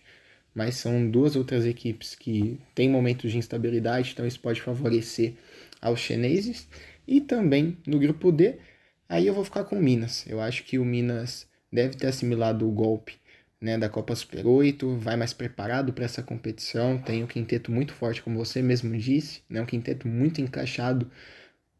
mas 0.57 0.73
são 0.77 1.07
duas 1.07 1.35
outras 1.35 1.67
equipes 1.67 2.15
que 2.15 2.59
têm 2.73 2.89
momentos 2.89 3.31
de 3.31 3.37
instabilidade, 3.37 4.13
então 4.13 4.25
isso 4.25 4.39
pode 4.39 4.59
favorecer 4.59 5.35
aos 5.79 5.99
chineses. 5.99 6.67
E 7.07 7.21
também 7.21 7.77
no 7.85 7.99
grupo 7.99 8.31
D, 8.31 8.55
aí 9.07 9.27
eu 9.27 9.35
vou 9.35 9.43
ficar 9.43 9.65
com 9.65 9.77
o 9.77 9.81
Minas. 9.81 10.25
Eu 10.27 10.41
acho 10.41 10.63
que 10.63 10.79
o 10.79 10.83
Minas 10.83 11.47
deve 11.71 11.95
ter 11.95 12.07
assimilado 12.07 12.67
o 12.67 12.71
golpe 12.71 13.19
né, 13.61 13.77
da 13.77 13.89
Copa 13.89 14.15
Super 14.15 14.45
8, 14.45 14.97
vai 14.97 15.15
mais 15.15 15.33
preparado 15.33 15.93
para 15.93 16.05
essa 16.05 16.21
competição, 16.23 16.97
tem 16.99 17.23
um 17.23 17.27
quinteto 17.27 17.71
muito 17.71 17.93
forte, 17.93 18.21
como 18.21 18.37
você 18.37 18.61
mesmo 18.61 18.95
disse, 18.97 19.41
né, 19.49 19.61
um 19.61 19.65
quinteto 19.65 20.07
muito 20.07 20.41
encaixado. 20.41 21.09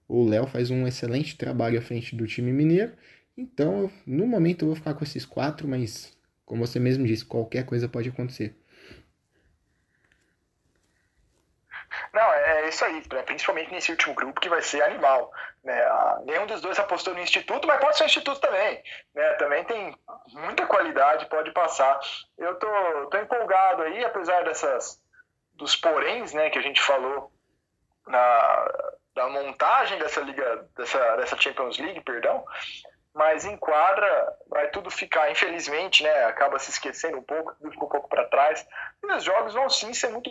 O 0.08 0.24
Léo 0.26 0.48
faz 0.48 0.72
um 0.72 0.88
excelente 0.88 1.38
trabalho 1.38 1.80
à 1.80 1.82
frente 1.82 2.16
do 2.16 2.28
time 2.28 2.52
mineiro. 2.52 2.94
Então, 3.38 3.92
no 4.06 4.26
momento 4.28 4.64
eu 4.64 4.68
vou 4.68 4.76
ficar 4.76 4.94
com 4.96 5.04
esses 5.04 5.26
quatro, 5.26 5.68
mas 5.68 6.18
como 6.46 6.66
você 6.66 6.80
mesmo 6.80 7.06
disse, 7.06 7.26
qualquer 7.26 7.66
coisa 7.66 7.90
pode 7.90 8.10
acontecer. 8.10 8.56
Não, 12.14 12.34
é, 12.34 12.62
é 12.62 12.70
isso 12.70 12.84
aí, 12.86 13.04
né? 13.12 13.24
principalmente 13.24 13.72
nesse 13.72 13.92
último 13.92 14.14
grupo 14.14 14.40
que 14.40 14.50
vai 14.50 14.62
ser 14.62 14.82
animal. 14.84 15.32
Né? 15.64 15.82
nenhum 16.24 16.46
dos 16.46 16.62
dois 16.62 16.80
apostou 16.80 17.14
no 17.14 17.20
Instituto, 17.20 17.68
mas 17.68 17.80
pode 17.80 17.98
ser 17.98 18.06
Instituto 18.06 18.40
também. 18.40 18.82
Né? 19.14 19.34
Também 19.34 19.64
tem 19.66 19.98
muita 20.34 20.66
qualidade, 20.66 21.26
pode 21.26 21.52
passar. 21.52 22.00
Eu 22.38 22.56
tô, 22.56 22.68
tô 23.12 23.18
empolgado 23.18 23.84
aí, 23.84 24.04
apesar 24.04 24.44
dessas 24.44 25.02
dos 25.54 25.76
poréns 25.76 26.34
né, 26.34 26.50
que 26.50 26.60
a 26.60 26.62
gente 26.62 26.82
falou 26.82 27.32
na, 28.06 28.72
da 29.16 29.28
montagem 29.28 29.98
dessa 29.98 30.22
liga, 30.22 30.68
dessa, 30.78 31.16
dessa 31.18 31.38
Champions 31.38 31.78
League, 31.80 32.02
perdão, 32.02 32.46
mas 33.14 33.46
em 33.46 33.58
quadra 33.58 34.38
vai 34.48 34.70
tudo 34.70 34.92
ficar, 34.92 35.32
infelizmente, 35.32 36.04
né, 36.04 36.26
acaba 36.26 36.60
se 36.60 36.70
esquecendo 36.70 37.18
um 37.18 37.24
pouco, 37.24 37.56
tudo 37.56 37.72
fica 37.72 37.86
um 37.86 37.90
pouco 37.90 38.08
para 38.08 38.30
trás. 38.30 38.66
E 39.04 39.12
os 39.12 39.24
jogos 39.24 39.56
vão 39.56 39.68
sim 39.70 39.94
ser 39.94 40.10
muito 40.10 40.30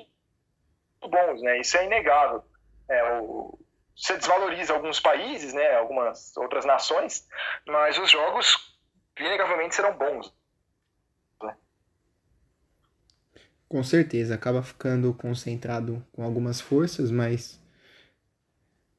bons, 1.00 1.42
né? 1.42 1.60
Isso 1.60 1.76
é 1.76 1.84
inegável. 1.86 2.42
É, 2.88 3.20
o, 3.20 3.58
você 3.96 4.16
desvaloriza 4.16 4.74
alguns 4.74 5.00
países, 5.00 5.54
né? 5.54 5.76
Algumas 5.76 6.36
outras 6.36 6.64
nações, 6.64 7.26
mas 7.66 7.98
os 7.98 8.10
jogos 8.10 8.78
inegavelmente 9.18 9.74
serão 9.74 9.96
bons. 9.96 10.32
Com 13.68 13.82
certeza, 13.82 14.34
acaba 14.34 14.62
ficando 14.62 15.12
concentrado 15.12 16.04
com 16.12 16.22
algumas 16.22 16.60
forças, 16.60 17.10
mas 17.10 17.60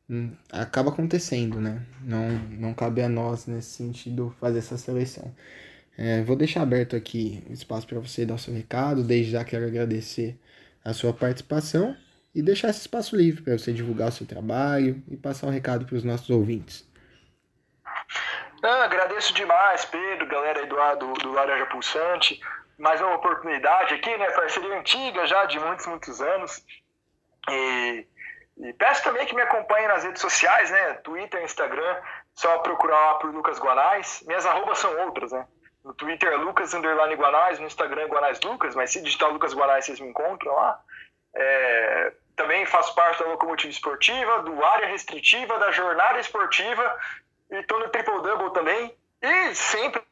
hum, 0.10 0.36
acaba 0.52 0.90
acontecendo, 0.90 1.62
né? 1.62 1.86
Não, 2.02 2.28
não 2.50 2.74
cabe 2.74 3.02
a 3.02 3.08
nós, 3.08 3.46
nesse 3.46 3.70
sentido, 3.70 4.36
fazer 4.42 4.60
essa 4.60 4.78
seleção. 4.78 5.34
É, 5.98 6.22
vou 6.24 6.36
deixar 6.36 6.64
aberto 6.64 6.96
aqui 6.96 7.44
o 7.50 7.54
espaço 7.54 7.88
para 7.88 8.00
você 8.00 8.26
dar 8.26 8.36
o 8.36 8.40
seu 8.40 8.54
recado. 8.54 9.04
Desde 9.04 9.32
já 9.32 9.46
quero 9.46 9.66
agradecer 9.66 10.38
a 10.88 10.94
sua 10.94 11.14
participação 11.14 11.98
e 12.34 12.42
deixar 12.42 12.70
esse 12.70 12.80
espaço 12.80 13.14
livre 13.14 13.44
para 13.44 13.58
você 13.58 13.74
divulgar 13.74 14.08
o 14.08 14.12
seu 14.12 14.26
trabalho 14.26 15.04
e 15.10 15.18
passar 15.18 15.48
um 15.48 15.50
recado 15.50 15.86
para 15.86 15.96
os 15.96 16.04
nossos 16.04 16.30
ouvintes. 16.30 16.88
Não, 18.64 18.82
agradeço 18.82 19.34
demais, 19.34 19.84
Pedro, 19.84 20.26
galera 20.28 20.62
aí 20.62 20.66
do, 20.66 20.76
do, 20.96 21.14
do 21.14 21.32
Laranja 21.34 21.66
Pulsante. 21.66 22.40
Mais 22.78 23.02
uma 23.02 23.16
oportunidade 23.16 23.96
aqui, 23.96 24.16
né? 24.18 24.30
Parceria 24.32 24.80
antiga 24.80 25.28
já, 25.28 25.46
de 25.46 25.60
muitos, 25.60 25.86
muitos 25.88 26.22
anos. 26.22 26.64
E, 27.50 28.08
e 28.58 28.74
peço 28.74 29.04
também 29.04 29.26
que 29.26 29.36
me 29.36 29.42
acompanhem 29.42 29.90
nas 29.90 30.06
redes 30.06 30.22
sociais, 30.22 30.72
né? 30.72 30.94
Twitter, 31.04 31.44
Instagram, 31.44 32.02
só 32.34 32.60
procurar 32.60 32.96
lá 32.96 33.16
por 33.16 33.34
Lucas 33.34 33.60
Guanais. 33.60 34.24
Minhas 34.26 34.46
arrobas 34.46 34.80
são 34.80 34.96
outras, 35.06 35.34
né? 35.34 35.46
No 35.88 35.94
Twitter 35.94 36.38
Lucas 36.38 36.74
Underline 36.74 37.16
Guanais, 37.16 37.60
no 37.60 37.66
Instagram 37.66 38.08
Guanais 38.08 38.42
Lucas, 38.42 38.76
mas 38.76 38.92
se 38.92 39.02
digitar 39.02 39.32
Lucas 39.32 39.54
Guanais 39.54 39.86
vocês 39.86 40.02
me 40.02 40.10
encontram 40.10 40.54
lá. 40.54 40.82
É, 41.34 42.14
também 42.36 42.66
faço 42.66 42.94
parte 42.94 43.24
da 43.24 43.30
Locomotiva 43.30 43.72
Esportiva, 43.72 44.44
do 44.44 44.66
Área 44.66 44.88
Restritiva, 44.88 45.58
da 45.58 45.72
Jornada 45.72 46.20
Esportiva 46.20 47.00
e 47.50 47.56
estou 47.56 47.80
no 47.80 47.88
Triple 47.88 48.22
Double 48.22 48.52
também. 48.52 48.94
E 49.22 49.56
sempre 49.56 50.04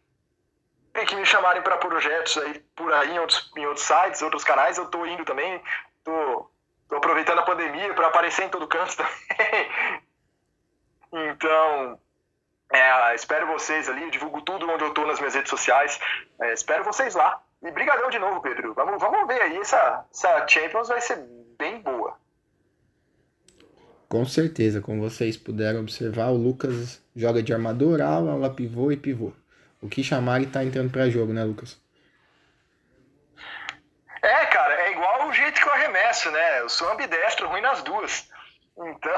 que 1.06 1.16
me 1.18 1.26
chamarem 1.26 1.62
para 1.62 1.76
projetos 1.76 2.38
aí 2.38 2.58
por 2.74 2.94
aí 2.94 3.12
em 3.12 3.20
outros, 3.20 3.52
em 3.58 3.66
outros 3.66 3.86
sites, 3.86 4.22
outros 4.22 4.46
canais, 4.46 4.78
eu 4.78 4.86
estou 4.86 5.06
indo 5.06 5.26
também. 5.26 5.62
Tô, 6.06 6.50
tô 6.88 6.96
aproveitando 6.96 7.40
a 7.40 7.46
pandemia 7.46 7.94
para 7.94 8.08
aparecer 8.08 8.46
em 8.46 8.50
todo 8.50 8.66
canto 8.66 8.96
também. 8.96 9.12
então, 11.34 12.00
é, 12.72 13.16
espero 13.16 13.48
vocês 13.48 13.88
ali, 13.88 14.10
divulgo 14.10 14.42
tudo 14.42 14.70
onde 14.70 14.84
eu 14.84 14.90
estou 14.90 15.06
nas 15.06 15.20
minhas 15.20 15.36
redes 15.36 15.50
sociais. 15.50 16.00
É, 16.42 16.54
espero 16.54 16.84
vocês 16.84 17.14
lá. 17.14 17.42
E 17.64 17.72
brigadão 17.72 18.10
de 18.10 18.20
novo, 18.20 18.42
Pedro. 18.42 18.74
Vamos, 18.74 19.00
vamos 19.00 19.28
ver 19.28 19.42
aí, 19.42 19.58
essa, 19.58 20.06
essa 20.12 20.48
Champions 20.48 20.88
vai 20.88 21.02
ser 21.02 21.24
bem 21.58 21.82
boa. 21.82 22.18
Com 24.10 24.26
certeza, 24.26 24.82
como 24.82 25.02
vocês 25.02 25.36
puderam 25.38 25.82
observar, 25.82 26.30
o 26.30 26.38
Lucas 26.38 27.02
joga 27.16 27.42
de 27.42 27.54
armador, 27.54 28.02
ala, 28.02 28.34
ala 28.34 28.54
pivô 28.54 28.92
e 28.92 28.98
pivô. 28.98 29.32
O 29.82 29.90
que 29.90 30.04
chamar 30.04 30.42
e 30.42 30.48
tá 30.48 30.64
entrando 30.64 30.92
para 30.92 31.10
jogo, 31.10 31.34
né, 31.34 31.44
Lucas? 31.44 31.80
É, 34.22 34.46
cara, 34.48 34.74
é 34.82 34.92
igual 34.92 35.28
o 35.28 35.34
jeito 35.34 35.62
que 35.62 35.68
eu 35.68 35.74
arremesso, 35.74 36.32
né? 36.32 36.62
Eu 36.62 36.70
sou 36.70 36.92
ambidestro, 36.92 37.48
ruim 37.48 37.62
nas 37.62 37.84
duas. 37.84 38.30
Então. 38.78 39.16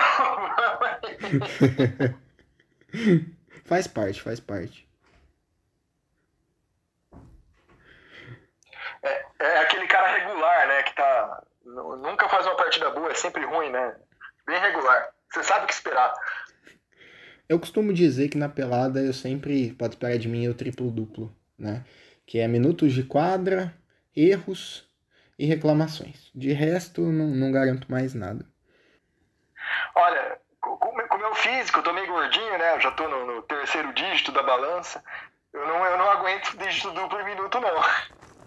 Faz 3.67 3.85
parte, 3.85 4.21
faz 4.21 4.39
parte. 4.39 4.87
É, 9.03 9.25
é 9.39 9.57
aquele 9.59 9.85
cara 9.87 10.17
regular, 10.17 10.67
né? 10.69 10.83
Que 10.83 10.95
tá. 10.95 11.43
Nunca 11.65 12.29
faz 12.29 12.45
uma 12.45 12.55
partida 12.55 12.89
boa, 12.91 13.11
é 13.11 13.13
sempre 13.13 13.43
ruim, 13.43 13.69
né? 13.69 13.93
Bem 14.45 14.57
regular. 14.57 15.09
Você 15.29 15.43
sabe 15.43 15.65
o 15.65 15.67
que 15.67 15.73
esperar. 15.73 16.13
Eu 17.49 17.59
costumo 17.59 17.93
dizer 17.93 18.29
que 18.29 18.37
na 18.37 18.47
pelada 18.47 19.01
eu 19.01 19.11
sempre 19.11 19.73
pode 19.73 19.95
esperar 19.95 20.17
de 20.17 20.29
mim 20.29 20.47
o 20.47 20.53
triplo-duplo, 20.53 21.35
né? 21.59 21.83
Que 22.25 22.39
é 22.39 22.47
minutos 22.47 22.93
de 22.93 23.03
quadra, 23.03 23.73
erros 24.15 24.89
e 25.37 25.45
reclamações. 25.45 26.31
De 26.33 26.53
resto, 26.53 27.01
não, 27.01 27.27
não 27.27 27.51
garanto 27.51 27.91
mais 27.91 28.13
nada. 28.13 28.45
Olha, 29.93 30.39
físico, 31.37 31.79
eu 31.79 31.83
tô 31.83 31.93
meio 31.93 32.07
gordinho, 32.07 32.57
né? 32.57 32.75
Eu 32.75 32.81
já 32.81 32.91
tô 32.91 33.07
no, 33.07 33.25
no, 33.25 33.41
terceiro 33.43 33.93
dígito 33.93 34.31
da 34.31 34.43
balança. 34.43 35.03
Eu 35.53 35.65
não, 35.65 35.85
eu 35.85 35.97
não 35.97 36.09
aguento 36.09 36.57
dígito 36.57 36.91
duplo 36.91 37.19
em 37.19 37.25
minuto, 37.25 37.59
não. 37.59 37.83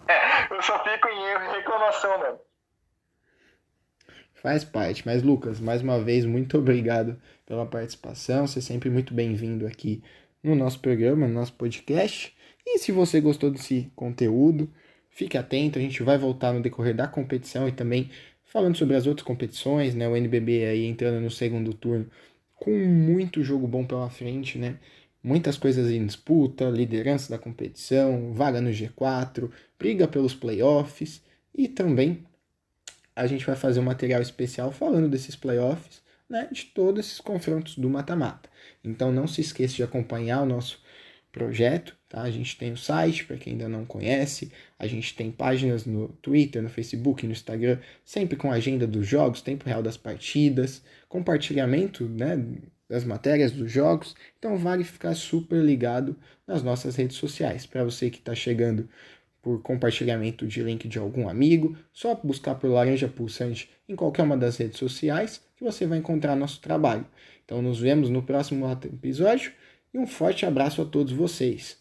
É, 0.07 0.47
eu 0.53 0.61
só 0.61 0.83
fico 0.83 1.07
em 1.07 1.23
erro 1.25 1.45
e 1.45 1.57
reclamação, 1.57 2.17
mano. 2.19 2.39
Faz 4.35 4.63
parte. 4.63 5.05
Mas, 5.05 5.21
Lucas, 5.21 5.59
mais 5.59 5.81
uma 5.81 5.99
vez, 5.99 6.25
muito 6.25 6.57
obrigado 6.57 7.21
pela 7.45 7.65
participação. 7.65 8.47
Você 8.47 8.59
é 8.59 8.61
sempre 8.61 8.89
muito 8.89 9.13
bem-vindo 9.13 9.67
aqui 9.67 10.03
no 10.43 10.55
nosso 10.55 10.79
programa, 10.79 11.27
no 11.27 11.33
nosso 11.33 11.53
podcast. 11.53 12.35
E 12.65 12.79
se 12.79 12.91
você 12.91 13.21
gostou 13.21 13.51
desse 13.51 13.91
conteúdo, 13.95 14.71
fique 15.09 15.37
atento. 15.37 15.77
A 15.77 15.81
gente 15.81 16.01
vai 16.01 16.17
voltar 16.17 16.53
no 16.53 16.61
decorrer 16.61 16.95
da 16.95 17.07
competição 17.07 17.67
e 17.67 17.71
também 17.71 18.09
Falando 18.51 18.75
sobre 18.75 18.97
as 18.97 19.07
outras 19.07 19.25
competições, 19.25 19.95
né? 19.95 20.09
O 20.09 20.13
NBB 20.13 20.65
aí 20.65 20.85
entrando 20.85 21.21
no 21.21 21.31
segundo 21.31 21.73
turno 21.73 22.11
com 22.61 22.69
muito 22.77 23.43
jogo 23.43 23.67
bom 23.67 23.83
pela 23.83 24.07
frente, 24.07 24.59
né? 24.59 24.77
Muitas 25.23 25.57
coisas 25.57 25.89
em 25.89 26.05
disputa, 26.05 26.69
liderança 26.69 27.31
da 27.31 27.39
competição, 27.39 28.33
vaga 28.33 28.61
no 28.61 28.69
G4, 28.69 29.49
briga 29.79 30.07
pelos 30.07 30.35
playoffs 30.35 31.23
e 31.55 31.67
também 31.67 32.23
a 33.15 33.25
gente 33.25 33.47
vai 33.47 33.55
fazer 33.55 33.79
um 33.79 33.83
material 33.83 34.21
especial 34.21 34.71
falando 34.71 35.09
desses 35.09 35.35
playoffs, 35.35 36.03
né, 36.29 36.47
de 36.51 36.65
todos 36.65 37.03
esses 37.03 37.19
confrontos 37.19 37.75
do 37.79 37.89
mata-mata. 37.89 38.47
Então 38.83 39.11
não 39.11 39.25
se 39.27 39.41
esqueça 39.41 39.75
de 39.75 39.83
acompanhar 39.83 40.43
o 40.43 40.45
nosso 40.45 40.79
projeto, 41.31 41.95
tá? 42.09 42.21
A 42.21 42.31
gente 42.31 42.57
tem 42.57 42.71
o 42.71 42.77
site, 42.77 43.25
para 43.25 43.37
quem 43.37 43.53
ainda 43.53 43.69
não 43.69 43.85
conhece, 43.85 44.51
a 44.77 44.85
gente 44.85 45.15
tem 45.15 45.31
páginas 45.31 45.85
no 45.85 46.09
Twitter, 46.21 46.61
no 46.61 46.69
Facebook, 46.69 47.25
no 47.25 47.31
Instagram, 47.31 47.79
sempre 48.03 48.35
com 48.35 48.51
agenda 48.51 48.85
dos 48.85 49.07
jogos, 49.07 49.41
tempo 49.41 49.65
real 49.65 49.81
das 49.81 49.97
partidas, 49.97 50.83
compartilhamento, 51.07 52.07
né, 52.07 52.37
das 52.89 53.05
matérias 53.05 53.51
dos 53.51 53.71
jogos. 53.71 54.15
Então 54.37 54.57
vale 54.57 54.83
ficar 54.83 55.15
super 55.15 55.63
ligado 55.63 56.15
nas 56.45 56.61
nossas 56.61 56.95
redes 56.95 57.15
sociais. 57.15 57.65
Para 57.65 57.83
você 57.83 58.09
que 58.09 58.19
está 58.19 58.35
chegando 58.35 58.89
por 59.41 59.61
compartilhamento 59.61 60.45
de 60.45 60.61
link 60.61 60.87
de 60.87 60.99
algum 60.99 61.27
amigo, 61.27 61.75
só 61.91 62.13
buscar 62.13 62.55
por 62.55 62.69
Laranja 62.69 63.07
Pulsante 63.07 63.69
em 63.87 63.95
qualquer 63.95 64.23
uma 64.23 64.37
das 64.37 64.57
redes 64.57 64.77
sociais 64.77 65.41
que 65.55 65.63
você 65.63 65.87
vai 65.87 65.97
encontrar 65.97 66.35
nosso 66.35 66.59
trabalho. 66.61 67.05
Então 67.43 67.61
nos 67.61 67.79
vemos 67.79 68.09
no 68.09 68.21
próximo 68.21 68.69
episódio 68.71 69.51
e 69.93 69.99
um 69.99 70.07
forte 70.07 70.45
abraço 70.45 70.81
a 70.81 70.85
todos 70.85 71.11
vocês. 71.11 71.77